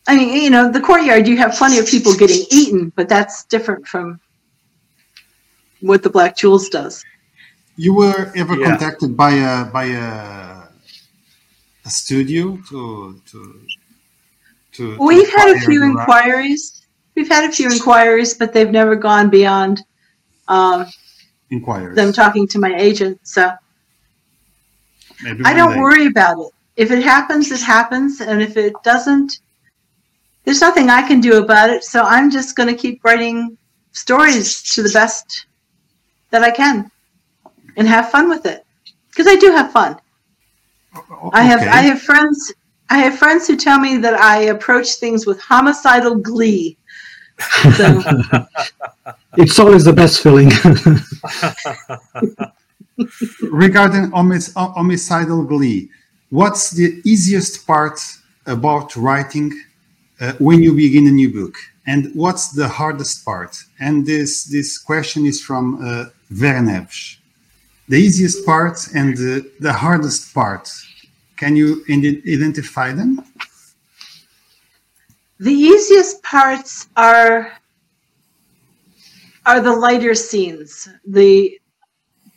I 0.08 0.16
mean, 0.16 0.30
you 0.44 0.50
know, 0.52 0.72
the 0.72 0.80
courtyard, 0.80 1.28
you 1.28 1.36
have 1.38 1.54
plenty 1.56 1.78
of 1.80 1.88
people 1.88 2.14
getting 2.16 2.46
eaten, 2.52 2.92
but 2.96 3.10
that's 3.10 3.44
different 3.46 3.86
from 3.88 4.20
what 5.82 6.04
the 6.04 6.10
Black 6.10 6.38
Jewels 6.38 6.70
does. 6.70 7.04
you 7.76 7.94
were 7.96 8.32
ever 8.36 8.56
Yeah. 8.56 8.68
contacted 8.72 9.16
by 9.18 9.32
a 9.32 9.66
by 9.78 9.86
a, 9.86 10.08
a 11.86 11.90
studio 11.90 12.58
to 12.70 12.80
to 13.32 13.40
to. 14.74 14.96
to 14.98 15.04
We've 15.10 15.30
had 15.40 15.50
a 15.56 15.60
few 15.62 15.80
the 15.80 15.86
inquiries. 15.92 16.62
We've 17.16 17.30
had 17.30 17.44
a 17.50 17.52
few 17.52 17.68
inquiries, 17.72 18.34
but 18.40 18.54
they've 18.54 18.70
never 18.82 18.96
gone 18.96 19.30
beyond 19.30 19.82
um, 20.48 20.86
inquiries. 21.50 21.96
them 21.96 22.12
talking 22.14 22.46
to 22.54 22.60
my 22.60 22.74
agent. 22.76 23.20
So 23.24 23.52
Maybe 25.24 25.44
I 25.46 25.54
don't 25.54 25.74
day. 25.74 25.80
worry 25.80 26.06
about 26.08 26.38
it. 26.46 26.52
If 26.80 26.92
it 26.92 27.04
happens, 27.04 27.52
it 27.52 27.60
happens, 27.60 28.22
and 28.22 28.42
if 28.42 28.56
it 28.56 28.74
doesn't, 28.84 29.42
there's 30.46 30.62
nothing 30.62 30.90
I 30.90 31.02
can 31.02 31.20
do 31.20 31.44
about 31.44 31.70
it. 31.70 31.84
So 31.84 32.04
I'm 32.04 32.32
just 32.32 32.56
going 32.56 32.70
to 32.70 32.82
keep 32.84 33.04
writing 33.04 33.58
stories 33.92 34.64
to 34.74 34.82
the 34.82 34.94
best 35.02 35.46
that 36.32 36.42
I 36.42 36.52
can, 36.52 36.90
and 37.76 37.86
have 37.86 38.10
fun 38.10 38.30
with 38.30 38.46
it 38.46 38.66
because 39.10 39.28
I 39.28 39.36
do 39.36 39.52
have 39.52 39.74
fun. 39.74 40.00
O- 40.96 41.32
I 41.34 41.44
have. 41.44 41.62
I 41.62 41.82
have 41.82 42.02
friends 42.02 42.54
I 42.90 42.98
have 43.00 43.20
friends 43.20 43.46
who 43.48 43.56
tell 43.56 43.80
me 43.80 43.98
that 43.98 44.16
I 44.16 44.44
approach 44.56 44.96
things 44.96 45.26
with 45.28 45.40
homicidal 45.42 46.16
glee. 46.16 46.78
So 47.78 48.02
It's 49.38 49.60
always 49.60 49.84
the 49.84 49.94
best 49.94 50.24
feeling. 50.24 50.50
regarding 53.42 54.12
homic- 54.12 54.54
homicidal 54.56 55.44
glee, 55.44 55.90
what's 56.30 56.72
the 56.72 57.02
easiest 57.06 57.66
part 57.66 58.00
about 58.46 58.96
writing 58.96 59.52
uh, 60.22 60.34
when 60.40 60.62
you 60.62 60.74
begin 60.74 61.08
a 61.08 61.12
new 61.12 61.32
book, 61.32 61.56
and 61.86 62.12
what's 62.14 62.52
the 62.52 62.68
hardest 62.68 63.26
part? 63.26 63.58
And 63.80 64.06
this 64.06 64.46
this 64.46 64.78
question 64.78 65.26
is 65.26 65.42
from 65.42 65.80
uh, 65.84 66.06
Vera 66.30 66.62
The 67.88 67.98
easiest 67.98 68.46
part 68.46 68.78
and 68.94 69.18
the, 69.18 69.50
hardest 69.74 70.34
part. 70.34 70.70
Can 71.38 71.56
you 71.56 71.84
ide- 71.90 72.22
identify 72.28 72.92
them? 72.92 73.24
the 75.40 75.54
easiest 75.54 76.22
parts 76.22 76.88
are 76.98 77.54
are 79.46 79.62
the 79.62 79.72
lighter 79.72 80.14
scenes, 80.14 80.90
the 81.06 81.58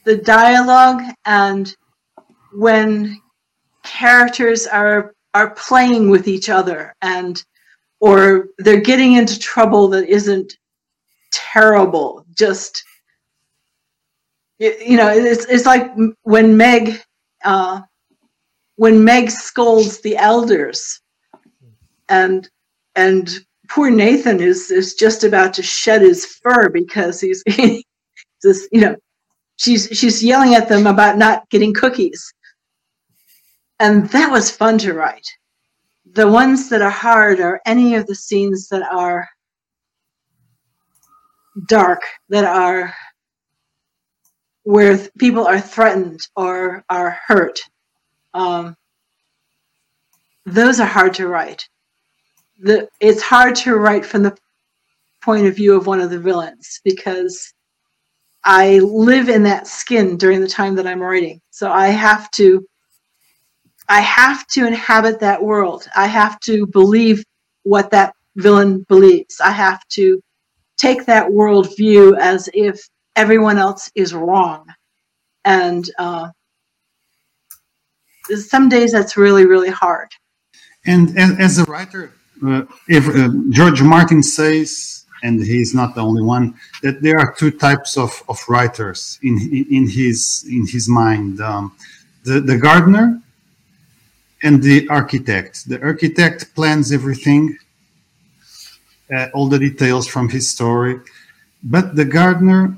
the 0.04 0.16
dialogue 0.16 1.02
and 1.24 1.76
when 2.52 3.20
characters 3.82 4.66
are 4.66 5.14
are 5.34 5.50
playing 5.54 6.10
with 6.10 6.28
each 6.28 6.48
other 6.48 6.94
and 7.02 7.44
or 8.00 8.48
they're 8.58 8.80
getting 8.80 9.14
into 9.14 9.38
trouble 9.38 9.88
that 9.88 10.08
isn't 10.08 10.56
terrible 11.32 12.24
just 12.36 12.84
you, 14.58 14.96
know 14.96 15.08
it's 15.08 15.46
it's 15.46 15.66
like 15.66 15.90
when 16.22 16.56
meg 16.56 17.00
uh 17.44 17.80
when 18.76 19.02
meg 19.02 19.30
scolds 19.30 20.00
the 20.00 20.16
elders 20.16 21.00
and 22.08 22.48
and 22.94 23.40
poor 23.68 23.90
nathan 23.90 24.40
is 24.40 24.70
is 24.70 24.94
just 24.94 25.24
about 25.24 25.54
to 25.54 25.62
shed 25.62 26.02
his 26.02 26.24
fur 26.26 26.68
because 26.68 27.20
he's 27.20 27.42
just 28.42 28.68
you 28.70 28.80
know 28.80 28.94
she's 29.56 29.88
she's 29.92 30.22
yelling 30.22 30.54
at 30.54 30.68
them 30.68 30.86
about 30.86 31.16
not 31.16 31.48
getting 31.50 31.72
cookies 31.72 32.32
and 33.82 34.08
that 34.10 34.30
was 34.30 34.48
fun 34.48 34.78
to 34.78 34.94
write. 34.94 35.26
The 36.12 36.28
ones 36.28 36.68
that 36.68 36.82
are 36.82 36.90
hard 36.90 37.40
are 37.40 37.60
any 37.66 37.96
of 37.96 38.06
the 38.06 38.14
scenes 38.14 38.68
that 38.68 38.82
are 38.82 39.28
dark 41.66 42.00
that 42.28 42.44
are 42.44 42.94
where 44.62 44.96
th- 44.96 45.10
people 45.18 45.44
are 45.44 45.60
threatened 45.60 46.28
or 46.36 46.84
are 46.88 47.18
hurt. 47.26 47.58
Um, 48.34 48.76
those 50.46 50.78
are 50.78 50.86
hard 50.86 51.14
to 51.14 51.26
write. 51.26 51.68
The 52.60 52.88
it's 53.00 53.22
hard 53.22 53.56
to 53.56 53.74
write 53.74 54.06
from 54.06 54.22
the 54.22 54.36
point 55.24 55.46
of 55.46 55.56
view 55.56 55.74
of 55.74 55.88
one 55.88 56.00
of 56.00 56.10
the 56.10 56.20
villains 56.20 56.80
because 56.84 57.52
I 58.44 58.78
live 58.78 59.28
in 59.28 59.42
that 59.42 59.66
skin 59.66 60.16
during 60.16 60.40
the 60.40 60.48
time 60.48 60.76
that 60.76 60.86
I'm 60.86 61.00
writing. 61.00 61.40
So 61.50 61.72
I 61.72 61.88
have 61.88 62.30
to 62.32 62.64
I 63.92 64.00
have 64.00 64.46
to 64.54 64.66
inhabit 64.66 65.20
that 65.20 65.42
world. 65.42 65.86
I 65.94 66.06
have 66.06 66.40
to 66.48 66.66
believe 66.66 67.22
what 67.64 67.90
that 67.90 68.14
villain 68.36 68.86
believes. 68.88 69.38
I 69.38 69.50
have 69.50 69.86
to 69.98 70.18
take 70.78 71.04
that 71.04 71.30
world 71.30 71.76
view 71.76 72.16
as 72.16 72.48
if 72.54 72.88
everyone 73.16 73.58
else 73.58 73.90
is 73.94 74.14
wrong. 74.14 74.64
And 75.44 75.84
uh, 75.98 76.30
some 78.34 78.70
days 78.70 78.92
that's 78.92 79.18
really, 79.18 79.44
really 79.44 79.68
hard. 79.68 80.08
And 80.86 81.04
as, 81.18 81.30
as 81.46 81.58
a 81.58 81.64
writer, 81.64 82.14
uh, 82.46 82.62
if 82.88 83.06
uh, 83.14 83.28
George 83.50 83.82
Martin 83.82 84.22
says, 84.22 85.04
and 85.22 85.38
he's 85.38 85.74
not 85.74 85.94
the 85.94 86.00
only 86.00 86.22
one, 86.22 86.54
that 86.82 87.02
there 87.02 87.18
are 87.18 87.34
two 87.38 87.50
types 87.50 87.98
of, 87.98 88.10
of 88.26 88.38
writers 88.48 89.18
in 89.22 89.34
in 89.70 89.84
his 89.88 90.44
in 90.48 90.66
his 90.66 90.88
mind: 90.88 91.40
um, 91.40 91.76
the 92.24 92.40
the 92.40 92.56
gardener 92.56 93.22
and 94.42 94.62
the 94.62 94.88
architect. 94.88 95.68
The 95.68 95.80
architect 95.82 96.54
plans 96.54 96.92
everything, 96.92 97.56
uh, 99.14 99.28
all 99.34 99.48
the 99.48 99.58
details 99.58 100.06
from 100.06 100.28
his 100.28 100.50
story, 100.50 101.00
but 101.62 101.94
the 101.94 102.04
gardener 102.04 102.76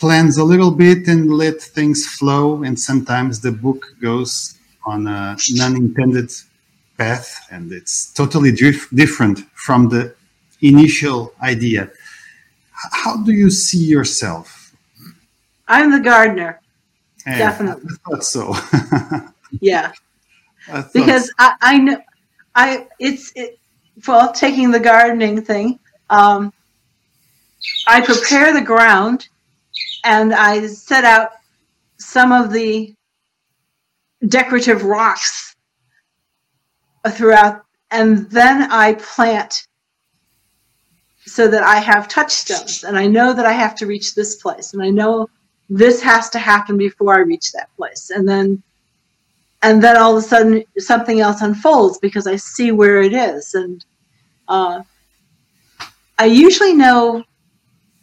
plans 0.00 0.38
a 0.38 0.44
little 0.44 0.70
bit 0.70 1.08
and 1.08 1.30
let 1.30 1.60
things 1.60 2.06
flow, 2.06 2.62
and 2.62 2.78
sometimes 2.78 3.40
the 3.40 3.52
book 3.52 3.84
goes 4.00 4.58
on 4.86 5.06
a 5.06 5.36
non-intended 5.50 6.30
path 6.98 7.46
and 7.50 7.72
it's 7.72 8.12
totally 8.12 8.50
dif- 8.52 8.90
different 8.90 9.38
from 9.54 9.88
the 9.88 10.14
initial 10.60 11.32
idea 11.42 11.88
how 12.72 13.16
do 13.22 13.32
you 13.32 13.50
see 13.50 13.84
yourself 13.84 14.74
I'm 15.70 15.90
the 15.90 16.00
gardener. 16.00 16.60
Eh, 17.26 17.38
Definitely. 17.38 17.90
i 17.90 18.10
thought 18.10 18.24
so 18.24 18.54
Yeah. 19.60 19.92
I 20.70 20.84
because 20.92 21.32
I, 21.38 21.54
I 21.60 21.78
know 21.78 21.98
I 22.54 22.86
it's 22.98 23.32
it 23.34 23.58
well 24.06 24.32
taking 24.32 24.70
the 24.70 24.80
gardening 24.80 25.42
thing. 25.42 25.78
Um, 26.10 26.52
I 27.86 28.00
prepare 28.00 28.52
the 28.52 28.60
ground 28.60 29.28
and 30.04 30.34
I 30.34 30.66
set 30.66 31.04
out 31.04 31.30
some 31.98 32.32
of 32.32 32.52
the 32.52 32.94
decorative 34.26 34.84
rocks 34.84 35.54
throughout, 37.10 37.64
and 37.90 38.30
then 38.30 38.70
I 38.70 38.94
plant 38.94 39.66
so 41.26 41.46
that 41.48 41.62
I 41.62 41.76
have 41.76 42.08
touchstones, 42.08 42.84
and 42.84 42.96
I 42.98 43.06
know 43.06 43.32
that 43.34 43.46
I 43.46 43.52
have 43.52 43.74
to 43.76 43.86
reach 43.86 44.14
this 44.14 44.36
place, 44.36 44.72
and 44.72 44.82
I 44.82 44.90
know 44.90 45.28
this 45.68 46.00
has 46.02 46.30
to 46.30 46.38
happen 46.38 46.78
before 46.78 47.14
I 47.14 47.20
reach 47.20 47.52
that 47.52 47.68
place, 47.76 48.10
and 48.10 48.28
then 48.28 48.62
and 49.62 49.82
then 49.82 49.96
all 49.96 50.16
of 50.16 50.24
a 50.24 50.26
sudden 50.26 50.64
something 50.78 51.20
else 51.20 51.42
unfolds 51.42 51.98
because 51.98 52.26
I 52.26 52.36
see 52.36 52.72
where 52.72 53.00
it 53.00 53.12
is, 53.12 53.54
and 53.54 53.84
uh, 54.48 54.82
I 56.18 56.26
usually 56.26 56.74
know 56.74 57.24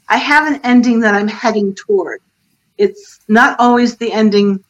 I 0.08 0.18
have 0.18 0.47
an 0.47 0.62
ending 0.64 0.99
that 1.01 1.16
I'm 1.16 1.28
heading 1.28 1.74
toward. 1.74 2.22
It's 2.78 3.22
not 3.28 3.60
always 3.60 3.97
the 3.97 4.12
ending 4.12 4.64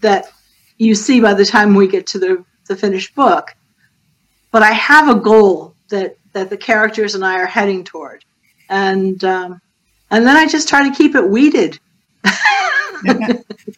that 0.00 0.32
you 0.78 0.94
see 0.94 1.20
by 1.20 1.34
the 1.34 1.44
time 1.44 1.74
we 1.74 1.86
get 1.86 2.06
to 2.08 2.18
the, 2.18 2.44
the 2.68 2.76
finished 2.76 3.14
book, 3.14 3.54
but 4.50 4.62
I 4.62 4.72
have 4.72 5.08
a 5.08 5.20
goal 5.20 5.74
that 5.88 6.16
that 6.32 6.48
the 6.48 6.56
characters 6.56 7.14
and 7.14 7.24
I 7.24 7.38
are 7.40 7.46
heading 7.46 7.84
toward, 7.84 8.24
and 8.70 9.22
um, 9.24 9.60
and 10.10 10.26
then 10.26 10.36
I 10.36 10.46
just 10.46 10.68
try 10.68 10.88
to 10.88 10.94
keep 10.94 11.14
it 11.14 11.28
weeded. 11.28 11.78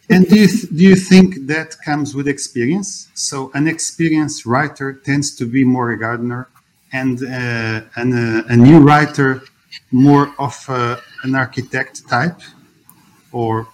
and 0.09 0.27
do 0.29 0.35
you, 0.39 0.47
th- 0.47 0.69
do 0.69 0.83
you 0.83 0.95
think 0.95 1.47
that 1.47 1.75
comes 1.83 2.15
with 2.15 2.27
experience? 2.27 3.09
So 3.13 3.51
an 3.53 3.67
experienced 3.67 4.45
writer 4.45 4.93
tends 4.93 5.35
to 5.35 5.45
be 5.45 5.63
more 5.63 5.91
a 5.91 5.97
gardener, 5.97 6.47
and 6.91 7.21
uh, 7.23 7.81
and 7.95 8.13
uh, 8.13 8.43
a 8.47 8.55
new 8.55 8.79
writer 8.79 9.41
more 9.91 10.33
of 10.39 10.55
uh, 10.69 10.97
an 11.23 11.35
architect 11.35 12.07
type, 12.07 12.39
or 13.31 13.67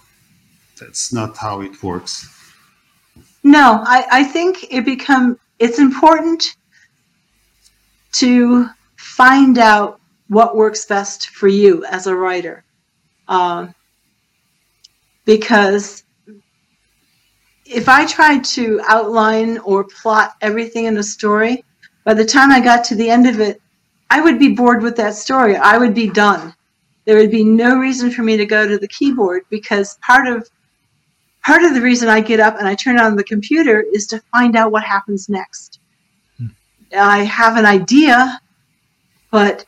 that's 0.78 1.12
not 1.12 1.36
how 1.36 1.60
it 1.60 1.82
works. 1.82 2.28
No, 3.44 3.82
I, 3.86 4.06
I 4.10 4.24
think 4.24 4.72
it 4.72 4.84
become 4.84 5.38
it's 5.58 5.78
important 5.78 6.56
to 8.12 8.68
find 8.96 9.58
out 9.58 10.00
what 10.28 10.56
works 10.56 10.86
best 10.86 11.28
for 11.28 11.48
you 11.48 11.84
as 11.86 12.06
a 12.06 12.14
writer. 12.14 12.64
Um, 13.28 13.74
because 15.24 16.04
if 17.64 17.88
I 17.88 18.06
tried 18.06 18.44
to 18.44 18.80
outline 18.86 19.58
or 19.58 19.84
plot 19.84 20.34
everything 20.40 20.86
in 20.86 20.96
a 20.98 21.02
story, 21.02 21.64
by 22.04 22.14
the 22.14 22.24
time 22.24 22.50
I 22.50 22.60
got 22.60 22.84
to 22.84 22.94
the 22.94 23.08
end 23.08 23.26
of 23.26 23.40
it, 23.40 23.60
I 24.10 24.20
would 24.20 24.38
be 24.38 24.54
bored 24.54 24.82
with 24.82 24.96
that 24.96 25.14
story. 25.14 25.56
I 25.56 25.78
would 25.78 25.94
be 25.94 26.10
done. 26.10 26.54
There 27.04 27.16
would 27.16 27.30
be 27.30 27.44
no 27.44 27.78
reason 27.78 28.10
for 28.10 28.22
me 28.22 28.36
to 28.36 28.46
go 28.46 28.68
to 28.68 28.78
the 28.78 28.88
keyboard 28.88 29.42
because 29.50 29.98
part 30.02 30.26
of 30.26 30.48
part 31.42 31.64
of 31.64 31.74
the 31.74 31.80
reason 31.80 32.08
I 32.08 32.20
get 32.20 32.38
up 32.38 32.58
and 32.58 32.68
I 32.68 32.74
turn 32.74 33.00
on 33.00 33.16
the 33.16 33.24
computer 33.24 33.84
is 33.92 34.06
to 34.08 34.22
find 34.32 34.54
out 34.54 34.70
what 34.70 34.84
happens 34.84 35.28
next. 35.28 35.80
Hmm. 36.38 36.46
I 36.96 37.24
have 37.24 37.56
an 37.56 37.66
idea, 37.66 38.40
but 39.30 39.64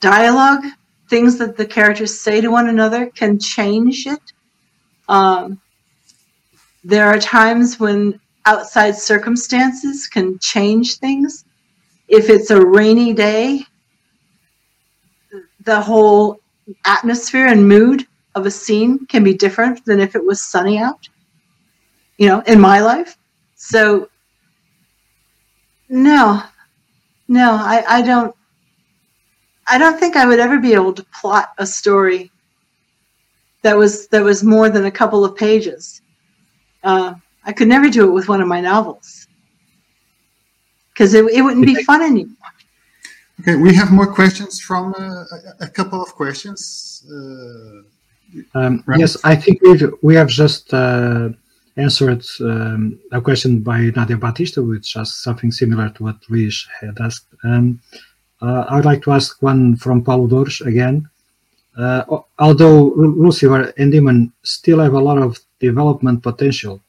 dialogue, 0.00 0.64
things 1.08 1.38
that 1.38 1.56
the 1.56 1.66
characters 1.66 2.18
say 2.18 2.40
to 2.40 2.48
one 2.48 2.68
another, 2.68 3.06
can 3.06 3.38
change 3.38 4.06
it. 4.06 4.32
Um, 5.08 5.60
there 6.84 7.06
are 7.06 7.18
times 7.18 7.80
when 7.80 8.20
outside 8.46 8.96
circumstances 8.96 10.06
can 10.06 10.38
change 10.38 10.98
things. 10.98 11.44
If 12.08 12.30
it's 12.30 12.50
a 12.50 12.64
rainy 12.64 13.12
day, 13.12 13.64
the 15.64 15.80
whole 15.80 16.40
atmosphere 16.84 17.46
and 17.46 17.68
mood 17.68 18.06
of 18.34 18.46
a 18.46 18.50
scene 18.50 19.06
can 19.06 19.24
be 19.24 19.34
different 19.34 19.84
than 19.84 20.00
if 20.00 20.14
it 20.14 20.24
was 20.24 20.42
sunny 20.42 20.78
out, 20.78 21.08
you 22.16 22.28
know, 22.28 22.40
in 22.46 22.60
my 22.60 22.80
life. 22.80 23.18
So, 23.56 24.08
no, 25.88 26.42
no, 27.28 27.52
I, 27.52 27.84
I 27.88 28.02
don't. 28.02 28.34
I 29.70 29.76
don't 29.76 30.00
think 30.00 30.16
I 30.16 30.24
would 30.24 30.40
ever 30.40 30.58
be 30.58 30.72
able 30.72 30.94
to 30.94 31.04
plot 31.20 31.52
a 31.58 31.66
story 31.66 32.30
that 33.62 33.76
was 33.76 34.08
that 34.08 34.22
was 34.22 34.42
more 34.42 34.68
than 34.68 34.86
a 34.86 34.90
couple 34.90 35.24
of 35.24 35.36
pages. 35.36 36.02
Uh, 36.84 37.14
I 37.44 37.52
could 37.52 37.68
never 37.68 37.88
do 37.88 38.08
it 38.08 38.12
with 38.12 38.28
one 38.28 38.40
of 38.40 38.48
my 38.48 38.60
novels 38.60 39.26
because 40.92 41.14
it, 41.14 41.24
it 41.32 41.42
wouldn't 41.42 41.66
be 41.66 41.82
fun 41.84 42.02
anymore. 42.02 42.34
Okay, 43.40 43.54
we 43.54 43.72
have 43.74 43.92
more 43.92 44.06
questions 44.06 44.60
from 44.60 44.94
uh, 44.98 45.24
a, 45.60 45.66
a, 45.66 45.68
couple 45.68 46.02
of 46.02 46.08
questions. 46.14 47.06
Uh, 47.08 48.58
um, 48.58 48.84
yes, 48.96 49.16
I 49.24 49.36
think 49.36 49.62
we've, 49.62 49.92
we 50.02 50.16
have 50.16 50.28
just 50.28 50.74
uh, 50.74 51.28
answered 51.76 52.24
um, 52.40 52.98
a 53.12 53.20
question 53.20 53.60
by 53.60 53.92
Nadia 53.94 54.16
Batista, 54.16 54.60
which 54.60 54.96
asked 54.96 55.22
something 55.22 55.52
similar 55.52 55.88
to 55.90 56.02
what 56.02 56.16
Luis 56.28 56.66
had 56.80 56.98
asked. 57.00 57.26
Um, 57.44 57.80
uh, 58.42 58.64
I 58.68 58.76
would 58.76 58.84
like 58.84 59.02
to 59.02 59.12
ask 59.12 59.40
one 59.40 59.76
from 59.76 60.02
Paulo 60.02 60.26
Dores 60.26 60.60
again. 60.60 61.08
Uh, 61.78 62.02
although 62.40 62.90
Lucivar 62.96 63.72
and 63.78 63.92
Daemon 63.92 64.32
still 64.42 64.80
have 64.80 64.94
a 64.94 65.00
lot 65.00 65.18
of 65.18 65.38
development 65.60 66.24
potential, 66.24 66.82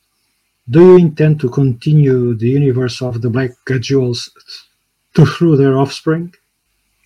do 0.68 0.80
you 0.80 0.98
intend 0.98 1.40
to 1.42 1.50
continue 1.50 2.34
the 2.34 2.50
universe 2.50 3.00
of 3.02 3.22
the 3.22 3.30
Black 3.30 3.52
Jewels 3.80 4.32
to 5.14 5.28
through 5.28 5.58
their 5.58 5.78
offspring? 5.78 6.34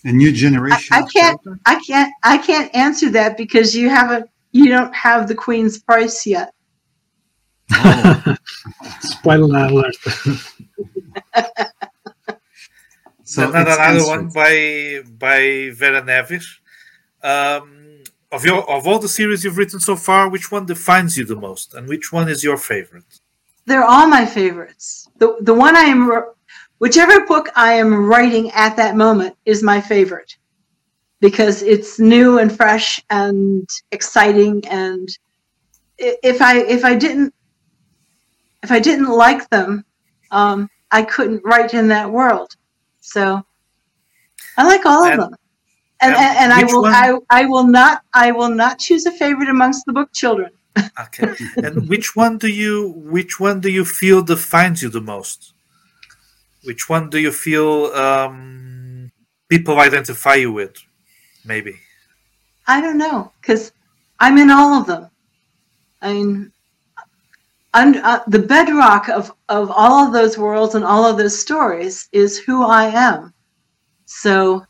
A 0.05 0.13
new 0.13 0.31
generation. 0.31 0.95
I, 0.95 0.99
I 0.99 1.03
can't. 1.03 1.41
I 1.65 1.81
can't. 1.85 2.13
I 2.23 2.37
can't 2.37 2.73
answer 2.75 3.09
that 3.11 3.35
because 3.37 3.75
you 3.75 3.89
haven't. 3.89 4.29
You 4.51 4.69
don't 4.69 4.93
have 4.93 5.27
the 5.27 5.35
Queen's 5.35 5.79
price 5.79 6.25
yet. 6.25 6.53
Oh. 7.71 8.35
Spoiler 8.99 9.67
alert. 9.67 9.95
so 13.23 13.49
another 13.49 14.05
one 14.05 14.29
by 14.29 15.01
by 15.17 15.71
Vera 15.73 16.01
Neves. 16.01 16.59
Um, 17.23 18.03
of 18.33 18.43
your 18.43 18.69
of 18.69 18.87
all 18.87 18.99
the 18.99 19.07
series 19.07 19.43
you've 19.43 19.57
written 19.57 19.79
so 19.79 19.95
far, 19.95 20.27
which 20.27 20.51
one 20.51 20.65
defines 20.65 21.17
you 21.17 21.23
the 21.23 21.35
most, 21.35 21.73
and 21.73 21.87
which 21.87 22.11
one 22.11 22.27
is 22.27 22.43
your 22.43 22.57
favorite? 22.57 23.19
They're 23.65 23.85
all 23.85 24.07
my 24.07 24.25
favorites. 24.25 25.07
The 25.17 25.37
the 25.39 25.53
one 25.53 25.75
I 25.77 25.83
am, 25.83 26.11
whichever 26.79 27.25
book 27.25 27.49
I 27.55 27.73
am 27.73 28.05
writing 28.05 28.51
at 28.51 28.75
that 28.75 28.97
moment 28.97 29.37
is 29.45 29.63
my 29.63 29.79
favorite, 29.79 30.35
because 31.21 31.61
it's 31.61 31.99
new 31.99 32.39
and 32.39 32.51
fresh 32.51 33.01
and 33.09 33.69
exciting. 33.91 34.67
And 34.67 35.07
if 35.97 36.41
I 36.41 36.57
if 36.57 36.83
I 36.83 36.95
didn't 36.95 37.33
if 38.63 38.71
I 38.71 38.79
didn't 38.79 39.09
like 39.09 39.47
them, 39.49 39.85
um, 40.31 40.69
I 40.91 41.03
couldn't 41.03 41.45
write 41.45 41.73
in 41.73 41.87
that 41.89 42.11
world. 42.11 42.55
So 42.99 43.45
I 44.57 44.65
like 44.65 44.85
all 44.85 45.05
and, 45.05 45.13
of 45.13 45.29
them 45.29 45.39
and, 46.03 46.15
and, 46.15 46.37
and 46.37 46.53
I 46.53 46.63
will 46.63 46.85
I, 46.85 47.17
I 47.29 47.45
will 47.45 47.67
not 47.67 48.03
I 48.13 48.31
will 48.31 48.49
not 48.49 48.79
choose 48.79 49.05
a 49.05 49.11
favorite 49.11 49.49
amongst 49.49 49.85
the 49.85 49.93
book 49.93 50.11
children. 50.13 50.51
okay. 50.99 51.33
And 51.57 51.87
which 51.87 52.15
one 52.15 52.37
do 52.37 52.47
you 52.47 52.93
which 52.97 53.39
one 53.39 53.59
do 53.59 53.69
you 53.69 53.85
feel 53.85 54.21
defines 54.21 54.81
you 54.83 54.89
the 54.89 55.01
most? 55.01 55.53
Which 56.63 56.89
one 56.89 57.09
do 57.09 57.19
you 57.19 57.31
feel 57.31 57.87
um, 57.87 59.11
people 59.49 59.79
identify 59.79 60.35
you 60.35 60.51
with? 60.51 60.75
Maybe. 61.45 61.79
I 62.67 62.79
don't 62.79 62.97
know 62.97 63.33
because 63.41 63.73
I'm 64.19 64.37
in 64.37 64.49
all 64.49 64.79
of 64.79 64.87
them. 64.87 65.09
I 66.01 66.13
mean, 66.13 66.51
I'm, 67.73 67.95
uh, 68.03 68.19
the 68.27 68.39
bedrock 68.39 69.09
of, 69.09 69.31
of 69.49 69.71
all 69.71 70.05
of 70.05 70.13
those 70.13 70.37
worlds 70.37 70.75
and 70.75 70.85
all 70.85 71.05
of 71.05 71.17
those 71.17 71.39
stories 71.39 72.07
is 72.11 72.37
who 72.37 72.63
I 72.63 72.85
am. 72.85 73.33
So 74.05 74.65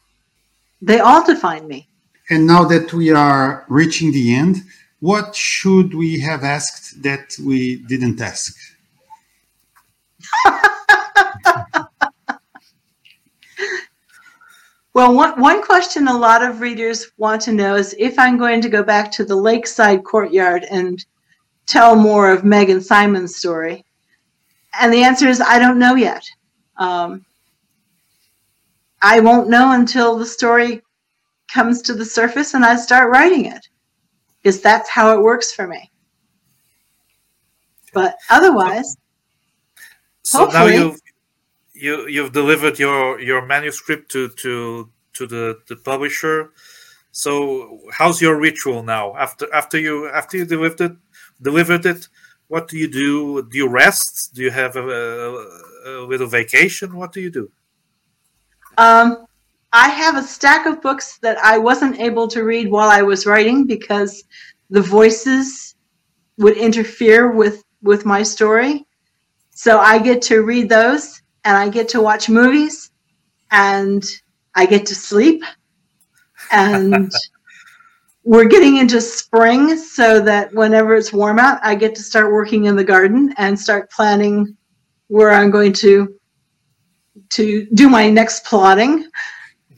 they 0.84 1.00
all 1.00 1.26
define 1.26 1.68
me. 1.68 1.88
And 2.30 2.46
now 2.46 2.66
that 2.66 2.94
we 2.94 3.10
are 3.12 3.66
reaching 3.70 4.12
the 4.12 4.36
end, 4.36 4.58
what 5.00 5.36
should 5.36 5.94
we 5.94 6.20
have 6.20 6.44
asked 6.44 7.02
that 7.04 7.36
we 7.44 7.78
didn't 7.88 8.22
ask? 8.22 8.56
well, 14.94 15.14
one, 15.14 15.40
one 15.40 15.62
question 15.62 16.08
a 16.08 16.18
lot 16.18 16.44
of 16.44 16.62
readers 16.62 17.12
want 17.18 17.42
to 17.44 17.54
know 17.54 17.76
is 17.76 17.96
if 17.98 18.20
I'm 18.20 18.38
going 18.38 18.62
to 18.62 18.70
go 18.70 18.84
back 18.84 19.12
to 19.14 19.26
the 19.26 19.36
lakeside 19.36 20.04
courtyard 20.04 20.66
and 20.70 21.06
tell 21.66 21.96
more 21.96 22.30
of 22.32 22.44
Meg 22.44 22.70
and 22.70 22.84
Simon's 22.84 23.36
story. 23.36 23.86
And 24.80 24.92
the 24.92 25.04
answer 25.04 25.28
is 25.28 25.40
I 25.40 25.60
don't 25.60 25.80
know 25.80 25.96
yet. 25.96 26.26
Um, 26.78 27.26
I 29.04 29.20
won't 29.20 29.50
know 29.50 29.74
until 29.74 30.18
the 30.18 30.26
story 30.26 30.82
comes 31.54 31.82
to 31.84 31.94
the 31.94 32.06
surface 32.06 32.54
and 32.54 32.64
I 32.64 32.78
start 32.78 33.12
writing 33.12 33.46
it 33.46 33.68
because 34.42 34.62
that's 34.62 34.90
how 34.90 35.14
it 35.14 35.22
works 35.22 35.54
for 35.54 35.68
me. 35.68 35.92
But 37.94 38.16
otherwise, 38.30 38.96
so 40.24 40.46
now 40.46 40.66
you've 40.66 41.00
you 41.74 42.08
you've 42.08 42.32
delivered 42.32 42.80
your 42.80 43.20
your 43.20 43.46
manuscript 43.46 44.10
to 44.12 44.30
to 44.30 44.90
to 45.14 45.28
the 45.28 45.60
the 45.68 45.76
publisher. 45.76 46.52
So, 47.12 47.80
how's 47.92 48.20
your 48.22 48.40
ritual 48.40 48.82
now? 48.82 49.16
After 49.16 49.54
after 49.54 49.78
you 49.78 50.10
after 50.10 50.38
you 50.38 50.46
delivered 50.46 50.82
it, 50.82 50.98
delivered 51.40 51.86
it, 51.86 52.08
what 52.48 52.68
do 52.68 52.78
you 52.78 52.88
do? 52.88 53.44
Do 53.44 53.58
you 53.58 53.68
rest? 53.68 54.34
Do 54.34 54.42
you 54.42 54.50
have 54.50 54.76
a, 54.76 54.82
a, 54.82 55.90
a 55.90 56.06
little 56.08 56.26
vacation? 56.26 56.96
What 56.96 57.12
do 57.12 57.22
you 57.22 57.30
do? 57.30 57.52
Um, 58.78 59.26
I 59.72 59.90
have 59.90 60.18
a 60.18 60.24
stack 60.24 60.66
of 60.66 60.82
books 60.82 61.18
that 61.20 61.38
I 61.40 61.58
wasn't 61.58 62.00
able 62.00 62.28
to 62.30 62.44
read 62.44 62.70
while 62.70 62.90
I 62.90 63.02
was 63.02 63.26
writing 63.26 63.66
because 63.66 64.24
the 64.70 64.82
voices 64.82 65.76
would 66.38 66.58
interfere 66.58 67.32
with 67.32 67.64
with 67.82 68.06
my 68.06 68.24
story. 68.24 68.86
So 69.52 69.80
I 69.80 70.00
get 70.00 70.22
to 70.24 70.42
read 70.42 70.70
those 70.70 71.22
and 71.44 71.58
I 71.58 71.70
get 71.70 71.90
to 71.90 72.02
watch 72.02 72.30
movies 72.30 72.92
and 73.52 74.04
I 74.56 74.66
get 74.66 74.86
to 74.88 74.96
sleep. 74.96 75.44
And 76.52 77.12
we're 78.24 78.46
getting 78.46 78.78
into 78.78 79.02
spring 79.02 79.78
so 79.78 80.20
that 80.22 80.54
whenever 80.54 80.96
it's 80.96 81.14
warm 81.14 81.40
out, 81.40 81.60
I 81.62 81.76
get 81.76 81.94
to 81.96 82.02
start 82.02 82.32
working 82.32 82.66
in 82.66 82.76
the 82.76 82.84
garden 82.84 83.34
and 83.38 83.60
start 83.60 83.92
planning 83.92 84.56
where 85.08 85.32
I'm 85.32 85.52
going 85.52 85.74
to 85.74 86.16
to 87.36 87.66
do 87.74 87.90
my 87.90 88.10
next 88.10 88.46
plotting. 88.46 89.08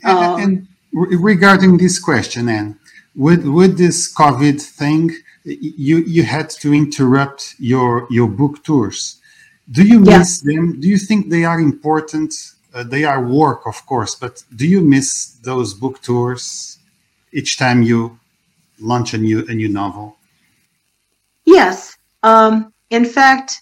Um, 0.04 0.42
and 0.42 0.68
regarding 0.92 1.78
this 1.78 2.00
question, 2.00 2.50
Anne, 2.50 2.80
with 3.16 3.46
with 3.46 3.78
this 3.78 4.14
COVID 4.14 4.62
thing, 4.62 5.12
you 5.44 5.98
you 5.98 6.24
had 6.24 6.50
to 6.62 6.74
interrupt 6.74 7.56
your 7.60 8.08
your 8.10 8.28
book 8.28 8.64
tours. 8.64 9.18
Do 9.72 9.84
you 9.84 10.00
miss 10.00 10.44
yeah. 10.44 10.56
them? 10.56 10.80
Do 10.80 10.88
you 10.88 10.98
think 10.98 11.30
they 11.30 11.44
are 11.44 11.60
important? 11.60 12.34
Uh, 12.74 12.84
they 12.84 13.04
are 13.06 13.26
work, 13.26 13.66
of 13.66 13.86
course, 13.86 14.16
but 14.16 14.44
do 14.56 14.68
you 14.68 14.82
miss 14.82 15.38
those 15.44 15.74
book 15.74 16.02
tours 16.02 16.78
each 17.32 17.58
time 17.58 17.82
you 17.82 18.20
launch 18.80 19.14
a 19.14 19.18
new 19.18 19.46
a 19.48 19.54
new 19.54 19.70
novel? 19.70 20.18
Yes. 21.46 21.98
Um, 22.22 22.74
in 22.90 23.06
fact, 23.06 23.62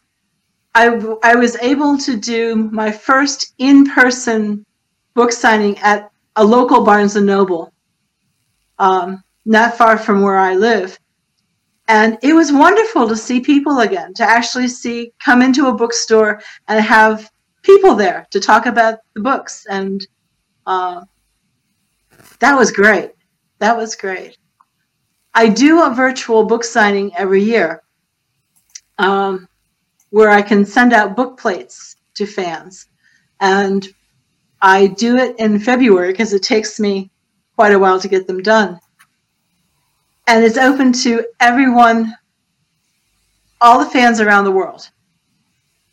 I 0.75 0.87
I 1.23 1.35
was 1.35 1.55
able 1.57 1.97
to 1.99 2.17
do 2.17 2.55
my 2.71 2.91
first 2.91 3.53
in 3.57 3.85
person 3.85 4.65
book 5.13 5.31
signing 5.31 5.77
at 5.79 6.09
a 6.35 6.43
local 6.43 6.83
Barnes 6.83 7.15
and 7.15 7.25
Noble, 7.25 7.71
um, 8.79 9.23
not 9.45 9.77
far 9.77 9.97
from 9.97 10.21
where 10.21 10.37
I 10.37 10.55
live. 10.55 10.97
And 11.87 12.17
it 12.23 12.33
was 12.33 12.51
wonderful 12.51 13.07
to 13.07 13.15
see 13.15 13.39
people 13.39 13.79
again, 13.81 14.13
to 14.15 14.23
actually 14.23 14.67
see, 14.67 15.11
come 15.19 15.41
into 15.41 15.67
a 15.67 15.73
bookstore 15.73 16.41
and 16.67 16.83
have 16.83 17.29
people 17.61 17.93
there 17.93 18.25
to 18.31 18.39
talk 18.39 18.65
about 18.65 18.99
the 19.13 19.21
books. 19.21 19.65
And 19.69 20.05
uh, 20.65 21.03
that 22.39 22.57
was 22.57 22.71
great. 22.71 23.11
That 23.59 23.75
was 23.77 23.95
great. 23.95 24.37
I 25.33 25.49
do 25.49 25.83
a 25.83 25.93
virtual 25.93 26.45
book 26.45 26.63
signing 26.63 27.11
every 27.15 27.43
year 27.43 27.83
um, 28.97 29.47
where 30.13 30.29
I 30.29 30.43
can 30.43 30.63
send 30.63 30.93
out 30.93 31.15
book 31.15 31.39
plates 31.39 31.95
to 32.13 32.27
fans. 32.27 32.85
And 33.39 33.87
I 34.61 34.85
do 34.85 35.17
it 35.17 35.39
in 35.39 35.57
February 35.57 36.11
because 36.11 36.33
it 36.33 36.43
takes 36.43 36.79
me 36.79 37.09
quite 37.55 37.71
a 37.71 37.79
while 37.79 37.99
to 37.99 38.07
get 38.07 38.27
them 38.27 38.43
done. 38.43 38.79
And 40.27 40.43
it's 40.45 40.59
open 40.59 40.93
to 41.01 41.25
everyone, 41.39 42.13
all 43.59 43.83
the 43.83 43.89
fans 43.89 44.19
around 44.21 44.43
the 44.43 44.51
world. 44.51 44.87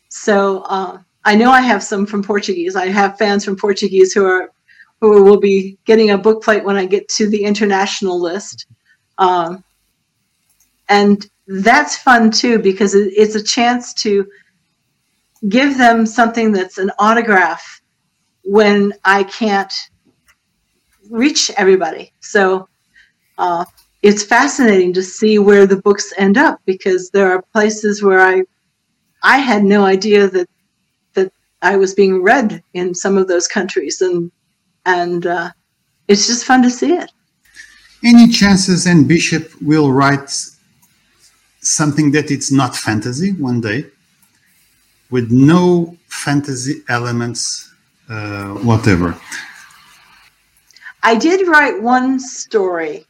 So 0.09 0.65
uh, 0.69 0.99
I 1.25 1.33
know 1.33 1.49
I 1.49 1.61
have 1.61 1.81
some 1.81 2.05
from 2.05 2.21
Portuguese. 2.21 2.75
I 2.75 2.89
have 2.89 3.17
fans 3.17 3.43
from 3.43 3.55
Portuguese 3.55 4.13
who 4.13 4.23
are 4.23 4.51
who 4.99 5.23
will 5.23 5.39
be 5.39 5.79
getting 5.83 6.11
a 6.11 6.17
book 6.19 6.43
plate 6.43 6.63
when 6.63 6.77
I 6.77 6.85
get 6.85 7.09
to 7.17 7.27
the 7.27 7.43
international 7.43 8.21
list. 8.21 8.67
Um, 9.17 9.63
and 10.89 11.27
that's 11.51 11.97
fun 11.97 12.31
too 12.31 12.59
because 12.59 12.95
it's 12.95 13.35
a 13.35 13.43
chance 13.43 13.93
to 13.93 14.25
give 15.49 15.77
them 15.77 16.05
something 16.05 16.51
that's 16.51 16.77
an 16.77 16.91
autograph 16.97 17.81
when 18.43 18.93
I 19.03 19.23
can't 19.23 19.73
reach 21.09 21.51
everybody. 21.57 22.13
So 22.21 22.69
uh, 23.37 23.65
it's 24.01 24.23
fascinating 24.23 24.93
to 24.93 25.03
see 25.03 25.39
where 25.39 25.67
the 25.67 25.81
books 25.81 26.13
end 26.17 26.37
up 26.37 26.61
because 26.65 27.09
there 27.09 27.31
are 27.31 27.41
places 27.53 28.01
where 28.01 28.21
I 28.21 28.43
I 29.23 29.37
had 29.37 29.63
no 29.63 29.83
idea 29.83 30.27
that 30.29 30.49
that 31.13 31.33
I 31.61 31.75
was 31.75 31.93
being 31.93 32.23
read 32.23 32.63
in 32.73 32.95
some 32.95 33.17
of 33.17 33.27
those 33.27 33.47
countries, 33.47 34.01
and 34.01 34.31
and 34.85 35.27
uh, 35.27 35.51
it's 36.07 36.27
just 36.27 36.45
fun 36.45 36.63
to 36.63 36.69
see 36.69 36.93
it. 36.93 37.11
Any 38.03 38.27
chances 38.29 38.87
Anne 38.87 39.03
Bishop 39.03 39.51
will 39.61 39.91
write 39.91 40.33
something 41.61 42.11
that 42.11 42.31
it's 42.31 42.51
not 42.51 42.75
fantasy 42.75 43.31
one 43.33 43.61
day, 43.61 43.85
with 45.09 45.31
no 45.31 45.95
fantasy 46.07 46.83
elements 46.89 47.71
uh, 48.09 48.49
whatever. 48.55 49.17
I 51.03 51.15
did 51.15 51.47
write 51.47 51.81
one 51.81 52.19
story 52.19 53.05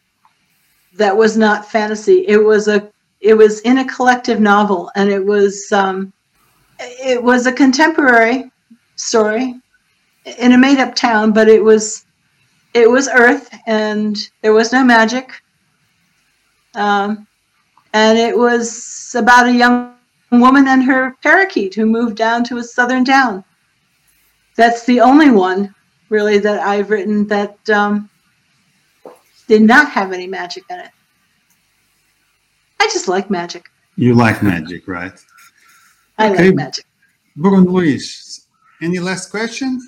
that 0.93 1.15
was 1.15 1.37
not 1.37 1.69
fantasy. 1.69 2.25
It 2.27 2.37
was 2.37 2.67
a 2.67 2.89
it 3.19 3.35
was 3.35 3.59
in 3.61 3.79
a 3.79 3.87
collective 3.87 4.39
novel, 4.39 4.91
and 4.95 5.09
it 5.09 5.23
was 5.23 5.71
um, 5.71 6.11
it 6.79 7.21
was 7.21 7.45
a 7.45 7.51
contemporary 7.51 8.51
story 8.95 9.55
in 10.39 10.51
a 10.53 10.57
made 10.57 10.79
up 10.79 10.95
town, 10.95 11.31
but 11.31 11.47
it 11.47 11.63
was 11.63 12.05
it 12.73 12.89
was 12.89 13.09
Earth, 13.09 13.49
and 13.67 14.17
there 14.41 14.53
was 14.53 14.71
no 14.71 14.83
magic. 14.83 15.41
Um, 16.73 17.27
and 17.93 18.17
it 18.17 18.37
was 18.37 19.15
about 19.17 19.47
a 19.47 19.53
young 19.53 19.95
woman 20.31 20.67
and 20.67 20.83
her 20.83 21.15
parakeet 21.21 21.75
who 21.75 21.85
moved 21.85 22.15
down 22.15 22.43
to 22.43 22.57
a 22.57 22.63
southern 22.63 23.03
town 23.03 23.43
that's 24.55 24.85
the 24.85 24.99
only 24.99 25.31
one 25.31 25.73
really 26.09 26.37
that 26.37 26.59
I've 26.59 26.89
written 26.89 27.25
that 27.27 27.57
um, 27.69 28.09
did 29.47 29.61
not 29.63 29.89
have 29.89 30.11
any 30.11 30.27
magic 30.27 30.63
in 30.69 30.79
it. 30.79 30.91
I 32.79 32.85
just 32.87 33.07
like 33.07 33.29
magic. 33.29 33.69
You 33.95 34.13
like 34.13 34.43
magic, 34.43 34.87
right? 34.87 35.13
I 36.17 36.31
okay. 36.31 36.47
like 36.47 36.55
magic. 36.55 36.85
Bruno 37.37 37.69
Luis, 37.69 38.47
any 38.81 38.99
last 38.99 39.31
questions? 39.31 39.83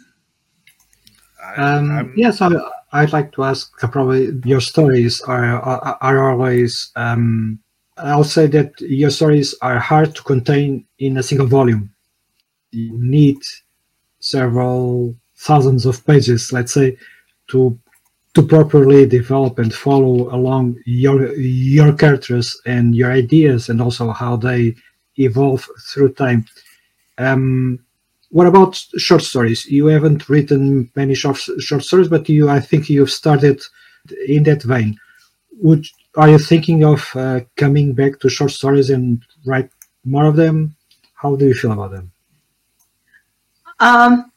Um, 1.58 2.14
yes, 2.16 2.42
I, 2.42 2.52
I'd 2.94 3.12
like 3.12 3.34
to 3.34 3.44
ask. 3.44 3.84
Uh, 3.84 3.88
probably 3.88 4.32
your 4.46 4.62
stories 4.62 5.22
are 5.22 5.60
are, 5.60 5.98
are 6.00 6.32
always. 6.32 6.92
Um, 6.96 7.60
I'll 7.98 8.24
say 8.24 8.48
that 8.48 8.80
your 8.82 9.12
stories 9.12 9.54
are 9.62 9.80
hard 9.80 10.16
to 10.16 10.24
contain 10.24 10.86
in 11.00 11.18
a 11.18 11.24
single 11.24 11.48
volume. 11.48 11.94
You 12.72 12.98
need 13.00 13.38
several 14.20 15.16
thousands 15.36 15.86
of 15.86 16.06
pages, 16.06 16.52
let's 16.52 16.74
say, 16.74 16.98
to 17.50 17.78
to 18.34 18.42
properly 18.42 19.06
develop 19.06 19.60
and 19.60 19.72
follow 19.72 20.34
along 20.34 20.78
your 20.86 21.36
your 21.36 21.94
characters 21.94 22.60
and 22.66 22.96
your 22.96 23.12
ideas, 23.12 23.70
and 23.70 23.80
also 23.82 24.12
how 24.12 24.38
they 24.38 24.76
evolve 25.18 25.70
through 25.92 26.14
time. 26.14 26.46
Um, 27.20 27.80
what 28.32 28.48
about 28.48 28.76
short 28.98 29.22
stories? 29.22 29.68
You 29.68 29.86
haven't 29.86 30.28
written 30.30 30.90
many 30.96 31.14
short 31.14 31.38
short 31.38 31.84
stories, 31.84 32.08
but 32.08 32.28
you, 32.28 32.50
I 32.50 32.60
think, 32.60 32.90
you've 32.90 33.12
started 33.12 33.62
in 34.28 34.44
that 34.44 34.64
vein. 34.64 34.98
Would 35.62 35.86
are 36.16 36.30
you 36.30 36.38
thinking 36.38 36.84
of 36.84 37.10
uh, 37.16 37.42
coming 37.56 37.94
back 37.94 38.20
to 38.20 38.30
short 38.30 38.52
stories 38.52 38.90
and 38.90 39.24
write 39.46 39.70
more 40.06 40.26
of 40.26 40.36
them? 40.36 40.76
How 41.16 41.36
do 41.36 41.46
you 41.46 41.54
feel 41.54 41.72
about 41.72 41.92
them? 41.92 42.12
Um, 43.80 44.32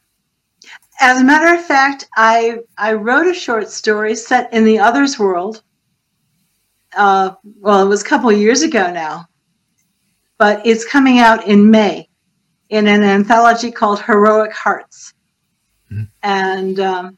as 0.99 1.21
a 1.21 1.23
matter 1.23 1.53
of 1.53 1.63
fact, 1.65 2.07
I 2.15 2.59
I 2.77 2.93
wrote 2.93 3.27
a 3.27 3.33
short 3.33 3.69
story 3.69 4.15
set 4.15 4.51
in 4.51 4.63
the 4.63 4.79
Others 4.79 5.19
world. 5.19 5.61
Uh, 6.95 7.35
well, 7.59 7.85
it 7.85 7.89
was 7.89 8.01
a 8.01 8.05
couple 8.05 8.29
of 8.29 8.37
years 8.37 8.63
ago 8.63 8.91
now, 8.91 9.27
but 10.37 10.65
it's 10.65 10.85
coming 10.85 11.19
out 11.19 11.45
in 11.47 11.69
May 11.69 12.09
in 12.69 12.87
an 12.87 13.03
anthology 13.03 13.71
called 13.71 14.01
Heroic 14.01 14.51
Hearts, 14.53 15.13
mm-hmm. 15.91 16.05
and 16.23 16.79
um, 16.79 17.17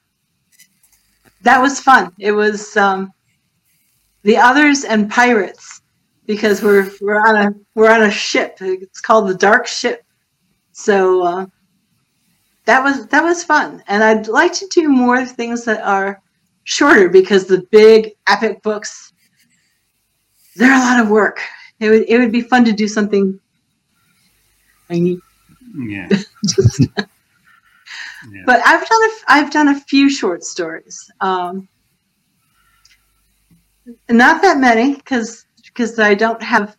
that 1.44 1.62
was 1.62 1.80
fun. 1.80 2.12
It 2.20 2.34
was 2.34 2.76
um, 2.76 3.14
the 4.24 4.38
Others 4.38 4.84
and 4.84 5.10
pirates 5.10 5.82
because 6.26 6.62
we're 6.62 6.90
we're 7.02 7.20
on 7.20 7.36
a 7.36 7.54
we're 7.76 7.92
on 7.92 8.04
a 8.04 8.12
ship. 8.12 8.58
It's 8.62 9.02
called 9.02 9.30
the 9.30 9.36
Dark 9.36 9.68
Ship. 9.68 10.04
So. 10.72 11.24
Uh, 11.24 11.46
that 12.70 12.84
was 12.84 13.08
that 13.08 13.24
was 13.24 13.44
fun 13.44 13.84
and 13.88 14.04
i'd 14.04 14.28
like 14.28 14.54
to 14.54 14.68
do 14.68 14.88
more 14.90 15.26
things 15.26 15.66
that 15.66 15.82
are 15.82 16.22
shorter 16.66 17.10
because 17.10 17.46
the 17.46 17.66
big 17.72 18.12
epic 18.28 18.62
books 18.62 19.12
they're 20.56 20.76
a 20.76 20.78
lot 20.78 21.00
of 21.00 21.10
work 21.10 21.42
it 21.80 21.90
would, 21.90 22.06
it 22.08 22.20
would 22.20 22.32
be 22.32 22.42
fun 22.42 22.64
to 22.64 22.72
do 22.72 22.88
something 22.88 23.40
tiny 24.88 25.20
yeah. 25.76 26.08
Just, 26.46 26.82
yeah. 28.32 28.44
but 28.46 28.62
i've 28.68 28.88
done 28.88 29.02
a, 29.02 29.12
i've 29.30 29.52
done 29.52 29.68
a 29.70 29.80
few 29.82 30.08
short 30.08 30.44
stories 30.44 31.10
um, 31.22 31.68
not 34.10 34.42
that 34.42 34.58
many 34.58 34.96
because 34.96 35.46
because 35.66 36.00
I 36.00 36.14
don't 36.14 36.42
have 36.42 36.76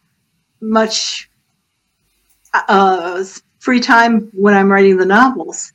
much 0.61 1.31
uh, 2.53 3.25
free 3.59 3.81
time 3.81 4.31
when 4.33 4.55
I'm 4.55 4.71
writing 4.71 4.97
the 4.97 5.07
novels. 5.07 5.73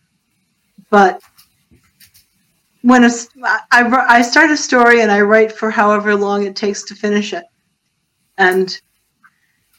But 0.89 1.21
when 2.81 3.03
a, 3.03 3.09
I, 3.71 4.05
I 4.09 4.21
start 4.21 4.51
a 4.51 4.57
story 4.57 5.01
and 5.01 5.11
I 5.11 5.21
write 5.21 5.51
for 5.51 5.71
however 5.71 6.15
long 6.15 6.45
it 6.45 6.55
takes 6.55 6.83
to 6.83 6.95
finish 6.95 7.33
it, 7.33 7.45
and 8.37 8.79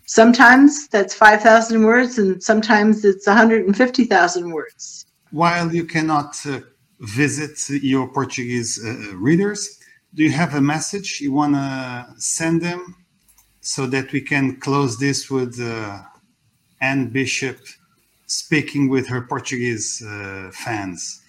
sometimes 0.06 0.88
that's 0.88 1.14
five 1.14 1.42
thousand 1.42 1.84
words, 1.84 2.18
and 2.18 2.42
sometimes 2.42 3.04
it's 3.04 3.26
one 3.26 3.36
hundred 3.36 3.66
and 3.66 3.76
fifty 3.76 4.04
thousand 4.04 4.50
words. 4.50 5.06
While 5.30 5.74
you 5.74 5.84
cannot 5.84 6.34
uh, 6.46 6.60
visit 7.00 7.58
your 7.82 8.08
Portuguese 8.08 8.84
uh, 8.84 9.14
readers, 9.16 9.80
do 10.16 10.22
you 10.22 10.30
have 10.30 10.54
a 10.54 10.60
message 10.60 11.20
you 11.20 11.30
want 11.30 11.54
to 11.54 12.06
send 12.16 12.62
them 12.62 12.96
so 13.60 13.86
that 13.86 14.12
we 14.12 14.20
can 14.22 14.56
close 14.56 14.98
this 14.98 15.30
with 15.30 15.60
uh, 15.60 16.00
Anne 16.80 17.10
Bishop 17.10 17.58
speaking 18.26 18.88
with 18.88 19.06
her 19.08 19.20
Portuguese 19.20 20.02
uh, 20.02 20.50
fans? 20.54 21.22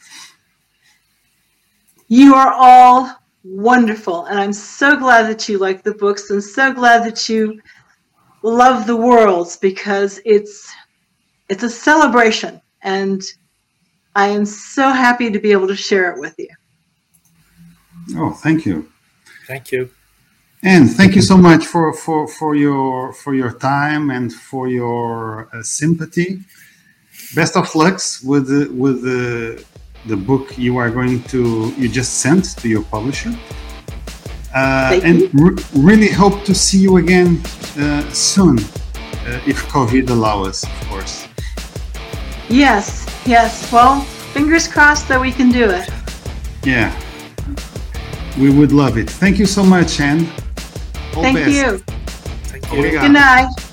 You 2.08 2.34
are 2.36 2.54
all 2.54 3.14
wonderful, 3.44 4.24
and 4.26 4.40
I'm 4.40 4.54
so 4.54 4.96
glad 4.96 5.24
that 5.24 5.50
you 5.50 5.58
like 5.58 5.84
the 5.84 5.94
books, 5.94 6.30
and 6.30 6.42
so 6.42 6.72
glad 6.72 7.04
that 7.04 7.28
you 7.28 7.62
love 8.42 8.88
the 8.88 8.96
worlds 8.96 9.58
because 9.58 10.22
it's 10.24 10.74
it's 11.50 11.64
a 11.64 11.70
celebration, 11.70 12.62
and 12.84 13.22
I 14.16 14.28
am 14.30 14.46
so 14.46 14.90
happy 14.90 15.30
to 15.30 15.40
be 15.40 15.52
able 15.52 15.68
to 15.68 15.76
share 15.76 16.14
it 16.14 16.20
with 16.20 16.36
you. 16.38 16.50
Oh, 18.16 18.32
thank 18.32 18.66
you. 18.66 18.90
Thank 19.48 19.72
you. 19.72 19.90
And 20.64 20.90
thank 20.90 21.16
you 21.16 21.22
so 21.22 21.38
much 21.38 21.66
for, 21.66 21.94
for, 21.94 22.28
for 22.28 22.56
your 22.56 23.14
for 23.14 23.36
your 23.36 23.54
time 23.54 24.10
and 24.10 24.34
for 24.34 24.68
your 24.68 25.50
uh, 25.54 25.62
sympathy. 25.62 26.40
Best 27.36 27.56
of 27.56 27.74
lucks 27.76 28.24
with 28.24 28.48
the, 28.48 28.72
with 28.74 29.04
the 29.04 29.64
the 30.08 30.16
book 30.16 30.58
you 30.58 30.78
are 30.78 30.90
going 30.90 31.22
to 31.24 31.74
you 31.78 31.90
just 31.90 32.20
sent 32.20 32.58
to 32.58 32.68
your 32.68 32.84
publisher. 32.84 33.38
Uh, 34.56 35.00
and 35.04 35.30
re- 35.34 35.64
really 35.76 36.10
hope 36.10 36.44
to 36.46 36.56
see 36.56 36.80
you 36.80 36.98
again 36.98 37.40
uh, 37.78 38.10
soon, 38.12 38.58
uh, 38.58 39.40
if 39.46 39.62
COVID 39.68 40.10
allows, 40.10 40.48
us, 40.48 40.64
of 40.64 40.88
course. 40.90 41.28
Yes, 42.50 43.06
yes. 43.26 43.72
Well, 43.72 44.02
fingers 44.34 44.68
crossed 44.68 45.08
that 45.10 45.20
we 45.20 45.32
can 45.32 45.52
do 45.52 45.70
it. 45.70 45.90
Yeah, 46.64 46.90
we 48.38 48.50
would 48.50 48.72
love 48.72 48.98
it. 48.98 49.10
Thank 49.10 49.40
you 49.40 49.46
so 49.46 49.64
much, 49.64 50.00
Anne. 50.00 50.28
All 51.16 51.24
Thank 51.24 51.38
best. 51.38 51.52
you. 51.52 51.78
Thank 51.80 52.72
you. 52.72 52.80
Obrigado. 52.80 53.02
Good 53.02 53.14
night. 53.14 53.67